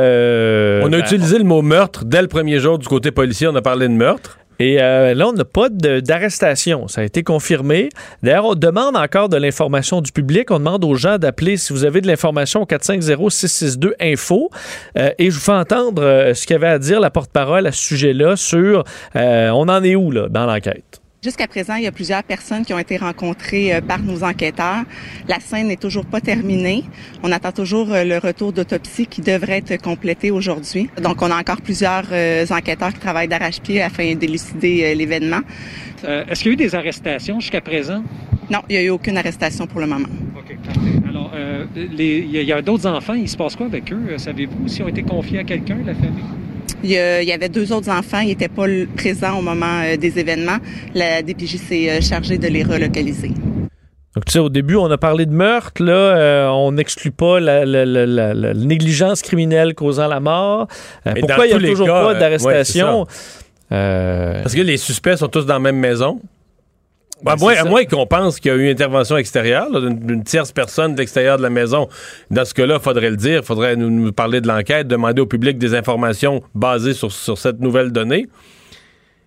[0.89, 3.47] on a utilisé le mot meurtre dès le premier jour du côté policier.
[3.49, 4.39] On a parlé de meurtre.
[4.61, 6.89] Et euh, là, on n'a pas d'arrestation.
[6.89, 7.91] Ça a été confirmé.
[8.22, 10.51] D'ailleurs, on demande encore de l'information du public.
[10.51, 14.51] On demande aux gens d'appeler si vous avez de l'information au 450-662-INFO.
[14.97, 17.82] Euh, et je vous fais entendre euh, ce qu'avait à dire la porte-parole à ce
[17.84, 18.84] sujet-là sur
[19.14, 21.01] on en est où là, dans l'enquête?
[21.29, 24.85] Jusqu'à présent, il y a plusieurs personnes qui ont été rencontrées euh, par nos enquêteurs.
[25.29, 26.85] La scène n'est toujours pas terminée.
[27.22, 30.89] On attend toujours euh, le retour d'autopsie qui devrait être complété aujourd'hui.
[31.03, 35.41] Donc, on a encore plusieurs euh, enquêteurs qui travaillent d'arrache-pied afin d'élucider l'événement.
[36.03, 38.03] Est-ce qu'il y a eu des arrestations jusqu'à présent?
[38.49, 40.09] Non, il n'y a eu aucune arrestation pour le moment.
[40.35, 40.81] OK, parfait.
[41.07, 41.31] Alors,
[41.76, 43.12] il y a, d'autres enfants.
[43.12, 44.16] Il se passe quoi avec eux?
[44.16, 46.24] Savez-vous s'ils ont été confiés à quelqu'un, la famille?
[46.85, 48.66] Il y, avait deux autres enfants, ils n'étaient pas
[48.97, 50.59] présents au moment euh, des événements.
[50.95, 53.29] La DPJ s'est euh, chargée de les relocaliser.
[54.14, 55.83] Donc, tu sais, au début, on a parlé de meurtre.
[55.83, 57.64] Là, euh, on n'exclut pas la,
[58.55, 60.68] négligence criminelle causant la mort.
[61.05, 63.07] pourquoi il n'y a toujours pas d'arrestation?
[63.68, 66.20] Parce que les suspects sont tous dans la même maison.
[67.23, 70.95] Ben, à, moins, qu'on pense qu'il y a eu une intervention extérieure, d'une tierce personne
[70.95, 71.89] de l'extérieur de la maison.
[72.31, 75.27] Dans ce cas-là, il faudrait le dire, il faudrait nous, parler de l'enquête, demander au
[75.27, 78.29] public des informations basées sur, cette nouvelle donnée.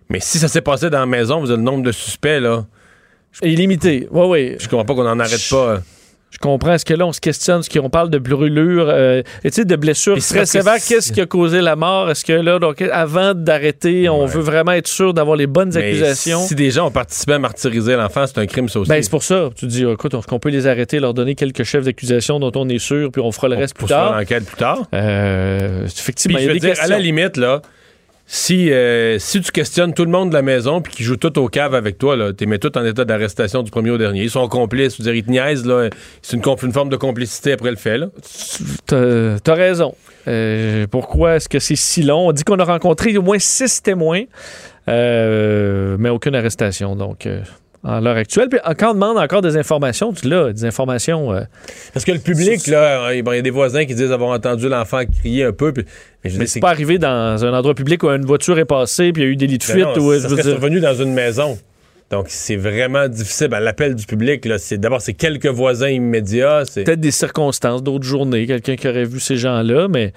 [0.08, 2.64] Mais si ça s'est passé dans la maison, vous avez le nombre de suspects, là.
[3.42, 4.08] Illimité.
[4.10, 4.56] Oui, oui.
[4.58, 5.80] Je comprends pas qu'on n'en arrête pas.
[6.32, 6.72] Je comprends.
[6.72, 10.46] Est-ce que là, on se questionne, ce qu'on parle de brûlure, euh, de blessures très
[10.46, 12.10] sévères, qu'est-ce qui a causé la mort?
[12.10, 16.40] Est-ce que là, donc, avant d'arrêter, on veut vraiment être sûr d'avoir les bonnes accusations?
[16.40, 18.88] Si des gens ont participé à martyriser l'enfant, c'est un crime, ça aussi.
[18.88, 19.50] Ben, c'est pour ça.
[19.54, 22.66] Tu dis, écoute, est-ce qu'on peut les arrêter, leur donner quelques chefs d'accusation dont on
[22.70, 24.16] est sûr, puis on fera le reste plus tard?
[24.18, 24.86] l'enquête plus tard?
[24.94, 27.60] Euh, effectivement, il y a des dire, à la limite, là,
[28.34, 31.38] si, euh, si tu questionnes tout le monde de la maison puis qu'ils jouent tout
[31.38, 34.22] au cave avec toi, là, tu mets tout en état d'arrestation du premier au dernier.
[34.22, 34.98] Ils sont complices.
[34.98, 35.90] dire, ils te niaisent, là.
[36.22, 38.06] C'est une, forme de complicité après le fait, là.
[38.86, 39.94] T'as raison.
[40.28, 42.28] Euh, pourquoi est-ce que c'est si long?
[42.28, 44.22] On dit qu'on a rencontré au moins six témoins,
[44.88, 46.96] euh, mais aucune arrestation.
[46.96, 47.28] Donc,
[47.84, 48.48] à l'heure actuelle.
[48.48, 51.32] Puis quand on demande encore des informations, tu l'as, des informations.
[51.32, 51.42] Euh,
[51.92, 55.02] Parce que le public, là, il y a des voisins qui disent avoir entendu l'enfant
[55.04, 55.72] crier un peu.
[56.24, 59.26] mais c'est pas arrivé dans un endroit public où une voiture est passée puis il
[59.26, 59.96] y a eu des lits de fuite.
[59.98, 61.58] ou, ça serait survenu dans une maison.
[62.12, 63.48] Donc, c'est vraiment difficile.
[63.48, 66.62] Ben, L'appel du public, d'abord, c'est quelques voisins immédiats.
[66.74, 70.12] Peut-être des circonstances, d'autres journées, quelqu'un qui aurait vu ces gens-là, mais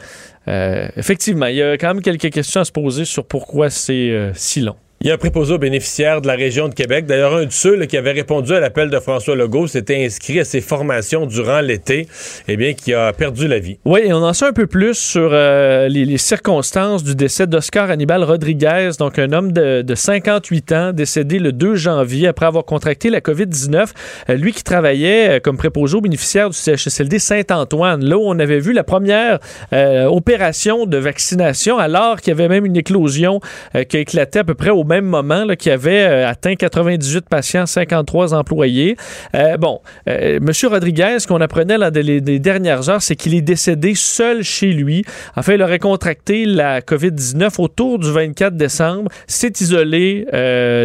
[0.50, 4.10] euh, effectivement, il y a quand même quelques questions à se poser sur pourquoi c'est
[4.12, 4.76] euh, si long.
[5.02, 7.06] Il y a un préposé aux bénéficiaires de la région de Québec.
[7.06, 10.46] D'ailleurs, un de ceux qui avait répondu à l'appel de François Legault s'était inscrit à
[10.46, 12.08] ses formations durant l'été,
[12.48, 13.78] eh bien, qui a perdu la vie.
[13.84, 17.92] Oui, et on en sait un peu plus sur euh, les, circonstances du décès d'Oscar
[17.92, 23.10] Hannibal Rodriguez, donc un homme de, 58 ans, décédé le 2 janvier après avoir contracté
[23.10, 23.90] la COVID-19.
[24.30, 28.40] Euh, lui qui travaillait euh, comme préposé aux bénéficiaires du CHSLD Saint-Antoine, là où on
[28.40, 29.40] avait vu la première
[29.74, 33.42] opération de vaccination, alors qu'il y avait même une éclosion
[33.90, 37.66] qui a éclaté à peu près au même moment qui avait euh, atteint 98 patients,
[37.66, 38.96] 53 employés.
[39.36, 40.52] Euh, bon, euh, M.
[40.70, 45.04] Rodriguez, ce qu'on apprenait dans les, dernières heures, c'est qu'il est décédé seul chez lui.
[45.36, 50.26] Enfin, il aurait contracté la COVID-19 autour du 24 décembre, s'est isolé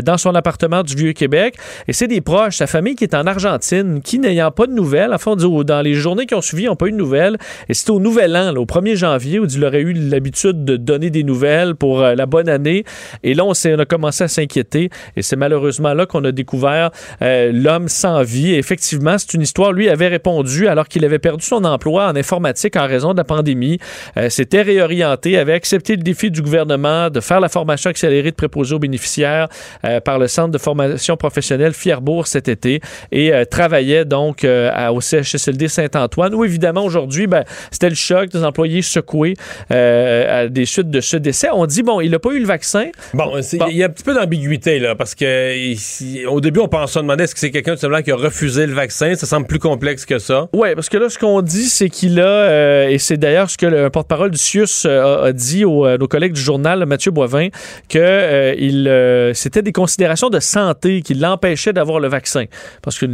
[0.05, 1.57] dans son appartement du Vieux-Québec.
[1.89, 5.13] Et c'est des proches, sa famille qui est en Argentine, qui n'ayant pas de nouvelles,
[5.13, 7.37] enfin, dans les journées qui ont suivi, n'ont pas eu de nouvelles.
[7.69, 11.11] Et c'est au Nouvel An, au 1er janvier, où il aurait eu l'habitude de donner
[11.11, 12.85] des nouvelles pour la bonne année.
[13.23, 14.89] Et là, on, on a commencé à s'inquiéter.
[15.17, 16.91] Et c'est malheureusement là qu'on a découvert
[17.23, 18.53] euh, l'homme sans vie.
[18.53, 19.73] Et effectivement, c'est une histoire.
[19.73, 23.25] Lui avait répondu alors qu'il avait perdu son emploi en informatique en raison de la
[23.25, 23.79] pandémie.
[24.17, 28.37] Euh, s'était réorienté, avait accepté le défi du gouvernement de faire la formation accélérée de
[28.37, 29.49] préposés aux bénéficiaires
[29.85, 32.81] euh, par le Centre de formation professionnelle Fierbourg cet été
[33.11, 38.83] et travaillait donc au CHSLD Saint-Antoine où évidemment aujourd'hui, ben, c'était le choc des employés
[38.83, 39.35] secoués
[39.71, 41.49] à des suites de ce décès.
[41.53, 42.87] On dit, bon, il n'a pas eu le vaccin.
[43.15, 43.33] Bon,
[43.69, 46.98] il y a un petit peu d'ambiguïté, là, parce que au début, on pensait se
[46.98, 49.15] demander est-ce que c'est quelqu'un qui a refusé le vaccin?
[49.15, 50.48] Ça semble plus complexe que ça.
[50.52, 53.57] Oui, parce que là, ce qu'on dit, c'est qu'il a, euh, et c'est d'ailleurs ce
[53.57, 57.11] que le porte-parole du CIUS euh, a, dit aux, euh, nos collègues du journal, Mathieu
[57.11, 57.48] Boivin,
[57.89, 62.44] que il, c'était des considérations de santé qui l'empêchaient d'avoir le vaccin.
[62.82, 63.07] Parce que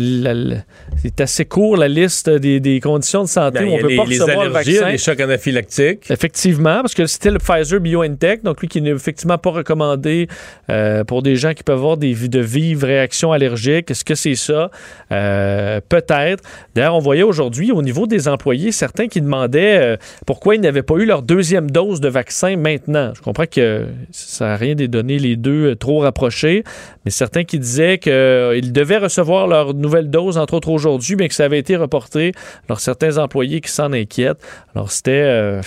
[1.03, 4.45] c'est assez court, la liste des, conditions de santé ben, où on peut pas recevoir
[4.45, 4.91] le vaccin.
[4.91, 6.11] Les chocs anaphylactiques.
[6.11, 10.29] Effectivement, parce que c'était le Pfizer BioNTech, donc lui qui n'est effectivement pas recommandé
[10.69, 13.91] euh, pour des gens qui peuvent avoir des, de vives réactions allergiques.
[13.91, 14.71] Est-ce que c'est ça?
[15.13, 16.43] Euh, peut-être.
[16.75, 19.97] D'ailleurs, on voyait aujourd'hui au niveau des employés certains qui demandaient euh,
[20.27, 23.13] pourquoi ils n'avaient pas eu leur deuxième dose de vaccin maintenant.
[23.15, 26.65] Je comprends que ça n'a rien de donner les deux trop rapprochés,
[27.05, 31.35] mais certains qui disaient qu'ils devaient recevoir leur nouvelle dose, entre autres aujourd'hui, mais que
[31.35, 32.33] ça avait été reporté.
[32.69, 34.41] Alors, certains employés qui s'en inquiètent.
[34.75, 35.61] Alors, c'était...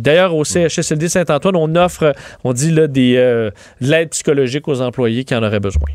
[0.00, 5.24] D'ailleurs, au CHSLD Saint-Antoine, on offre, on dit là, des, de l'aide psychologique aux employés
[5.24, 5.88] qui en auraient besoin.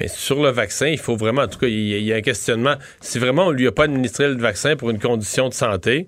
[0.00, 2.74] Mais sur le vaccin, il faut vraiment, en tout cas, il y, a un questionnement.
[3.00, 6.06] Si vraiment on ne lui a pas administré le vaccin pour une condition de santé,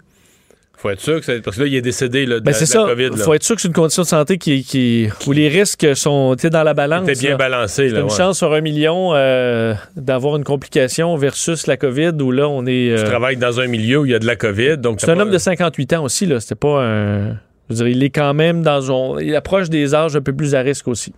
[0.77, 1.41] faut être sûr que c'est.
[1.43, 2.87] Parce que là, il est décédé là, de, ben, c'est ça.
[2.99, 5.95] Il faut être sûr que c'est une condition de santé qui, qui, où les risques
[5.95, 7.07] sont dans la balance.
[7.07, 7.91] C'est bien balancé.
[7.91, 12.49] C'est une chance sur un million euh, d'avoir une complication versus la COVID où là,
[12.49, 12.97] on est.
[12.97, 14.79] Tu euh, travailles dans un milieu où il y a de la COVID.
[14.79, 16.27] donc C'est un homme de 58 ans aussi.
[16.27, 16.41] là.
[16.41, 17.37] C'était pas un.
[17.81, 18.91] Il est quand même dans.
[18.91, 19.21] Un...
[19.21, 21.13] Il approche des âges un peu plus à risque aussi.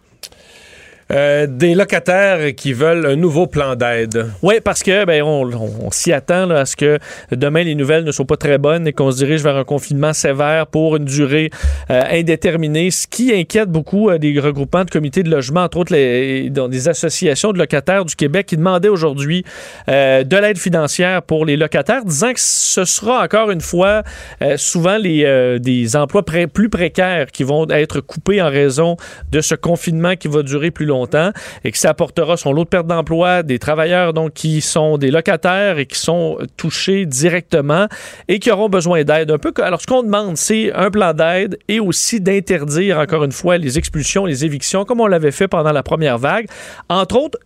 [1.13, 4.27] Euh, des locataires qui veulent un nouveau plan d'aide.
[4.43, 6.99] Oui, parce que ben, on, s'y attend à ce que
[7.31, 10.13] demain les nouvelles ne soient pas très bonnes et qu'on se dirige vers un confinement
[10.13, 11.51] sévère pour une durée
[11.91, 16.49] euh, indéterminée, ce qui inquiète beaucoup euh, des regroupements de comités de logement, entre autres
[16.49, 19.45] dans des associations de locataires du Québec qui demandaient aujourd'hui
[19.87, 24.03] de l'aide financière pour les locataires, disant que ce sera encore une fois
[24.57, 28.97] souvent les, des emplois plus précaires qui vont être coupés en raison
[29.31, 30.96] de ce confinement qui va durer plus longtemps
[31.65, 35.11] et que ça apportera son lot de perte d'emploi des travailleurs donc qui sont des
[35.11, 37.87] locataires et qui sont touchés directement
[38.29, 39.31] et qui auront besoin d'aide.
[39.31, 43.33] Un peu alors ce qu'on demande c'est un plan d'aide et aussi d'interdire encore une
[43.33, 46.47] fois les expulsions, les évictions comme on l'avait fait pendant la première vague,
[46.89, 47.39] entre autres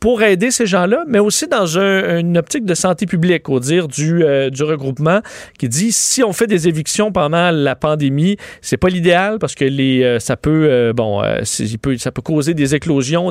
[0.00, 4.24] pour aider ces gens-là, mais aussi dans une optique de santé publique, au dire du,
[4.24, 5.20] euh, du regroupement,
[5.58, 9.64] qui dit si on fait des évictions pendant la pandémie, c'est pas l'idéal parce que
[9.64, 11.22] les, euh, ça peut, euh, bon,
[11.82, 12.74] peut, ça peut causer des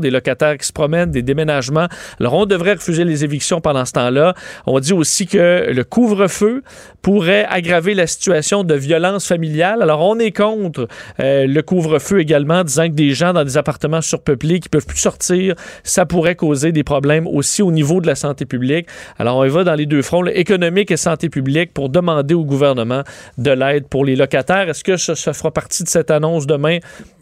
[0.01, 1.87] des locataires qui se promènent, des déménagements.
[2.19, 4.33] Alors, on devrait refuser les évictions pendant ce temps-là.
[4.65, 6.63] On dit aussi que le couvre-feu
[7.01, 9.81] pourrait aggraver la situation de violence familiale.
[9.81, 10.87] Alors, on est contre
[11.19, 14.99] euh, le couvre-feu également, disant que des gens dans des appartements surpeuplés qui peuvent plus
[14.99, 18.87] sortir, ça pourrait causer des problèmes aussi au niveau de la santé publique.
[19.17, 22.45] Alors, on y va dans les deux fronts, économique et santé publique, pour demander au
[22.45, 23.03] gouvernement
[23.37, 24.69] de l'aide pour les locataires.
[24.69, 26.79] Est-ce que ça fera partie de cette annonce demain?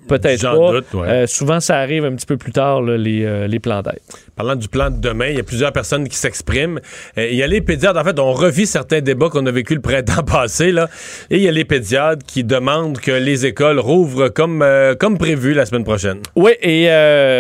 [0.08, 0.98] Peut-être pas.
[1.06, 4.00] Euh, souvent, ça arrive un petit peu plus tard, les, euh, les plans d'aide.
[4.36, 6.80] Parlant du plan de demain, il y a plusieurs personnes qui s'expriment.
[7.18, 9.76] Euh, il y a les pédiatres, en fait, on revit certains débats qu'on a vécu
[9.76, 10.88] le printemps passé, là.
[11.30, 14.66] Et il y a les pédiatres qui demandent que les écoles rouvrent comme,
[15.00, 16.20] comme prévu la semaine prochaine.
[16.36, 16.88] Oui, et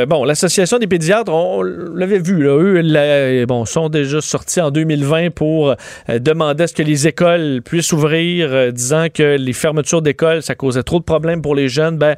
[0.07, 5.31] bon, l'Association des pédiatres, on, l'avait vu, là, eux, bon, sont déjà sortis en 2020
[5.31, 5.75] pour
[6.09, 10.83] demander à ce que les écoles puissent ouvrir, disant que les fermetures d'écoles, ça causait
[10.83, 11.97] trop de problèmes pour les jeunes.
[11.97, 12.15] Ben,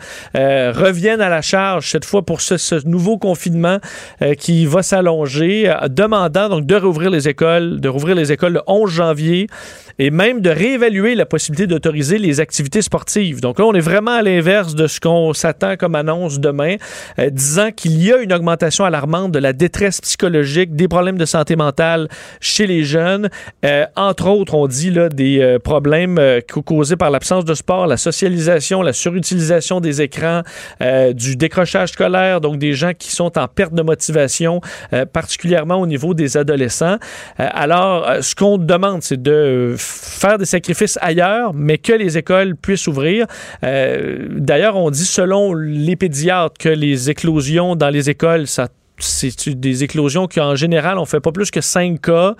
[0.73, 3.79] reviennent à la charge, cette fois pour ce, nouveau confinement
[4.37, 8.89] qui va s'allonger, demandant donc de rouvrir les écoles, de rouvrir les écoles le 11
[8.89, 9.47] janvier
[9.99, 13.41] et même de réévaluer la possibilité d'autoriser les activités sportives.
[13.41, 16.77] Donc là, on est vraiment à l'inverse de ce qu'on s'attend comme annonce demain,
[17.19, 21.25] euh, disant qu'il y a une augmentation alarmante de la détresse psychologique, des problèmes de
[21.25, 22.07] santé mentale
[22.39, 23.29] chez les jeunes.
[23.65, 26.19] Euh, entre autres, on dit là, des euh, problèmes
[26.65, 30.28] causés par l'absence de sport, la socialisation, la surutilisation des écrans,
[31.13, 34.61] du décrochage scolaire, donc des gens qui sont en perte de motivation,
[35.13, 36.97] particulièrement au niveau des adolescents.
[37.37, 42.87] alors, ce qu'on demande, c'est de faire des sacrifices ailleurs, mais que les écoles puissent
[42.87, 43.25] ouvrir.
[43.63, 48.67] Euh, d'ailleurs, on dit selon les pédiatres que les éclosions dans les écoles, ça
[48.99, 52.35] c'est des éclosions qui, en général, on fait pas plus que 5 cas,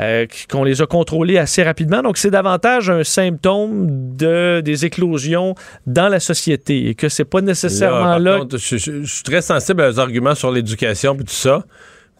[0.00, 2.02] euh, qu'on les a contrôlées assez rapidement.
[2.02, 5.54] Donc, c'est davantage un symptôme de, des éclosions
[5.86, 8.40] dans la société et que c'est pas nécessairement là.
[8.50, 11.64] je, je, suis très sensible aux arguments sur l'éducation et tout ça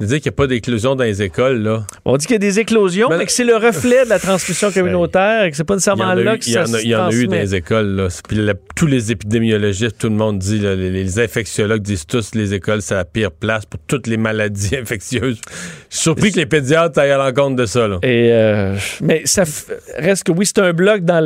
[0.06, 1.84] dire qu'il n'y a pas d'éclosion dans les écoles, là.
[2.04, 4.70] On dit qu'il y a des éclosions, mais, que c'est le reflet de la transmission
[4.74, 7.34] communautaire et que c'est pas nécessairement là que ça Il y en a eu dans
[7.34, 8.08] les écoles, là.
[8.28, 8.40] Puis
[8.74, 13.04] tous les épidémiologistes, tout le monde dit, les, infectiologues disent tous les écoles, c'est la
[13.04, 15.40] pire place pour toutes les maladies infectieuses.
[15.90, 17.98] Je suis surpris que les pédiatres aillent à l'encontre de ça, là.
[18.02, 19.44] Et euh, mais ça
[19.98, 21.20] reste que oui, c'est un bloc dans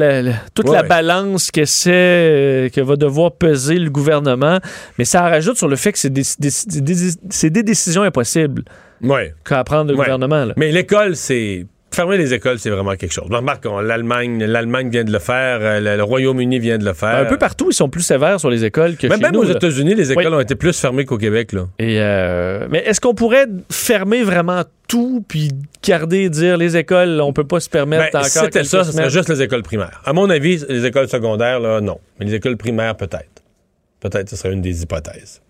[0.55, 4.59] toute la balance que c'est euh, que va devoir peser le gouvernement,
[4.99, 8.64] mais ça rajoute sur le fait que c'est des décisions impossibles.
[9.03, 9.31] Oui.
[9.45, 10.47] qu'à prendre le gouvernement.
[10.57, 13.27] Mais l'école, c'est fermer les écoles, c'est vraiment quelque chose.
[13.31, 17.17] Remarque, l'Allemagne, l'Allemagne vient de le faire, euh, le, Royaume-Uni vient de le faire.
[17.17, 19.41] un peu partout, ils sont plus sévères sur les écoles que même, chez même nous.
[19.41, 21.53] aux États-Unis, les écoles ont été plus fermées qu'au Québec.
[21.53, 21.67] Là.
[21.79, 25.51] Et euh, mais est-ce qu'on pourrait fermer vraiment tout puis
[25.83, 28.25] garder dire les écoles, on peut pas se permettre ben, encore.
[28.25, 30.03] Si c'était ça, ce serait juste les écoles primaires.
[30.05, 31.99] À mon avis, les écoles secondaires, là, non.
[32.19, 33.43] Mais les écoles primaires, peut-être.
[34.01, 35.41] Peut-être, ce serait une des hypothèses.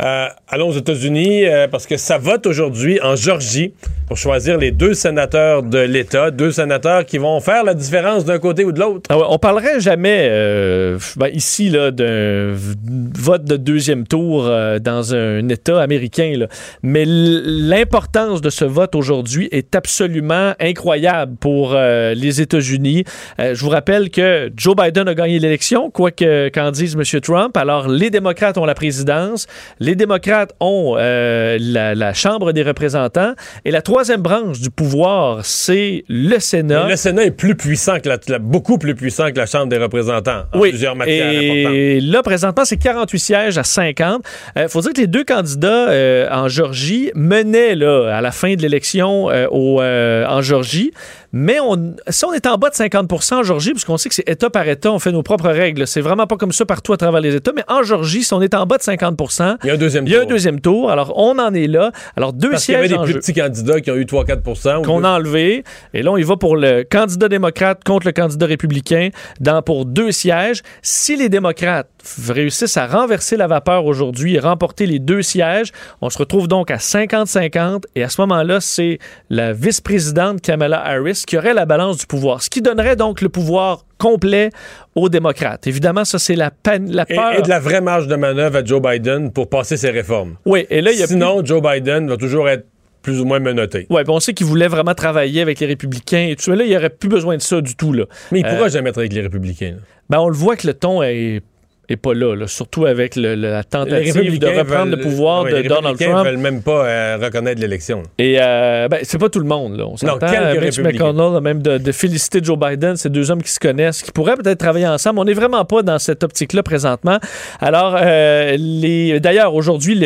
[0.00, 3.72] Euh, allons aux États-Unis euh, parce que ça vote aujourd'hui en Georgie
[4.08, 8.38] pour choisir les deux sénateurs de l'État, deux sénateurs qui vont faire la différence d'un
[8.38, 9.08] côté ou de l'autre.
[9.08, 14.44] Ah on parlerait jamais euh, ben, ici là d'un vote de deuxième tour
[14.80, 16.46] dans un État américain,
[16.82, 23.04] mais l'importance de ce vote aujourd'hui est absolument incroyable pour les États-Unis.
[23.38, 27.20] je vous rappelle que Joe Biden a gagné l'élection, quoi que qu'en dise M.
[27.20, 27.56] Trump.
[27.56, 29.35] Alors les démocrates ont la présidence.
[29.80, 33.34] Les démocrates ont euh, la, Chambre des représentants.
[33.64, 36.88] Et la troisième branche du pouvoir, c'est le Sénat.
[36.88, 40.44] le Sénat est plus puissant que la, beaucoup plus puissant que la Chambre des représentants
[40.52, 40.70] en oui.
[40.70, 44.22] plusieurs matières Et là, présentement, c'est 48 sièges à 50.
[44.56, 48.32] Il euh, faut dire que les deux candidats euh, en Georgie menaient là, à la
[48.32, 50.92] fin de l'élection en Georgie.
[51.32, 54.26] Mais on, si on est en bas de 50 en Georgie, puisqu'on sait que c'est
[54.26, 55.86] État par État, on fait nos propres règles.
[55.86, 57.52] C'est vraiment pas comme ça partout à travers les États.
[57.54, 59.16] Mais en Georgie, si on est en bas de 50
[59.62, 60.12] il y a un deuxième tour.
[60.12, 60.90] Il y a un deuxième tour.
[60.90, 61.92] Alors, on en est là.
[62.16, 62.86] Alors, deux Parce sièges.
[62.86, 65.64] Il y avait des plus petits candidats qui ont eu 3-4 Qu'on a enlevé.
[65.94, 69.86] Et là, on y va pour le candidat démocrate contre le candidat républicain dans, pour
[69.86, 70.62] deux sièges.
[70.82, 71.88] Si les démocrates
[72.28, 76.70] réussissent à renverser la vapeur aujourd'hui et remporter les deux sièges, on se retrouve donc
[76.70, 77.84] à 50-50.
[77.94, 78.98] Et à ce moment-là, c'est
[79.30, 82.42] la vice-présidente Kamala Harris qui aurait la balance du pouvoir.
[82.42, 84.50] Ce qui donnerait donc le pouvoir complet
[84.94, 85.66] aux démocrates.
[85.66, 86.50] Évidemment, ça, c'est la,
[86.86, 87.38] la peur.
[87.38, 90.36] Et, de la vraie marge de manœuvre à Joe Biden pour passer ses réformes.
[90.44, 92.66] Oui, et là, il y a Sinon, Joe Biden va toujours être
[93.02, 93.86] plus ou moins menotté.
[93.88, 96.50] Oui, on sait qu'il voulait vraiment travailler avec les républicains et tout.
[96.50, 97.92] Mais là, il n'y aurait plus besoin de ça du tout.
[97.92, 98.06] Là.
[98.32, 99.76] Mais il ne pourra euh, jamais être avec les républicains.
[100.10, 101.40] Ben, on le voit que le ton est
[101.88, 106.24] et pas là, surtout avec la tentative de reprendre le pouvoir de Donald Trump.
[106.24, 108.02] Les veulent même pas euh, reconnaître l'élection.
[108.18, 109.76] Et euh, ben, c'est pas tout le monde.
[109.76, 109.86] Là.
[109.86, 110.26] On s'entend.
[110.60, 114.36] Mitch McConnell, même de, féliciter Joe Biden, c'est deux hommes qui se connaissent, qui pourraient
[114.36, 115.20] peut-être travailler ensemble.
[115.20, 117.18] On n'est vraiment pas dans cette optique-là présentement.
[117.60, 119.96] Alors, euh, les, d'ailleurs, aujourd'hui,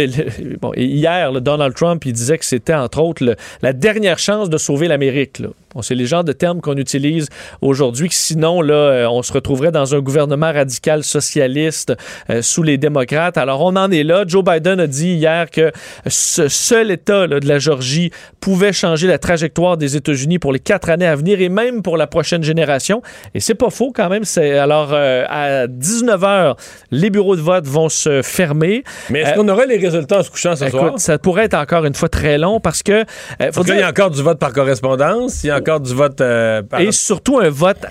[0.61, 3.25] bon, hier, Donald Trump, il disait que c'était entre autres
[3.63, 5.43] la dernière chance de sauver l'Amérique.
[5.73, 7.29] Bon, c'est les genres de termes qu'on utilise
[7.61, 11.93] aujourd'hui, que sinon, là, euh, on se retrouverait dans un gouvernement radical socialiste
[12.29, 13.39] euh, sous les démocrates.
[13.39, 14.25] Alors, on en est là.
[14.27, 15.71] Joe Biden a dit hier que
[16.09, 18.11] ce seul État de la Georgie
[18.41, 21.97] pouvait changer la trajectoire des États-Unis pour les quatre années à venir et même pour
[21.97, 23.01] la prochaine génération.
[23.35, 24.25] Et c'est pas faux quand même.
[24.25, 26.57] C'est alors euh, à 19 h
[26.91, 28.83] les bureaux de vote vont se fermer.
[29.09, 30.95] Mais est-ce qu'on aurait les résultats en se couchant ce soir?
[30.97, 33.05] Ça pourrait être encore une fois très long parce que.
[33.53, 33.77] faut dire...
[33.77, 35.45] y a encore du vote par correspondance.
[35.45, 36.21] Il y a encore du vote.
[36.21, 37.85] Euh, Et surtout un vote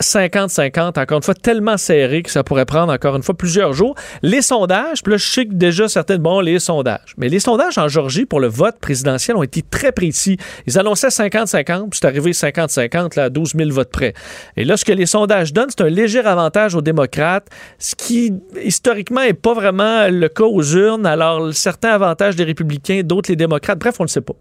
[0.00, 3.94] 50-50, encore une fois, tellement serré que ça pourrait prendre encore une fois plusieurs jours.
[4.22, 7.14] Les sondages, puis là, je sais que déjà certaines, bon, les sondages.
[7.16, 10.36] Mais les sondages en Georgie pour le vote présidentiel ont été très précis.
[10.66, 14.12] Ils annonçaient 50-50, puis c'est arrivé 50-50, là, à 12 000 votes près.
[14.56, 17.48] Et là, ce que les sondages donnent, c'est un léger avantage aux démocrates,
[17.78, 21.06] ce qui, historiquement, n'est pas vraiment le cas aux urnes.
[21.06, 23.78] Alors, certains avantages des républicains, d'autres les démocrates.
[23.78, 24.34] Bref, on ne le sait pas.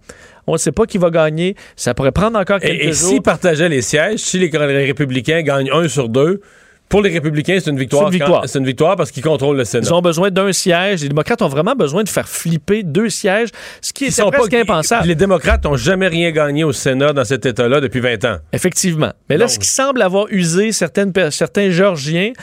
[0.48, 1.56] On ne sait pas qui va gagner.
[1.76, 3.10] Ça pourrait prendre encore quelques et, et jours.
[3.10, 6.42] s'ils partageaient les sièges, si les, les républicains gagnent un sur deux,
[6.90, 8.04] pour les républicains, c'est une victoire.
[8.04, 8.44] C'est une victoire.
[8.48, 9.88] C'est une victoire parce qu'ils contrôlent le Sénat.
[9.88, 11.02] Ils ont besoin d'un siège.
[11.02, 13.50] Les démocrates ont vraiment besoin de faire flipper deux sièges,
[13.82, 15.08] ce qui est presque pas, impensable.
[15.08, 18.38] Les démocrates n'ont jamais rien gagné au Sénat dans cet État-là depuis 20 ans.
[18.54, 19.12] Effectivement.
[19.30, 22.34] Mais là, ce qui semble avoir usé certaines, certains Georgiens,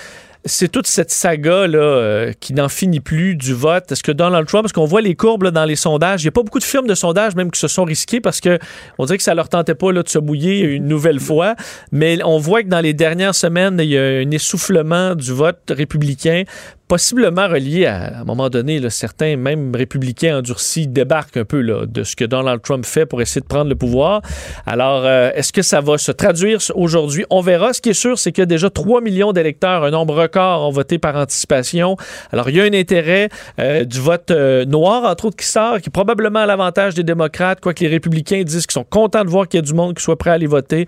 [0.45, 3.91] c'est toute cette saga là, euh, qui n'en finit plus du vote.
[3.93, 6.29] Est-ce que Donald Trump, parce qu'on voit les courbes là, dans les sondages, il n'y
[6.29, 8.59] a pas beaucoup de firmes de sondages même qui se sont risquées parce que
[8.99, 11.55] on dirait que ça leur tentait pas là, de se mouiller une nouvelle fois.
[11.93, 15.61] Mais on voit que dans les dernières semaines, il y a un essoufflement du vote
[15.71, 16.45] républicain
[16.93, 22.15] possiblement relié à, un moment donné, certains, même républicains endurcis, débarquent un peu de ce
[22.15, 24.21] que Donald Trump fait pour essayer de prendre le pouvoir.
[24.67, 27.25] Alors, euh, est-ce que ça va se traduire aujourd'hui?
[27.31, 27.73] On verra.
[27.73, 30.99] Ce qui est sûr, c'est a déjà 3 millions d'électeurs, un nombre record, ont voté
[30.99, 31.97] par anticipation.
[32.31, 35.81] Alors, il y a un intérêt euh, du vote euh, noir, entre autres, qui sort,
[35.81, 39.31] qui est probablement à l'avantage des démocrates, quoique les républicains disent qu'ils sont contents de
[39.31, 40.85] voir qu'il y a du monde qui soit prêt à aller voter.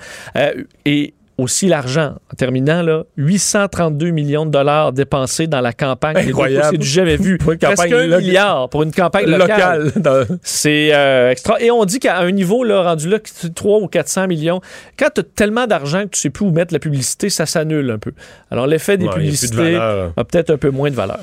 [0.84, 2.14] et aussi l'argent.
[2.32, 6.16] En terminant, là, 832 millions de dollars dépensés dans la campagne.
[6.16, 6.68] Incroyable.
[6.70, 7.38] C'est du jamais vu.
[7.44, 9.92] Pour une Presque campagne un lo- milliard pour une campagne locale.
[9.96, 10.26] locale.
[10.42, 11.60] C'est euh, extra.
[11.60, 13.18] Et on dit qu'à un niveau là, rendu là,
[13.54, 14.60] 3 ou 400 millions,
[14.98, 17.90] quand tu as tellement d'argent que tu sais plus où mettre la publicité, ça s'annule
[17.90, 18.12] un peu.
[18.50, 21.20] Alors l'effet des de publicités a peut-être un peu moins de valeur.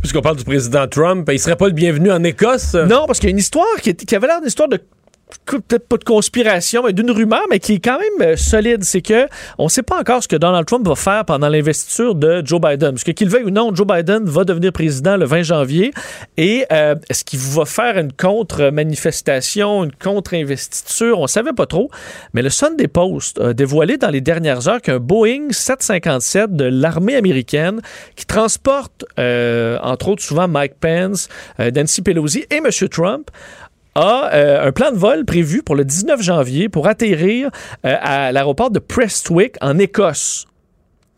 [0.00, 2.72] Puisqu'on parle du président Trump, il serait pas le bienvenu en Écosse?
[2.74, 4.78] Non, parce qu'il y a une histoire qui, est- qui avait l'air d'une histoire de
[5.46, 8.84] peut-être pas de conspiration, mais d'une rumeur, mais qui est quand même euh, solide.
[8.84, 9.26] C'est que
[9.58, 12.60] on ne sait pas encore ce que Donald Trump va faire pendant l'investiture de Joe
[12.60, 12.92] Biden.
[12.92, 15.92] Parce que qu'il veuille ou non, Joe Biden va devenir président le 20 janvier.
[16.36, 21.18] Et euh, est-ce qu'il va faire une contre-manifestation, une contre-investiture?
[21.18, 21.90] On ne savait pas trop.
[22.34, 27.16] Mais le Sunday Post a dévoilé dans les dernières heures qu'un Boeing 757 de l'armée
[27.16, 27.80] américaine
[28.16, 31.28] qui transporte, euh, entre autres, souvent Mike Pence,
[31.58, 32.68] euh, Nancy Pelosi et M.
[32.90, 33.30] Trump,
[33.94, 37.50] a euh, un plan de vol prévu pour le 19 janvier pour atterrir
[37.84, 40.46] euh, à l'aéroport de Prestwick en Écosse,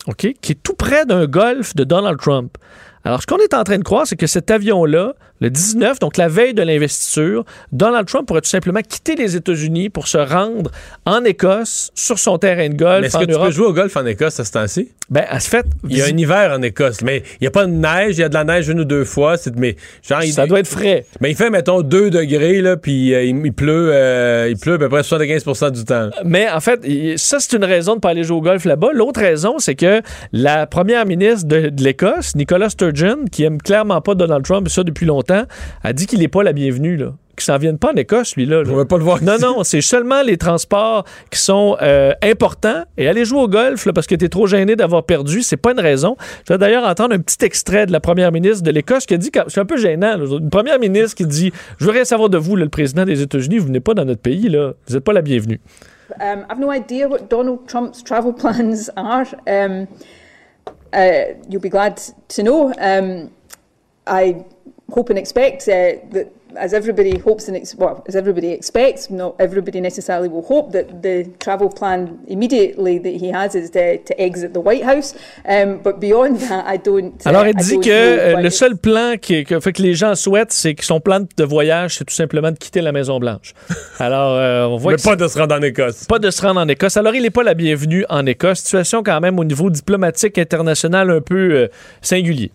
[0.07, 2.57] OK, qui est tout près d'un golfe de Donald Trump.
[3.05, 6.17] Alors, ce qu'on est en train de croire, c'est que cet avion-là, le 19, donc
[6.17, 10.71] la veille de l'investiture, Donald Trump pourrait tout simplement quitter les États-Unis pour se rendre
[11.05, 13.97] en Écosse, sur son terrain de golf, Mais est-ce que tu peux jouer au golf
[13.97, 14.91] en Écosse à ce temps-ci?
[15.11, 17.51] Ben, à ce fait, Il y a un hiver en Écosse, mais il n'y a
[17.51, 19.35] pas de neige, il y a de la neige une ou deux fois.
[19.57, 19.77] Mais
[20.09, 21.05] genre, il- ça doit être frais.
[21.21, 24.75] Mais il fait, mettons, 2 degrés, là, puis euh, il, il pleut, euh, il pleut
[24.75, 26.09] à peu près 75% du temps.
[26.25, 26.81] Mais en fait,
[27.19, 28.91] ça, c'est une raison de ne pas aller jouer au golf là-bas.
[28.95, 30.01] L'autre raison, c'est que
[30.33, 34.85] la première ministre de, de l'Écosse, Nicola Sturgeon, qui aime clairement pas Donald Trump, ça
[34.85, 35.32] depuis longtemps,
[35.83, 37.13] a dit qu'il n'est pas la bienvenue, là.
[37.35, 38.63] Qu'il s'en vienne pas en Écosse, lui-là.
[38.69, 39.43] On va pas le voir Non, ici.
[39.43, 42.83] non, c'est seulement les transports qui sont euh, importants.
[42.99, 45.57] Et aller jouer au golf, là, parce que tu es trop gêné d'avoir perdu, c'est
[45.57, 46.17] pas une raison.
[46.47, 49.17] Je vais d'ailleurs entendre un petit extrait de la première ministre de l'Écosse qui a
[49.17, 52.29] dit, c'est un peu gênant, là, une première ministre qui dit Je veux rien savoir
[52.29, 54.73] de vous, là, le président des États-Unis, vous venez pas dans notre pays, là.
[54.87, 55.59] Vous n'êtes pas la bienvenue.
[56.21, 59.25] Um, I've no idea what Donald Trump's travel plans are.
[59.47, 59.87] Um,
[60.93, 61.99] uh, you'll be glad
[62.29, 62.73] to know.
[62.79, 63.31] Um,
[64.07, 64.45] I
[64.93, 69.35] hope and expect uh, that, as everybody hopes and ex- well, as everybody expects, not
[69.39, 74.13] everybody necessarily will hope that the travel plan immediately that he has is to, to
[74.21, 75.15] exit the White House.
[75.49, 77.15] Um, but beyond that, I don't.
[77.25, 79.81] uh, Alors, elle I dit que know euh, le seul plan qui, que, fait que
[79.83, 82.93] les gens souhaitent, c'est que son plan de voyage, c'est tout simplement de quitter la
[82.93, 83.55] Maison-Blanche.
[83.99, 86.05] Alors, euh, on voit Mais que pas de se rendre en Écosse.
[86.05, 86.99] pas de se rendre en Écosse.
[86.99, 88.59] Alors, il n'est pas la bienvenue en Écosse.
[88.59, 91.69] Situation quand même au niveau diplomatique international un peu euh,
[92.03, 92.53] singulier.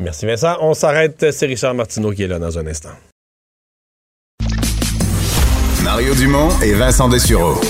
[0.00, 0.56] Merci Vincent.
[0.60, 1.30] On s'arrête.
[1.30, 2.90] C'est Richard Martineau qui est là dans un instant.
[5.84, 7.60] Mario Dumont et Vincent Dessureau.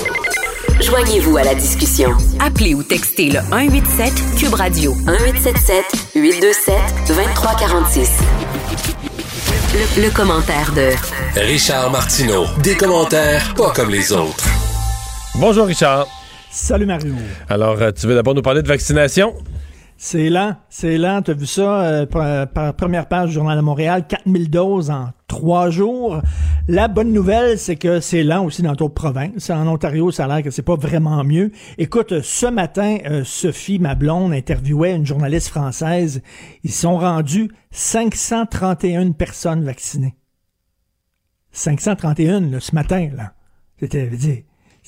[0.81, 2.11] Joignez-vous à la discussion.
[2.39, 5.85] Appelez ou textez le 187 Cube Radio 1877
[6.15, 6.75] 827
[7.07, 8.09] 2346.
[9.73, 10.89] Le, le commentaire de
[11.39, 12.45] Richard Martineau.
[12.63, 14.45] Des commentaires pas comme les autres.
[15.35, 16.07] Bonjour Richard.
[16.49, 17.13] Salut Mario.
[17.49, 19.35] Alors, euh, tu veux d'abord nous parler de vaccination?
[20.03, 21.21] C'est lent, c'est lent.
[21.21, 25.69] T'as vu ça euh, par, première page du Journal de Montréal, 4000 doses en trois
[25.69, 26.23] jours.
[26.67, 29.51] La bonne nouvelle, c'est que c'est lent aussi dans d'autres provinces.
[29.51, 31.51] En Ontario, ça a l'air que c'est pas vraiment mieux.
[31.77, 36.23] Écoute, ce matin, euh, Sophie, ma blonde, interviewait une journaliste française.
[36.63, 40.15] Ils sont rendus 531 personnes vaccinées.
[41.51, 43.33] 531 là, ce matin, là.
[43.79, 44.41] C'était, dire,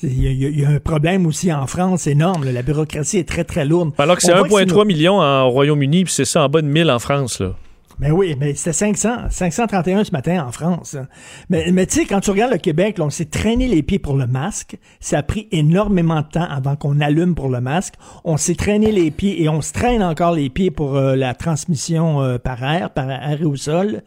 [0.04, 2.44] Il y, a un problème aussi en France énorme.
[2.44, 3.92] La bureaucratie est très, très lourde.
[3.98, 6.98] Alors que c'est 1,3 million en Royaume-Uni, puis c'est ça en bas de 1000 en
[6.98, 7.40] France.
[7.40, 7.54] Là.
[7.98, 10.96] Ben oui, mais c'était 500, 531 ce matin en France.
[11.48, 14.16] Mais, mais tu sais, quand tu regardes le Québec, on s'est traîné les pieds pour
[14.16, 14.76] le masque.
[14.98, 17.94] Ça a pris énormément de temps avant qu'on allume pour le masque.
[18.24, 21.34] On s'est traîné les pieds et on se traîne encore les pieds pour euh, la
[21.34, 24.02] transmission euh, par air, par air ou sol.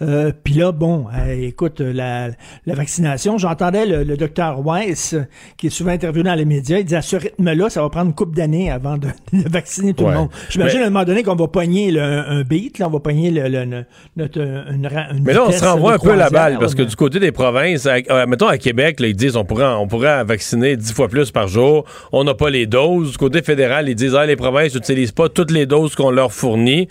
[0.00, 2.28] Euh, Puis là, bon, euh, écoute, la,
[2.66, 5.16] la vaccination, j'entendais le, docteur Weiss,
[5.56, 8.06] qui est souvent interviewé dans les médias, il dit à ce rythme-là, ça va prendre
[8.06, 10.28] une couple d'années avant de, vacciner tout le monde.
[10.50, 13.32] J'imagine à un moment donné qu'on va pogner le, un beat, là, on va pogner
[13.32, 13.84] le,
[14.16, 16.94] notre, une, une Mais là, on se renvoie un peu la balle, parce que du
[16.94, 20.76] côté des provinces, euh, mettons à Québec, là, ils disent on pourrait, on pourrait vacciner
[20.76, 23.12] dix fois plus par jour, on n'a pas les doses.
[23.12, 26.32] Du côté fédéral, ils disent ah, les provinces n'utilisent pas toutes les doses qu'on leur
[26.32, 26.88] fournit.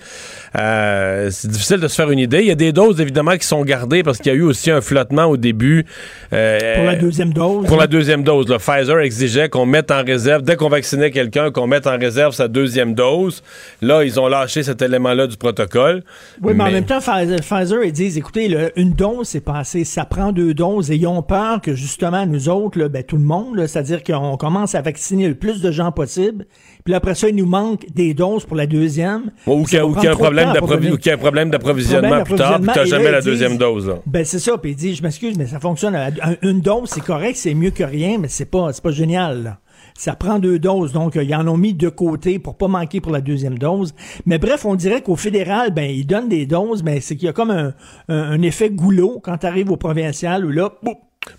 [0.58, 2.40] Euh, c'est difficile de se faire une idée.
[2.40, 4.72] Il y a des doses évidemment qui sont gardées parce qu'il y a eu aussi
[4.72, 5.86] un flottement au début.
[6.34, 7.66] Euh, pour la deuxième dose.
[7.68, 8.48] Pour la deuxième dose.
[8.50, 12.34] Le Pfizer exigeait qu'on mette en réserve, dès qu'on vaccinait quelqu'un, qu'on mette en réserve
[12.34, 13.44] sa deuxième dose.
[13.82, 16.04] Là, ils ont lâché cet élément-là du protocole.
[16.42, 20.32] Oui, mais, en même temps, Pfizer, ils disent, écoutez, une dose, c'est passé, ça prend
[20.32, 24.04] deux doses et ils ont peur que justement, nous autres, ben, tout le monde, c'est-à-dire
[24.04, 26.46] qu'on commence à vacciner le plus de gens possible
[26.88, 29.32] puis après ça, il nous manque des doses pour la deuxième.
[29.46, 33.58] Ou qu'il y, a un problème d'approvisionnement plus tard, puis tu n'as jamais la deuxième
[33.58, 33.94] dose.
[34.06, 35.98] Ben c'est ça, puis il dit, je m'excuse, mais ça fonctionne.
[36.44, 39.58] Une dose, c'est correct, c'est mieux que rien, mais c'est pas, pas génial.
[39.96, 43.12] Ça prend deux doses, donc ils en ont mis de côté pour pas manquer pour
[43.12, 43.94] la deuxième dose.
[44.26, 47.30] Mais bref, on dirait qu'au fédéral, ben ils donnent des doses, mais c'est qu'il y
[47.30, 47.74] a comme
[48.08, 50.72] un, effet goulot quand tu arrives au provincial où là,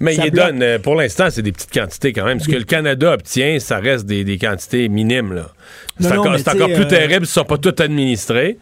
[0.01, 2.41] mais il donne, euh, pour l'instant, c'est des petites quantités quand même.
[2.41, 5.33] Ce que le Canada obtient, ça reste des, quantités minimes.
[5.33, 5.51] Là.
[6.01, 8.59] C'est encore, plus euh, terrible s'ils ne sont pas tous administrés.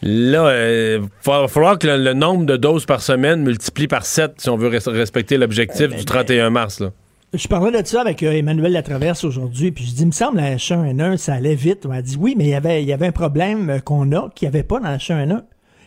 [0.00, 4.34] Là, il euh, va falloir que le, nombre de doses par semaine multiplie par 7
[4.38, 6.80] si on veut respecter l'objectif du 31 mars.
[6.80, 6.92] Là.
[7.34, 10.54] Je parlais de ça avec Emmanuel Latraverse aujourd'hui, puis je dis, il me semble, la
[10.54, 11.84] H1N1, ça allait vite.
[11.86, 14.30] On a dit, oui, mais il y avait, il y avait un problème qu'on a
[14.34, 15.42] qu'il n'y avait pas dans la H1N1.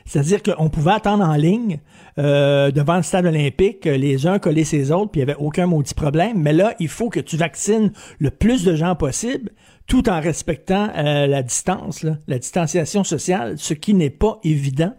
[0.06, 1.80] C'est-à-dire qu'on pouvait attendre en ligne
[2.20, 5.66] euh, devant le stade olympique, les uns coller ses autres, puis il n'y avait aucun
[5.66, 6.38] maudit problème.
[6.38, 9.52] Mais là, il faut que tu vaccines le plus de gens possible,
[9.88, 14.94] tout en respectant euh, la distance, la distanciation sociale, ce qui n'est pas évident.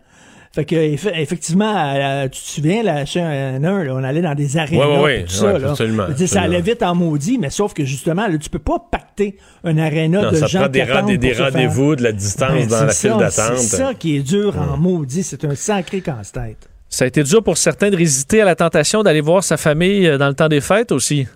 [0.54, 1.94] Fait que effectivement,
[2.24, 5.56] tu te souviens, la chaîne 1, on allait dans des arénas oui, tout ça.
[5.70, 9.38] absolument, Ça allait vite en maudit, mais sauf que justement, là, tu peux pas pacter
[9.64, 12.84] un aréna de ça gens prend des, des, des rendez-vous, de la distance ben, dans
[12.84, 13.56] la file d'attente.
[13.56, 15.22] C'est ça qui est dur en maudit.
[15.22, 16.68] C'est un sacré casse-tête.
[16.92, 20.06] Ça a été dur pour certains de résister à la tentation d'aller voir sa famille
[20.06, 21.26] euh, dans le temps des fêtes aussi.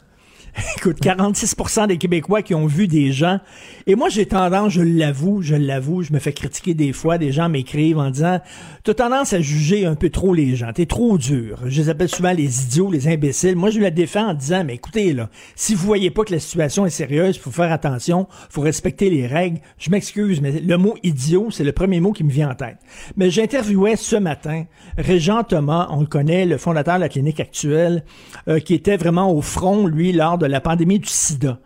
[0.79, 1.55] Écoute, 46
[1.89, 3.41] des Québécois qui ont vu des gens.
[3.87, 7.19] Et moi, j'ai tendance, je l'avoue, je l'avoue, je me fais critiquer des fois.
[7.19, 8.41] Des gens m'écrivent en disant,
[8.83, 10.73] tu as tendance à juger un peu trop les gens.
[10.73, 11.61] T'es trop dur.
[11.67, 13.57] Je les appelle souvent les idiots, les imbéciles.
[13.57, 16.41] Moi, je la défends en disant, mais écoutez, là, si vous voyez pas que la
[16.41, 19.61] situation est sérieuse, faut faire attention, faut respecter les règles.
[19.79, 22.79] Je m'excuse, mais le mot idiot, c'est le premier mot qui me vient en tête.
[23.17, 24.65] Mais j'interviewais ce matin
[24.97, 28.05] Régent Thomas, on le connaît, le fondateur de la clinique actuelle,
[28.49, 31.61] euh, qui était vraiment au front, lui, lors de la pandémie du sida.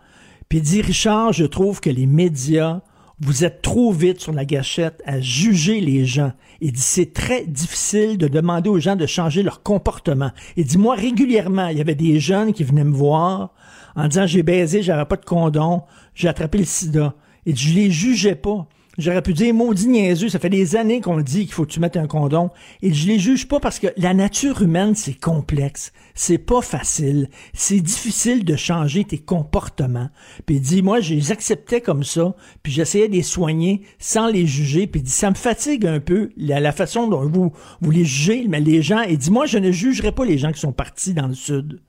[0.49, 2.81] Puis il dit, Richard, je trouve que les médias,
[3.19, 6.33] vous êtes trop vite sur la gâchette à juger les gens.
[6.59, 10.31] Il dit, c'est très difficile de demander aux gens de changer leur comportement.
[10.57, 13.53] Il dit, moi, régulièrement, il y avait des jeunes qui venaient me voir
[13.95, 15.83] en disant, j'ai baisé, j'avais pas de condom,
[16.13, 17.13] j'ai attrapé le sida.
[17.45, 18.67] Et je les jugeais pas.
[19.01, 21.79] J'aurais pu dire maudit niaiseux, ça fait des années qu'on dit qu'il faut que tu
[21.79, 22.51] mettes un condom.
[22.83, 25.91] Et je les juge pas parce que la nature humaine, c'est complexe.
[26.13, 27.27] C'est pas facile.
[27.53, 30.09] C'est difficile de changer tes comportements.
[30.45, 34.27] Puis il dit, moi, je les acceptais comme ça, puis j'essayais de les soigner sans
[34.27, 34.85] les juger.
[34.85, 37.51] Puis il dit, ça me fatigue un peu la, la façon dont vous,
[37.81, 39.01] vous les jugez, mais les gens.
[39.01, 41.81] Il dit, moi, je ne jugerai pas les gens qui sont partis dans le Sud.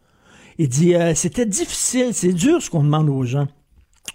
[0.56, 3.48] Il dit, euh, c'était difficile, c'est dur ce qu'on demande aux gens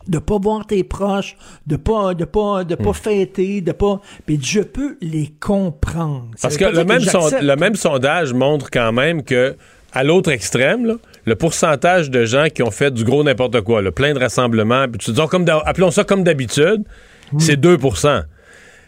[0.07, 2.93] de pas voir tes proches, de pas de pas de pas hmm.
[2.93, 6.27] fêter, de pas puis je peux les comprendre.
[6.41, 9.55] Parce que le même le même sondage montre quand même que
[9.93, 13.91] à l'autre extrême le pourcentage de gens qui ont fait du gros n'importe quoi, le
[13.91, 16.83] plein de rassemblements, puis tu dis comme appelons ça comme d'habitude,
[17.37, 18.23] c'est 2%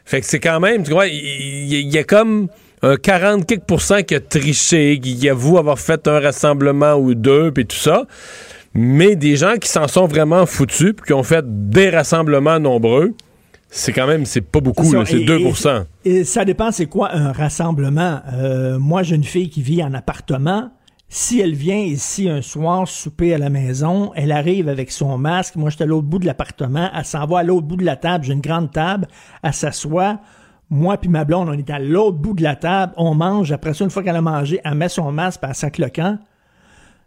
[0.05, 2.47] Fait que c'est quand même, tu vois, il y, a comme
[2.81, 7.75] un 40 qui a triché, qui avoue avoir fait un rassemblement ou deux, puis tout
[7.75, 8.05] ça
[8.73, 13.13] mais des gens qui s'en sont vraiment foutus, puis qui ont fait des rassemblements nombreux,
[13.69, 18.19] c'est quand même, c'est pas beaucoup, c'est 2% et, ça dépend, c'est quoi un rassemblement?
[18.33, 20.71] Euh, moi, j'ai une fille qui vit en appartement.
[21.07, 25.55] Si elle vient ici un soir souper à la maison, elle arrive avec son masque.
[25.55, 26.89] Moi, j'étais à l'autre bout de l'appartement.
[26.95, 28.25] Elle s'en va à l'autre bout de la table.
[28.25, 29.07] J'ai une grande table.
[29.43, 30.19] Elle s'assoit.
[30.71, 32.93] Moi puis ma blonde, on est à l'autre bout de la table.
[32.95, 33.51] On mange.
[33.51, 36.19] Après ça, une fois qu'elle a mangé, elle met son masque, puis elle le camp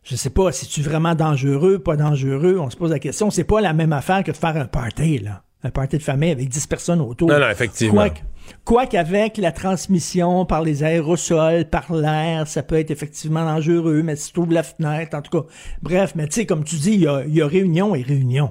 [0.03, 3.31] je sais pas, si tu vraiment dangereux, pas dangereux, on se pose la question.
[3.31, 5.43] C'est pas la même affaire que de faire un party, là.
[5.65, 7.29] Un party de famille avec 10 personnes autour.
[7.29, 8.09] Non, non, effectivement.
[8.65, 14.17] Quoi qu'avec la transmission par les aérosols, par l'air, ça peut être effectivement dangereux, mais
[14.17, 15.47] si tu ouvres la fenêtre, en tout cas.
[15.81, 18.51] Bref, mais tu sais, comme tu dis, il y a, y a réunion et réunion.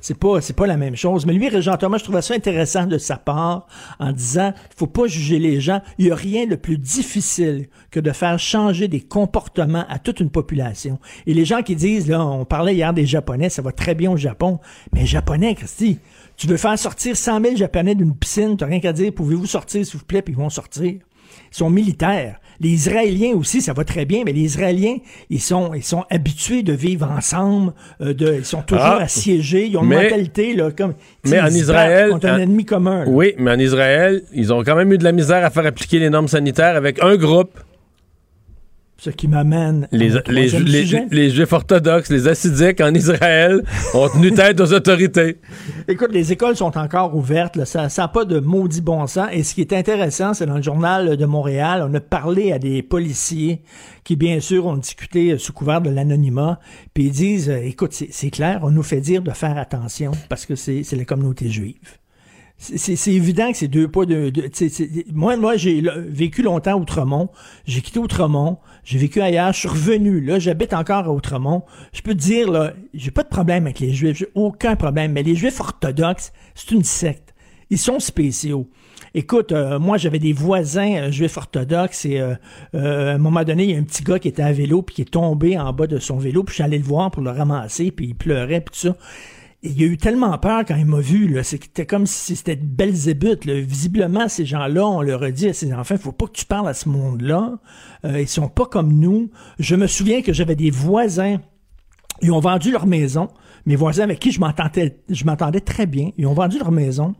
[0.00, 1.26] C'est pas, pas la même chose.
[1.26, 3.66] Mais lui, Régent Thomas, je trouvais ça intéressant de sa part
[3.98, 5.80] en disant, faut pas juger les gens.
[5.98, 10.20] Il y a rien de plus difficile que de faire changer des comportements à toute
[10.20, 10.98] une population.
[11.26, 14.10] Et les gens qui disent, là, on parlait hier des Japonais, ça va très bien
[14.10, 14.58] au Japon.
[14.92, 15.98] Mais Japonais, Christy,
[16.36, 19.84] tu veux faire sortir 100 000 Japonais d'une piscine, t'as rien qu'à dire, pouvez-vous sortir,
[19.84, 20.92] s'il vous plaît, puis ils vont sortir.
[20.92, 22.40] Ils sont militaires.
[22.62, 24.98] Les Israéliens aussi, ça va très bien, mais les Israéliens,
[25.30, 29.66] ils sont, ils sont habitués de vivre ensemble, euh, de, ils sont toujours ah, assiégés,
[29.66, 30.94] ils ont une mentalité là, comme.
[31.24, 33.04] Mais en Israël, contre un ennemi commun.
[33.08, 35.98] Oui, mais en Israël, ils ont quand même eu de la misère à faire appliquer
[35.98, 37.58] les normes sanitaires avec un groupe
[39.02, 40.48] ce qui m'amène les, les,
[41.10, 43.64] les, juifs orthodoxes, les assidiques en Israël
[43.94, 45.40] ont tenu tête aux autorités.
[45.88, 49.26] Écoute, les écoles sont encore ouvertes, ça n'a pas de maudit bon sens.
[49.32, 52.60] Et ce qui est intéressant, c'est dans le journal de Montréal, on a parlé à
[52.60, 53.62] des policiers
[54.04, 56.60] qui, bien sûr, ont discuté sous couvert de l'anonymat,
[56.94, 60.46] puis ils disent, euh, écoute, c'est clair, on nous fait dire de faire attention parce
[60.46, 61.98] que c'est la communauté juive
[62.62, 64.32] c'est évident que c'est deux pas de,
[65.12, 67.28] moi moi j'ai vécu longtemps à Outremont.
[67.66, 68.58] J'ai quitté Outremont.
[68.84, 69.52] J'ai vécu ailleurs.
[69.52, 70.20] Je suis revenu.
[70.20, 71.64] Là j'habite encore à Outremont.
[71.92, 74.16] Je peux te dire là j'ai pas de problème avec les juifs.
[74.16, 75.12] J'ai aucun problème.
[75.12, 77.34] Mais les juifs orthodoxes c'est une secte.
[77.70, 78.68] Ils sont spéciaux.
[79.14, 82.34] Écoute, euh, moi j'avais des voisins euh, juifs orthodoxes et euh,
[82.74, 84.94] à un moment donné, il y a un petit gars qui était à vélo puis
[84.94, 87.22] qui est tombé en bas de son vélo, puis je suis allé le voir pour
[87.22, 88.96] le ramasser, puis il pleurait puis tout ça
[89.62, 91.38] il a eu tellement peur quand il m'a vu.
[91.44, 92.92] C'était comme si c'était de belles
[93.44, 93.60] Là.
[93.60, 96.68] Visiblement, ces gens-là, on leur a dit à ces enfants, faut pas que tu parles
[96.68, 97.58] à ce monde-là.
[98.04, 99.30] Euh, ils sont pas comme nous.
[99.58, 101.40] Je me souviens que j'avais des voisins.
[102.22, 103.28] Ils ont vendu leur maison.
[103.64, 106.10] Mes voisins avec qui je m'entendais, je m'entendais très bien.
[106.18, 107.14] Ils ont vendu leur maison.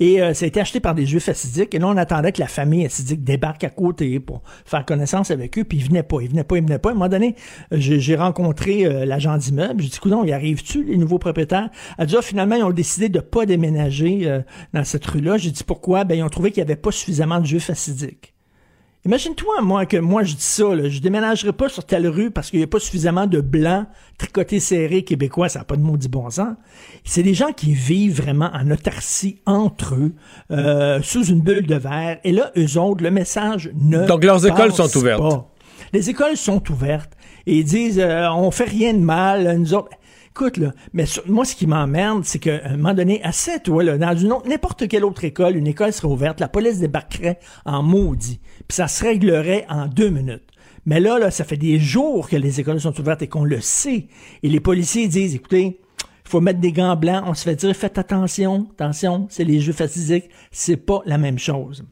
[0.00, 1.74] Et euh, ça a été acheté par des juifs assidiques.
[1.74, 5.58] Et là, on attendait que la famille assidique débarque à côté pour faire connaissance avec
[5.58, 5.64] eux.
[5.64, 6.90] Puis ils venaient pas, ils venaient pas, ils venaient pas.
[6.90, 7.34] À un moment donné,
[7.72, 9.82] euh, j'ai rencontré euh, l'agent d'immeuble.
[9.82, 11.70] J'ai dit, coudon, y arrive-tu, les nouveaux propriétaires?
[11.98, 14.42] Elle dit, ah, finalement, ils ont décidé de pas déménager
[14.72, 15.36] dans cette rue-là.
[15.36, 16.04] J'ai dit, pourquoi?
[16.04, 18.34] Ben, ils ont trouvé qu'il y avait pas suffisamment de juifs assidiques.
[19.06, 22.50] Imagine-toi, moi, que moi, je dis ça, là, je déménagerai pas sur telle rue parce
[22.50, 23.86] qu'il n'y a pas suffisamment de blancs
[24.18, 26.54] tricotés serrés québécois, ça n'a pas de maudit bon sens.
[27.04, 30.12] C'est des gens qui vivent vraiment en autarcie entre eux,
[30.50, 34.44] euh, sous une bulle de verre, et là, eux autres, le message ne Donc, leurs
[34.44, 35.46] écoles sont ouvertes.
[35.92, 37.12] Les écoles sont ouvertes,
[37.46, 39.90] et ils disent, euh, on fait rien de mal, nous autres
[40.38, 40.60] écoute,
[40.92, 44.16] mais moi, ce qui m'emmerde, c'est qu'à un moment donné, à 7, ouais, là, dans
[44.16, 48.38] une n'importe quelle autre école, une école serait ouverte, la police débarquerait en maudit,
[48.68, 50.48] puis ça se réglerait en deux minutes.
[50.86, 53.60] Mais là, là, ça fait des jours que les écoles sont ouvertes et qu'on le
[53.60, 54.06] sait.
[54.42, 57.74] Et les policiers disent, écoutez, il faut mettre des gants blancs, on se fait dire,
[57.74, 61.84] faites attention, attention, c'est les jeux physiques, c'est pas la même chose.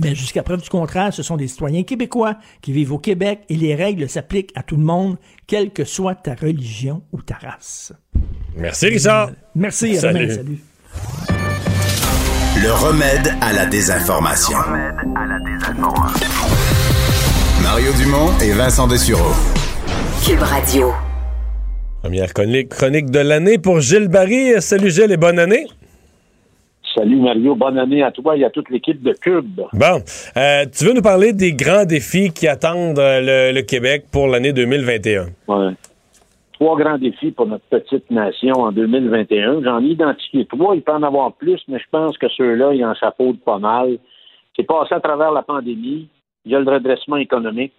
[0.00, 3.56] Mais jusqu'à preuve du contraire, ce sont des citoyens québécois qui vivent au Québec et
[3.56, 5.16] les règles s'appliquent à tout le monde,
[5.46, 7.92] quelle que soit ta religion ou ta race.
[8.56, 9.30] Merci, Richard.
[9.54, 10.32] Merci, salut.
[10.32, 10.58] salut.
[12.62, 14.56] Le remède à la désinformation.
[14.58, 16.28] Le remède à la désinformation.
[17.62, 19.32] Mario Dumont et Vincent Dessureau.
[20.24, 20.92] Cube Radio.
[22.02, 24.60] Première chronique de l'année pour Gilles Barry.
[24.60, 25.66] Salut Gilles et bonne année.
[26.94, 29.60] Salut Mario, bonne année à toi et à toute l'équipe de Cube.
[29.72, 30.00] Bon,
[30.36, 34.52] euh, tu veux nous parler des grands défis qui attendent euh, le, Québec pour l'année
[34.52, 35.26] 2021?
[35.48, 35.74] Oui.
[36.52, 39.64] Trois grands défis pour notre petite nation en 2021.
[39.64, 42.84] J'en ai identifié trois, il peut en avoir plus, mais je pense que ceux-là, ils
[42.84, 43.98] en chapeautent pas mal.
[44.54, 46.08] C'est passé à travers la pandémie,
[46.44, 47.72] il y a le redressement économique,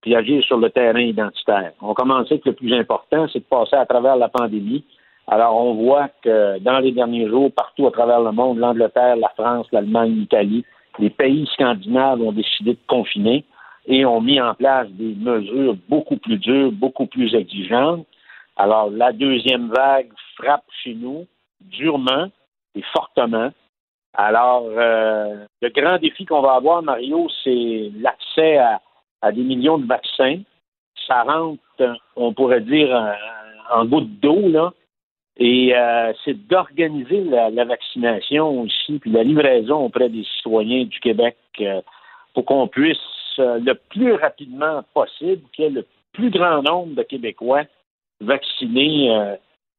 [0.00, 1.72] puis agir sur le terrain identitaire.
[1.82, 4.86] On commence avec le plus important, c'est de passer à travers la pandémie
[5.26, 9.30] alors, on voit que dans les derniers jours, partout à travers le monde, l'Angleterre, la
[9.30, 10.64] France, l'Allemagne, l'Italie,
[10.98, 13.44] les pays scandinaves ont décidé de confiner
[13.86, 18.06] et ont mis en place des mesures beaucoup plus dures, beaucoup plus exigeantes.
[18.56, 21.26] Alors, la deuxième vague frappe chez nous
[21.60, 22.28] durement
[22.74, 23.50] et fortement.
[24.12, 28.80] Alors, euh, le grand défi qu'on va avoir, Mario, c'est l'accès à,
[29.32, 30.40] des millions de vaccins.
[31.06, 31.60] Ça rentre,
[32.14, 33.14] on pourrait dire,
[33.72, 34.72] en goutte d'eau, là.
[35.36, 41.36] Et euh, c'est d'organiser la, vaccination aussi, puis la livraison auprès des citoyens du Québec
[41.60, 41.80] euh,
[42.34, 42.98] pour qu'on puisse
[43.40, 47.64] euh, le plus rapidement possible, qu'il y ait le plus grand nombre de Québécois
[48.20, 49.36] vaccinés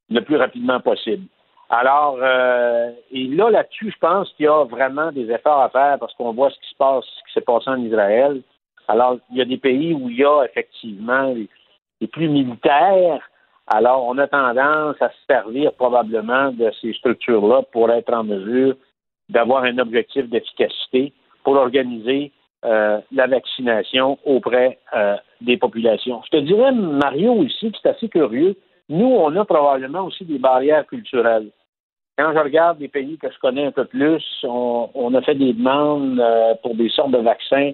[0.10, 1.24] le plus rapidement possible.
[1.70, 6.14] Alors, et là, là-dessus, je pense qu'il y a vraiment des efforts à faire parce
[6.16, 8.42] qu'on voit ce qui se passe, ce qui s'est passé en Israël.
[8.90, 11.34] Alors, il y a des pays où il y a effectivement
[12.02, 13.22] est plus militaire.
[13.68, 18.76] Alors, on a tendance à se servir probablement de ces structures-là pour être en mesure
[19.30, 21.14] d'avoir un objectif d'efficacité
[21.44, 22.32] pour organiser
[22.64, 26.22] euh, la vaccination auprès euh, des populations.
[26.26, 28.56] Je te dirais, Mario, ici, c'est assez curieux.
[28.90, 31.50] Nous, on a probablement aussi des barrières culturelles.
[32.18, 35.54] Quand je regarde les pays que je connais un peu plus, on, a fait des
[35.54, 37.74] demandes euh, pour des sortes de vaccins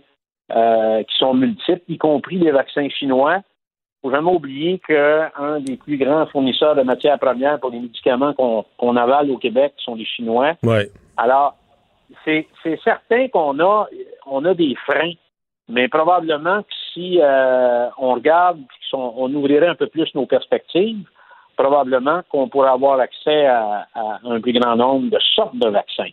[0.50, 3.42] qui sont multiples, y compris les vaccins chinois.
[4.02, 8.96] Faut jamais oublier qu'un des plus grands fournisseurs de matières premières pour les médicaments qu'on
[8.96, 10.54] avale au Québec sont les Chinois.
[10.64, 10.90] Ouais.
[11.18, 11.56] Alors,
[12.26, 12.48] c'est
[12.84, 13.88] certain qu'on a,
[14.26, 15.14] on a des freins,
[15.70, 18.60] mais probablement que si euh, on regarde,
[18.94, 21.06] on, on ouvrirait un peu plus nos perspectives,
[21.56, 23.88] probablement qu'on pourrait avoir accès à,
[24.24, 26.10] un plus grand nombre de sortes de vaccins.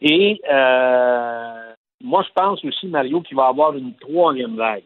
[0.00, 1.72] Et euh,
[2.02, 4.84] moi, je pense aussi, Mario, qu'il va y avoir une troisième vague.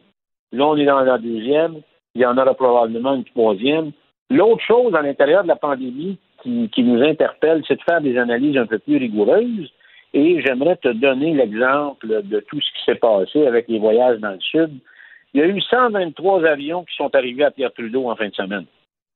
[0.51, 1.81] Là, on est dans la deuxième.
[2.15, 3.91] Il y en aura probablement une troisième.
[4.29, 8.57] L'autre chose à l'intérieur de la pandémie qui, nous interpelle, c'est de faire des analyses
[8.57, 9.71] un peu plus rigoureuses.
[10.13, 14.31] Et j'aimerais te donner l'exemple de tout ce qui s'est passé avec les voyages dans
[14.31, 14.71] le Sud.
[15.33, 18.35] Il y a eu 123 avions qui sont arrivés à Pierre Trudeau en fin de
[18.35, 18.65] semaine,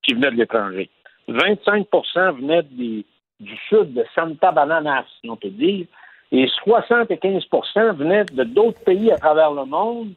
[0.01, 0.89] qui venaient de l'étranger.
[1.27, 5.85] 25% venaient du sud, de Santa Bananas, si on peut dire,
[6.31, 10.13] et 75% venaient de d'autres pays à travers le monde,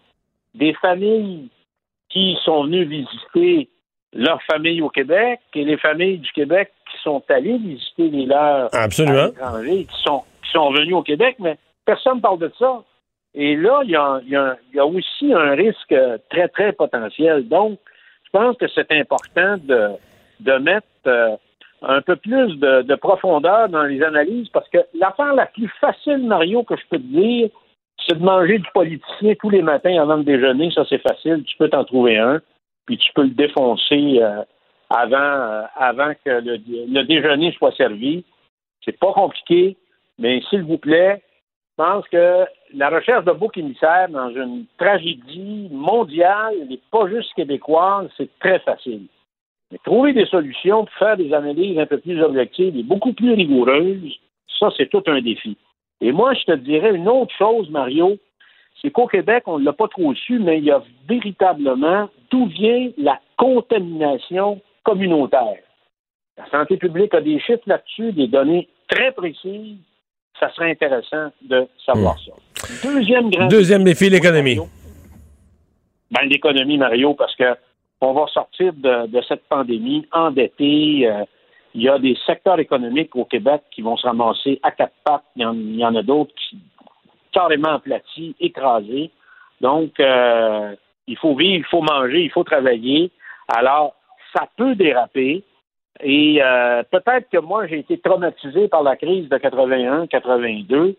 [0.54, 1.48] des familles
[2.08, 3.68] qui sont venues visiter
[4.12, 8.74] leur famille au Québec et les familles du Québec qui sont allées visiter les leurs
[8.74, 9.18] Absolument.
[9.18, 10.22] à l'étranger, qui sont
[10.52, 12.82] sont venus au Québec, mais personne ne parle de ça.
[13.34, 15.94] Et là, il y, a, aussi un risque
[16.30, 17.46] très, très potentiel.
[17.48, 17.78] Donc,
[18.24, 21.36] je pense que c'est important de, mettre euh,
[21.82, 26.62] un peu plus de, profondeur dans les analyses parce que l'affaire la plus facile, Mario,
[26.62, 27.50] que je peux te dire,
[28.06, 30.70] c'est de manger du politicien tous les matins avant de déjeuner.
[30.70, 31.44] Ça, c'est facile.
[31.44, 32.40] Tu peux t'en trouver un,
[32.86, 34.42] puis tu peux le défoncer euh,
[34.90, 38.24] avant, euh, avant que le, le déjeuner soit servi.
[38.84, 39.76] C'est pas compliqué.
[40.18, 41.22] Mais s'il vous plaît,
[41.78, 42.44] je pense que
[42.74, 48.58] la recherche de bouc émissaire dans une tragédie mondiale, n'est pas juste québécoise, c'est très
[48.60, 49.06] facile.
[49.70, 53.32] Mais trouver des solutions pour faire des analyses un peu plus objectives et beaucoup plus
[53.34, 54.18] rigoureuses,
[54.58, 55.56] ça, c'est tout un défi.
[56.00, 58.16] Et moi, je te dirais une autre chose, Mario,
[58.80, 62.46] c'est qu'au Québec, on ne l'a pas trop su, mais il y a véritablement d'où
[62.46, 65.58] vient la contamination communautaire.
[66.36, 69.78] La santé publique a des chiffres là-dessus, des données très précises
[70.38, 72.30] ça serait intéressant de savoir hmm.
[72.54, 72.88] ça.
[72.88, 74.58] Deuxième grand Deuxième défi, l'économie.
[76.10, 77.56] Ben, l'économie, Mario, parce que
[78.00, 81.08] on va sortir de, cette pandémie endetté.
[81.08, 81.24] Euh,
[81.74, 85.24] il y a des secteurs économiques au Québec qui vont se ramasser à quatre pattes.
[85.36, 85.42] Il
[85.76, 86.58] y en, a d'autres qui
[87.32, 89.10] carrément aplatis, écrasés.
[89.60, 90.74] Donc, euh,
[91.06, 93.10] il faut vivre, il faut manger, il faut travailler.
[93.48, 93.94] Alors,
[94.34, 95.44] ça peut déraper.
[96.00, 100.94] Et euh, peut-être que moi, j'ai été traumatisé par la crise de 81-82.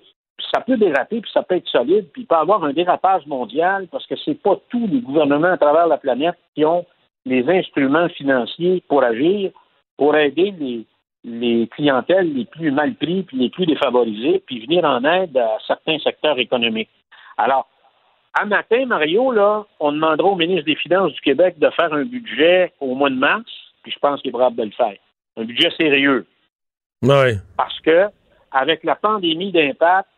[0.54, 3.26] Ça peut déraper, puis ça peut être solide, puis il peut y avoir un dérapage
[3.28, 6.86] mondial parce que c'est pas tous les gouvernements à travers la planète qui ont
[7.26, 9.52] les instruments financiers pour agir,
[10.00, 10.86] pour aider les,
[11.24, 15.58] les clientèles les plus mal pris, puis les plus défavorisés, puis venir en aide à
[15.68, 16.90] certains secteurs économiques.
[17.38, 17.68] Alors,
[18.34, 22.06] à matin, Mario, là, on demandera au ministre des Finances du Québec de faire un
[22.06, 23.52] budget au mois de mars
[23.84, 24.96] puis je pense qu'il est probable de le faire.
[25.38, 26.26] Un budget sérieux.
[27.02, 27.38] Oui.
[27.58, 28.08] Parce que,
[28.52, 30.10] avec la pandémie d'impact,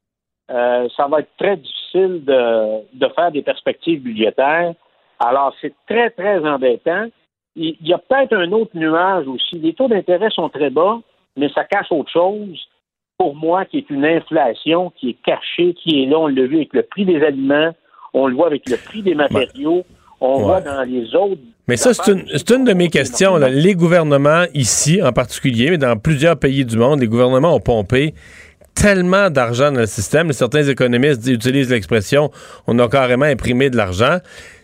[0.49, 4.73] euh, ça va être très difficile de, faire des perspectives budgétaires.
[5.19, 7.07] Alors, c'est très, très embêtant.
[7.55, 9.59] Il y a peut-être un autre nuage aussi.
[9.59, 10.99] Les taux d'intérêt sont très bas,
[11.35, 12.59] mais ça cache autre chose,
[13.17, 16.19] pour moi, qui est une inflation qui est cachée, qui est là.
[16.19, 17.71] On l'a vu avec le prix des aliments,
[18.13, 19.83] on le voit avec le prix des matériaux,
[20.21, 23.37] on voit dans les autres mais ça, c'est une, une, de mes questions.
[23.37, 28.13] Les gouvernements ici, en particulier, mais dans plusieurs pays du monde, les gouvernements ont pompé
[28.73, 30.33] tellement d'argent dans le système.
[30.33, 32.31] Certains économistes utilisent l'expression
[32.67, 34.17] on a carrément imprimé de l'argent.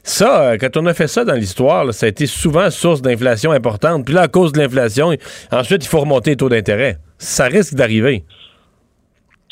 [0.07, 3.51] Ça, euh, quand on a fait ça dans l'histoire, ça a été souvent source d'inflation
[3.51, 4.05] importante.
[4.05, 5.09] Puis là, à cause de l'inflation,
[5.51, 6.95] ensuite, il faut remonter les taux d'intérêt.
[7.17, 8.23] Ça risque d'arriver.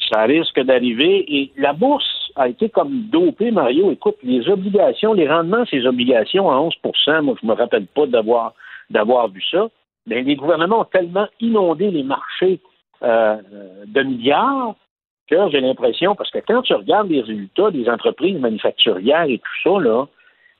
[0.09, 1.25] Ça risque d'arriver.
[1.27, 3.91] Et la bourse a été comme dopé, Mario.
[3.91, 8.53] Écoute, les obligations, les rendements, ces obligations à 11% moi, je me rappelle pas d'avoir
[8.89, 9.67] d'avoir vu ça.
[10.07, 12.61] Mais les gouvernements ont tellement inondé les marchés
[13.03, 13.35] euh,
[13.87, 14.75] de milliards
[15.29, 19.69] que j'ai l'impression, parce que quand tu regardes les résultats des entreprises manufacturières et tout
[19.69, 20.05] ça, là,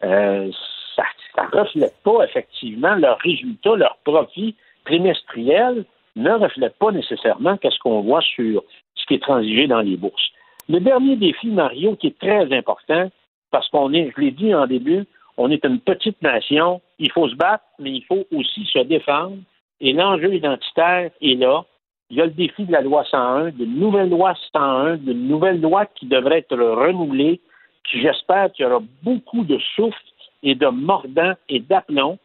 [0.06, 0.52] euh,
[0.95, 4.56] ça ne reflète pas effectivement leurs résultats, leurs profits
[4.86, 8.64] trimestriels ne reflètent pas nécessairement qu'est-ce qu'on voit sur
[8.95, 10.32] ce qui est transigé dans les bourses.
[10.69, 13.10] Le dernier défi, Mario, qui est très important,
[13.52, 15.06] parce qu'on est, je l'ai dit en début,
[15.38, 16.82] On est une petite nation.
[16.98, 19.36] Il faut se battre, mais il faut aussi se défendre.
[19.82, 21.65] Et l'enjeu identitaire est là.
[22.10, 25.60] Il y a le défi de la loi 101, d'une nouvelle loi 101, d'une nouvelle
[25.60, 27.41] loi qui devrait être renouvelée,
[27.91, 29.98] j'espère qu'il y aura beaucoup de souffle
[30.44, 32.18] et de mordant et d'aplomb.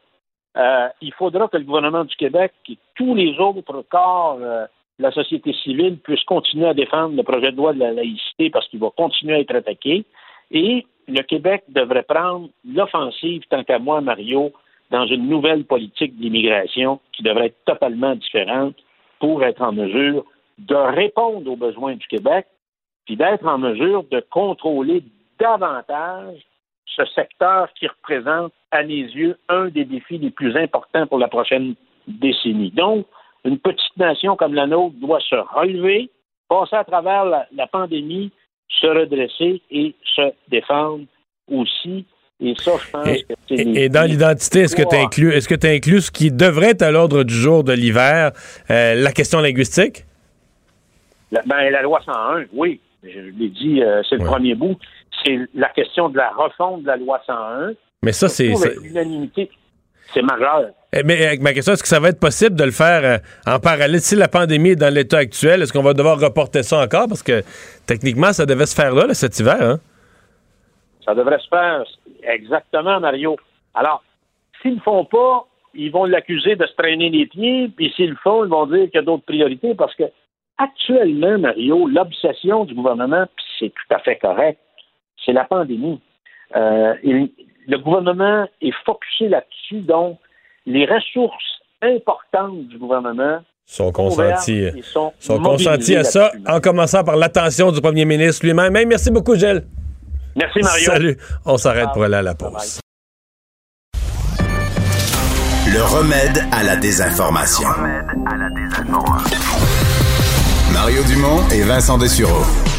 [0.57, 4.67] Euh, il faudra que le gouvernement du Québec et tous les autres corps euh,
[4.99, 8.51] de la société civile puissent continuer à défendre le projet de loi de la laïcité
[8.51, 10.05] parce qu'il va continuer à être attaqué.
[10.51, 14.53] Et le Québec devrait prendre l'offensive, tant qu'à moi, Mario,
[14.91, 18.75] dans une nouvelle politique d'immigration qui devrait être totalement différente
[19.21, 20.25] pour être en mesure
[20.59, 22.47] de répondre aux besoins du Québec,
[23.07, 25.03] puis d'être en mesure de contrôler
[25.41, 26.39] davantage
[26.97, 31.29] ce secteur qui représente, à mes yeux, un des défis les plus importants pour la
[31.29, 31.75] prochaine
[32.07, 32.71] décennie.
[32.73, 33.07] Donc,
[33.45, 36.11] une petite nation comme la nôtre doit se relever,
[36.49, 38.31] passer à travers la, pandémie,
[38.69, 41.05] se redresser et se défendre
[41.51, 42.05] aussi.
[42.43, 45.49] Et ça, je pense et, que c'est et, dans l'identité, est-ce que tu inclus, est-ce
[45.49, 48.33] que tu inclus ce qui devrait être à l'ordre du jour de l'hiver,
[48.71, 50.05] euh, la question linguistique?
[51.31, 52.81] La, ben, la loi 101, oui.
[53.03, 54.77] Je l'ai dit, euh, c'est le premier bout.
[55.25, 57.73] C'est la question de la refonte de la loi 101.
[58.03, 58.53] Mais ça, c'est.
[58.83, 59.51] L'unanimité,
[60.13, 60.71] c'est majeur.
[60.93, 63.61] Eh, mais ma question, est-ce que ça va être possible de le faire euh, en
[63.61, 64.01] parallèle?
[64.01, 67.07] Si la pandémie est dans l'état actuel, est-ce qu'on va devoir reporter ça encore?
[67.09, 67.43] Parce que
[67.87, 69.61] techniquement, ça devait se faire là, cet hiver.
[69.61, 69.79] Hein?
[71.05, 71.85] Ça devrait se faire
[72.23, 73.37] exactement, Mario.
[73.75, 74.03] Alors,
[74.61, 78.11] s'ils ne le font pas, ils vont l'accuser de se traîner les pieds, puis s'ils
[78.11, 80.05] le font, ils vont dire qu'il y a d'autres priorités, parce que
[80.59, 84.59] actuellement, Mario, l'obsession du gouvernement, puis c'est tout à fait correct,
[85.25, 86.01] c'est la pandémie.
[86.57, 90.19] Euh, le gouvernement est focusé là-dessus, donc
[90.67, 93.41] les ressources importantes du gouvernement
[93.71, 98.73] sont consenties, sont, consenties à ça, en commençant par l'attention du premier ministre lui-même.
[98.89, 99.63] merci beaucoup, Gilles.
[100.35, 100.91] Merci, Mario.
[100.91, 101.17] Salut.
[101.45, 102.81] On s'arrête pour aller à la pause.
[105.73, 107.69] Le remède à la désinformation.
[107.69, 109.39] Le remède à la désinformation.
[110.73, 112.70] Mario Dumont et Vincent Dessureau.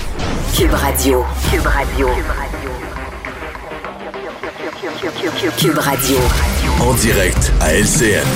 [0.57, 1.25] Cube Radio.
[1.49, 2.07] Cube Radio.
[5.57, 6.17] Cube Radio.
[6.81, 8.27] En direct à LCN.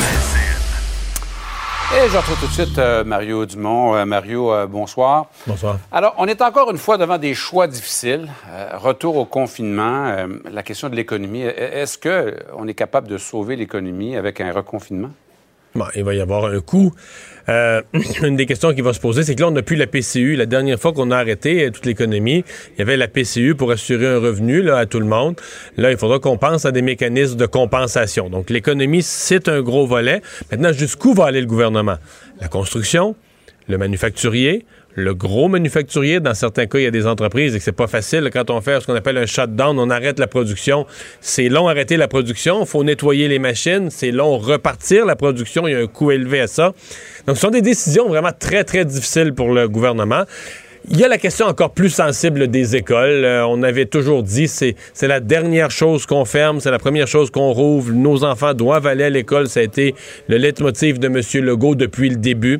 [1.93, 3.95] Et je retrouve tout de suite euh, Mario Dumont.
[3.95, 5.25] Euh, Mario, euh, bonsoir.
[5.45, 5.77] Bonsoir.
[5.91, 8.29] Alors, on est encore une fois devant des choix difficiles.
[8.73, 11.41] retour au confinement, la question de l'économie.
[11.41, 15.11] Est-ce qu'on est capable de sauver l'économie avec un reconfinement?
[15.75, 16.93] Bon, il va y avoir un coût.
[17.49, 17.81] Euh,
[18.23, 20.35] une des questions qui va se poser, c'est que là, on n'a plus la PCU.
[20.35, 22.43] La dernière fois qu'on a arrêté euh, toute l'économie,
[22.73, 25.39] il y avait la PCU pour assurer un revenu là, à tout le monde.
[25.77, 28.29] Là, il faudra qu'on pense à des mécanismes de compensation.
[28.29, 30.21] Donc, l'économie, c'est un gros volet.
[30.51, 31.97] Maintenant, jusqu'où va aller le gouvernement?
[32.41, 33.15] La construction,
[33.67, 34.65] le manufacturier,
[34.95, 37.87] le gros manufacturier, dans certains cas, il y a des entreprises et que c'est pas
[37.87, 40.85] facile quand on fait ce qu'on appelle un shutdown, on arrête la production.
[41.19, 45.71] C'est long arrêter la production, faut nettoyer les machines, c'est long repartir la production, il
[45.71, 46.73] y a un coût élevé à ça.
[47.27, 50.23] Donc, ce sont des décisions vraiment très, très difficiles pour le gouvernement.
[50.91, 53.25] Il y a la question encore plus sensible des écoles.
[53.25, 57.07] Euh, on avait toujours dit c'est c'est la dernière chose qu'on ferme, c'est la première
[57.07, 57.91] chose qu'on rouvre.
[57.91, 59.47] Nos enfants doivent aller à l'école.
[59.47, 59.95] Ça a été
[60.27, 61.43] le leitmotiv de M.
[61.43, 62.59] Legault depuis le début.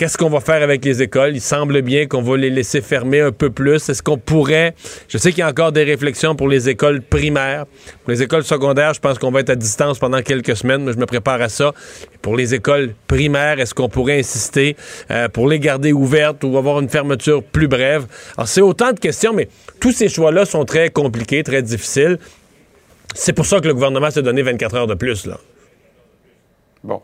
[0.00, 1.32] Qu'est-ce qu'on va faire avec les écoles?
[1.34, 3.86] Il semble bien qu'on va les laisser fermer un peu plus.
[3.86, 4.74] Est-ce qu'on pourrait...
[5.08, 7.66] Je sais qu'il y a encore des réflexions pour les écoles primaires.
[8.02, 10.94] Pour les écoles secondaires, je pense qu'on va être à distance pendant quelques semaines, mais
[10.94, 11.74] je me prépare à ça.
[12.22, 14.74] Pour les écoles primaires, est-ce qu'on pourrait insister
[15.10, 18.06] euh, pour les garder ouvertes ou avoir une fermeture plus brève?
[18.38, 19.50] Alors, c'est autant de questions, mais
[19.80, 22.18] tous ces choix-là sont très compliqués, très difficiles.
[23.14, 25.28] C'est pour ça que le gouvernement s'est donné 24 heures de plus.
[26.82, 27.02] Bon.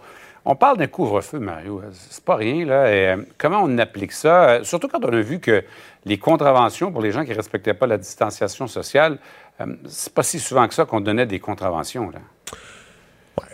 [0.49, 1.83] On parle d'un couvre-feu, Mario.
[2.09, 2.87] C'est pas rien, là.
[2.87, 4.49] Euh, comment on applique ça?
[4.49, 5.65] Euh, surtout quand on a vu que
[6.05, 9.19] les contraventions pour les gens qui ne respectaient pas la distanciation sociale,
[9.61, 12.21] euh, c'est pas si souvent que ça qu'on donnait des contraventions, là.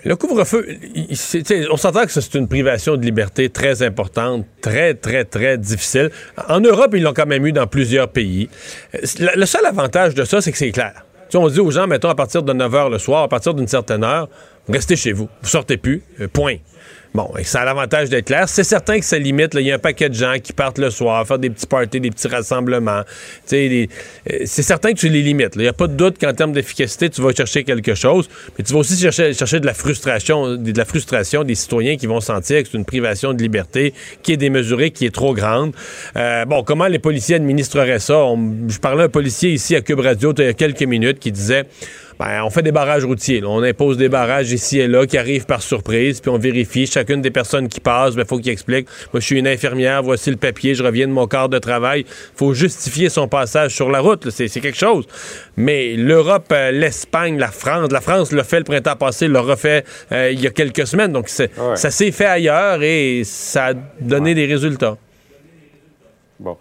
[0.05, 0.67] Le couvre-feu,
[1.71, 6.11] on s'entend que c'est une privation de liberté très importante, très, très, très difficile.
[6.49, 8.49] En Europe, ils l'ont quand même eu dans plusieurs pays.
[8.93, 11.05] Le seul avantage de ça, c'est que c'est clair.
[11.35, 13.67] on dit aux gens, mettons, à partir de 9 h le soir, à partir d'une
[13.67, 14.29] certaine heure,
[14.69, 15.29] restez chez vous.
[15.41, 16.03] Vous sortez plus.
[16.33, 16.59] point.
[17.15, 18.49] Bon, ça a l'avantage d'être clair.
[18.49, 19.53] C'est certain que ça limite.
[19.55, 22.01] Il y a un paquet de gens qui partent le soir, faire des petits parties,
[22.01, 23.03] des petits rassemblements.
[23.53, 23.87] Euh,
[24.47, 25.53] c'est certain que tu les limites.
[25.57, 28.65] Il n'y a pas de doute qu'en termes d'efficacité, tu vas chercher quelque chose, mais
[28.65, 32.21] tu vas aussi chercher, chercher de la frustration, de la frustration des citoyens qui vont
[32.21, 35.75] sentir que c'est une privation de liberté qui est démesurée, qui est trop grande.
[36.17, 38.23] Euh, bon, comment les policiers administreraient ça?
[38.69, 41.31] je parlais à un policier ici à Cube Radio il y a quelques minutes qui
[41.31, 41.65] disait
[42.25, 43.41] Ben, on fait des barrages routiers.
[43.41, 43.49] là.
[43.49, 47.21] On impose des barrages ici et là qui arrivent par surprise, puis on vérifie chacune
[47.21, 48.15] des personnes qui passent.
[48.17, 48.87] Il faut qu'ils expliquent.
[49.13, 52.05] Moi, je suis une infirmière, voici le papier, je reviens de mon quart de travail.
[52.37, 54.31] faut justifier son passage sur la route.
[54.31, 55.05] C'est quelque chose.
[55.57, 59.85] Mais l'Europe, euh, l'Espagne, la France, la France l'a fait le printemps passé, l'a refait
[60.13, 61.13] euh, il y a quelques semaines.
[61.13, 61.77] Donc, Ouais.
[61.77, 64.97] ça s'est fait ailleurs et ça a donné des résultats.
[66.39, 66.57] Bon.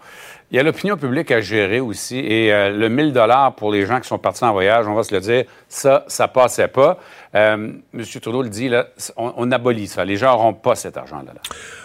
[0.52, 2.18] Il y a l'opinion publique à gérer aussi.
[2.18, 5.02] Et euh, le 1000 dollars pour les gens qui sont partis en voyage, on va
[5.02, 6.98] se le dire, ça, ça passait pas.
[7.34, 8.04] Euh, M.
[8.20, 10.04] Trudeau le dit, là, on, abolit ça.
[10.04, 11.32] Les gens n'auront pas cet argent-là.
[11.32, 11.40] là.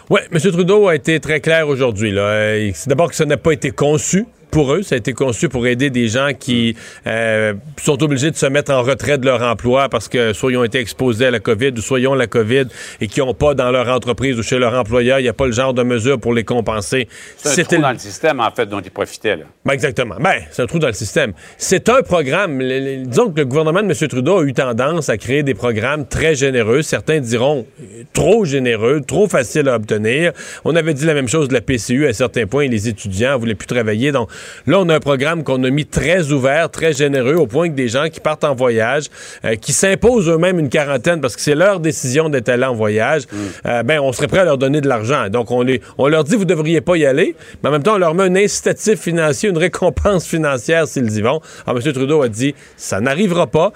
[0.10, 0.52] Oui, M.
[0.52, 2.12] Trudeau a été très clair aujourd'hui.
[2.14, 4.82] Euh, d'abord que ça n'a pas été conçu pour eux.
[4.82, 6.76] Ça a été conçu pour aider des gens qui
[7.06, 10.58] euh, sont obligés de se mettre en retrait de leur emploi parce que soit ils
[10.58, 12.66] ont été exposés à la COVID ou soit ils ont la COVID
[13.02, 15.46] et qui n'ont pas dans leur entreprise ou chez leur employeur, il n'y a pas
[15.46, 17.08] le genre de mesure pour les compenser.
[17.38, 19.36] C'est un trou dans le système, en fait, dont ils profitaient.
[19.38, 19.44] Là.
[19.66, 20.16] ben exactement.
[20.20, 21.34] Ben, c'est un trou dans le système.
[21.58, 22.60] C'est un programme.
[22.60, 24.08] le- le- disons que le gouvernement de M.
[24.08, 26.82] Trudeau a eu tendance à créer des programmes très généreux.
[26.82, 30.32] Certains diront euh, trop généreux, trop faciles à obtenir.
[30.66, 32.68] On avait dit la même chose de la PCU à certains points.
[32.68, 34.12] Les étudiants ne voulaient plus travailler.
[34.12, 34.30] Donc
[34.66, 37.76] là, on a un programme qu'on a mis très ouvert, très généreux, au point que
[37.76, 39.06] des gens qui partent en voyage,
[39.46, 43.24] euh, qui s'imposent eux-mêmes une quarantaine parce que c'est leur décision d'être allés en voyage,
[43.66, 45.30] euh, ben, on serait prêt à leur donner de l'argent.
[45.30, 47.96] Donc, on, les, on leur dit, vous devriez pas y aller, mais en même temps,
[47.96, 51.42] on leur met un incitatif financier, une récompense financière s'ils y vont.
[51.66, 51.94] Alors, M.
[51.94, 53.72] Trudeau a dit, ça n'arrivera pas.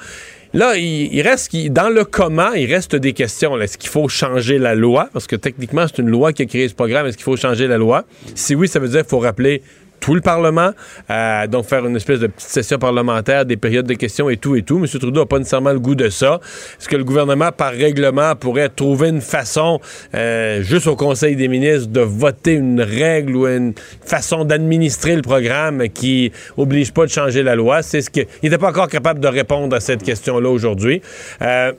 [0.53, 3.57] Là, il, il reste, dans le comment, il reste des questions.
[3.61, 5.09] Est-ce qu'il faut changer la loi?
[5.13, 7.07] Parce que techniquement, c'est une loi qui a créé ce programme.
[7.07, 8.03] Est-ce qu'il faut changer la loi?
[8.35, 9.63] Si oui, ça veut dire qu'il faut rappeler
[10.01, 10.71] tout le Parlement,
[11.09, 14.55] euh, donc faire une espèce de petite session parlementaire, des périodes de questions et tout
[14.55, 14.77] et tout.
[14.77, 14.87] M.
[14.87, 16.41] Trudeau n'a pas nécessairement le goût de ça.
[16.77, 19.79] Est-ce que le gouvernement, par règlement, pourrait trouver une façon,
[20.13, 23.73] euh, juste au Conseil des ministres, de voter une règle ou une
[24.03, 27.83] façon d'administrer le programme qui oblige pas de changer la loi?
[27.83, 28.21] C'est ce que...
[28.41, 31.01] Il n'était pas encore capable de répondre à cette question-là aujourd'hui.
[31.41, 31.71] Euh,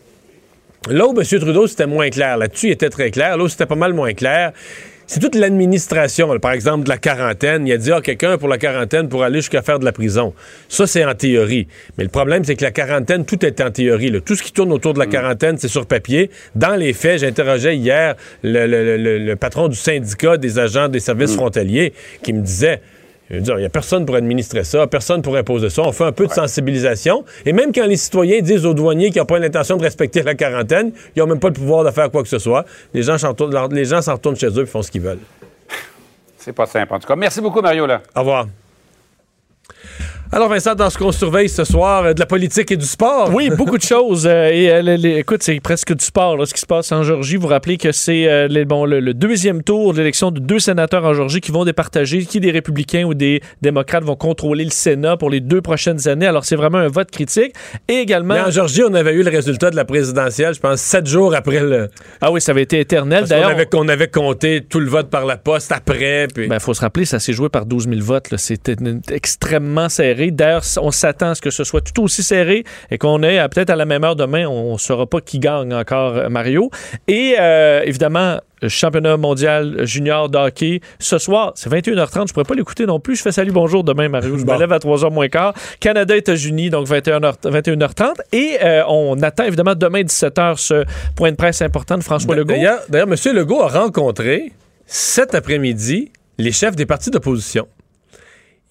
[0.91, 1.25] Là où M.
[1.25, 2.37] Trudeau, c'était moins clair.
[2.37, 3.37] Là-dessus, il était très clair.
[3.37, 4.53] Là où c'était pas mal moins clair,
[5.13, 6.39] c'est toute l'administration.
[6.39, 7.67] Par exemple, de la quarantaine.
[7.67, 10.33] Il a dit, ah, quelqu'un pour la quarantaine pour aller jusqu'à faire de la prison.
[10.71, 11.69] Ça, c'est en théorie.
[11.99, 14.11] Mais le problème, c'est que la quarantaine, tout est en théorie.
[14.11, 14.21] là.
[14.23, 16.31] Tout ce qui tourne autour de la quarantaine, c'est sur papier.
[16.55, 21.01] Dans les faits, j'interrogeais hier le, le- le- le patron du syndicat des agents des
[21.01, 22.81] services frontaliers qui me disait,
[23.33, 25.81] je veux dire, il n'y a personne pour administrer ça, personne pour imposer ça.
[25.83, 27.25] On fait un peu de sensibilisation.
[27.47, 30.35] Et même quand les citoyens disent aux douaniers qu'ils n'ont pas l'intention de respecter la
[30.35, 32.67] quarantaine, ils n'ont même pas le pouvoir de faire quoi que ce soit.
[32.93, 35.19] Les gens s'en retournent, les gens s'en retournent chez eux et font ce qu'ils veulent.
[36.37, 37.17] C'est pas simple, en tout cas.
[37.17, 37.87] Merci beaucoup, Mario.
[37.87, 38.03] Là.
[38.15, 38.47] Au revoir.
[40.35, 43.31] Alors Vincent, dans ce qu'on surveille ce soir, euh, de la politique et du sport.
[43.35, 44.27] Oui, beaucoup de choses.
[44.27, 46.91] euh, et euh, les- les- écoute, c'est presque du sport, là, ce qui se passe
[46.91, 47.37] en Georgie.
[47.37, 51.05] Vous rappelez que c'est euh, bon, le, le deuxième tour de l'élection de deux sénateurs
[51.05, 55.19] en Georgie qui vont départager qui des républicains ou des démocrates vont contrôler le Sénat
[55.19, 56.27] pour les deux prochaines années.
[56.27, 57.53] Alors, c'est vraiment un vote critique.
[57.89, 58.33] Et également...
[58.33, 61.35] Mais en Georgie, on avait eu le résultat de la présidentielle, je pense, sept jours
[61.35, 61.89] après le.
[62.23, 63.27] Ah oui, ça avait été éternel.
[63.27, 66.27] D'ailleurs, avait, on avait compté tout le vote par la poste après.
[66.35, 66.47] Puis...
[66.49, 68.35] Ben, faut se rappeler, ça s'est joué par 12 000 votes.
[68.39, 68.77] C'était
[69.11, 70.22] extrêmement serré.
[70.31, 73.49] D'ailleurs, on s'attend à ce que ce soit tout aussi serré et qu'on ait, euh,
[73.49, 76.71] peut-être à la même heure demain, on ne saura pas qui gagne encore euh, Mario.
[77.09, 78.39] Et euh, évidemment,
[78.69, 80.81] championnat mondial junior de hockey.
[80.99, 82.29] Ce soir, c'est 21h30.
[82.29, 83.17] Je pourrais pas l'écouter non plus.
[83.17, 84.39] Je fais salut, bonjour demain, Mario.
[84.39, 85.55] Je me lève à 3h moins quart.
[85.81, 88.15] Canada, États-Unis, donc 21h, 21h30.
[88.33, 90.85] Et euh, on attend évidemment demain 17h ce
[91.17, 92.55] point de presse important de François Legault.
[92.55, 93.37] D'ailleurs, d'ailleurs, M.
[93.37, 94.53] Legault a rencontré
[94.87, 97.67] cet après-midi les chefs des partis d'opposition.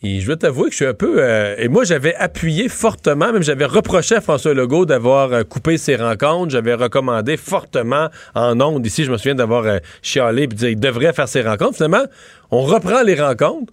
[0.04, 1.18] Et je dois t'avouer que je suis un peu.
[1.24, 5.78] euh, et moi, j'avais appuyé fortement, même j'avais reproché à François Legault d'avoir euh, coupé
[5.78, 6.52] ses rencontres.
[6.52, 8.84] J'avais recommandé fortement en ondes.
[8.86, 11.76] Ici, je me souviens d'avoir euh, chialé et dire qu'il devrait faire ses rencontres.
[11.76, 12.06] Finalement,
[12.50, 13.72] on reprend les rencontres.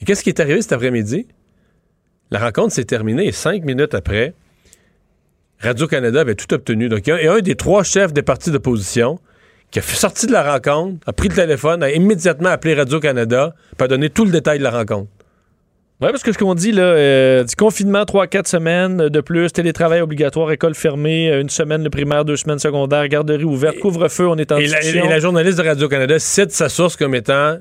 [0.00, 1.28] Et qu'est-ce qui est arrivé cet après-midi?
[2.32, 4.34] La rencontre s'est terminée et cinq minutes après,
[5.60, 6.88] Radio-Canada avait tout obtenu.
[6.88, 9.20] Donc, il y a- il un des trois chefs des partis d'opposition
[9.70, 13.84] qui a sorti de la rencontre, a pris le téléphone, a immédiatement appelé Radio-Canada, puis
[13.84, 15.08] a donné tout le détail de la rencontre.
[16.04, 20.02] Oui, parce que ce qu'on dit, là, euh, du confinement, 3-4 semaines de plus, télétravail
[20.02, 24.36] obligatoire, école fermée, euh, une semaine le primaire, deux semaines secondaire, garderie ouverte, couvre-feu, on
[24.36, 27.56] est en Et la, et la journaliste de Radio-Canada cite sa source comme étant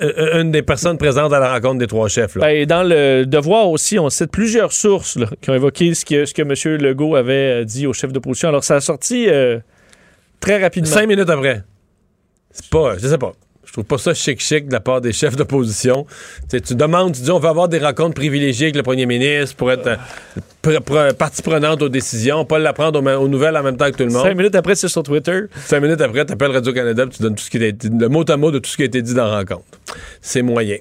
[0.00, 2.36] euh, une des personnes présentes à la rencontre des trois chefs.
[2.36, 2.42] là.
[2.46, 6.04] Ben, et dans le devoir aussi, on cite plusieurs sources là, qui ont évoqué ce
[6.04, 6.80] que, ce que M.
[6.80, 8.48] Legault avait dit au chef d'opposition.
[8.50, 9.58] Alors, ça a sorti euh,
[10.38, 10.88] très rapidement.
[10.94, 11.64] Cinq minutes après.
[12.52, 13.32] C'est pas, je sais pas.
[13.68, 16.06] Je trouve pas ça chic-chic de la part des chefs d'opposition.
[16.06, 19.04] Tu sais, tu demandes, tu dis, on va avoir des rencontres privilégiées avec le premier
[19.04, 19.96] ministre pour être euh,
[20.64, 23.96] pr- pr- partie prenante aux décisions, pas l'apprendre aux, aux nouvelles en même temps que
[23.98, 24.22] tout le monde.
[24.22, 25.42] Cinq minutes après, c'est sur Twitter.
[25.66, 28.24] Cinq minutes après, tu appelles Radio-Canada tu donnes tout ce qui a été, le mot
[28.28, 29.64] à mot de tout ce qui a été dit dans la rencontre.
[30.22, 30.78] C'est moyen.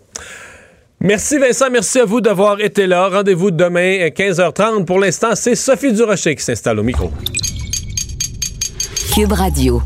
[1.01, 3.09] Merci Vincent, merci à vous d'avoir été là.
[3.09, 4.85] Rendez-vous demain à 15h30.
[4.85, 7.11] Pour l'instant, c'est Sophie Durocher qui s'installe au micro.
[9.14, 9.81] Cube Radio.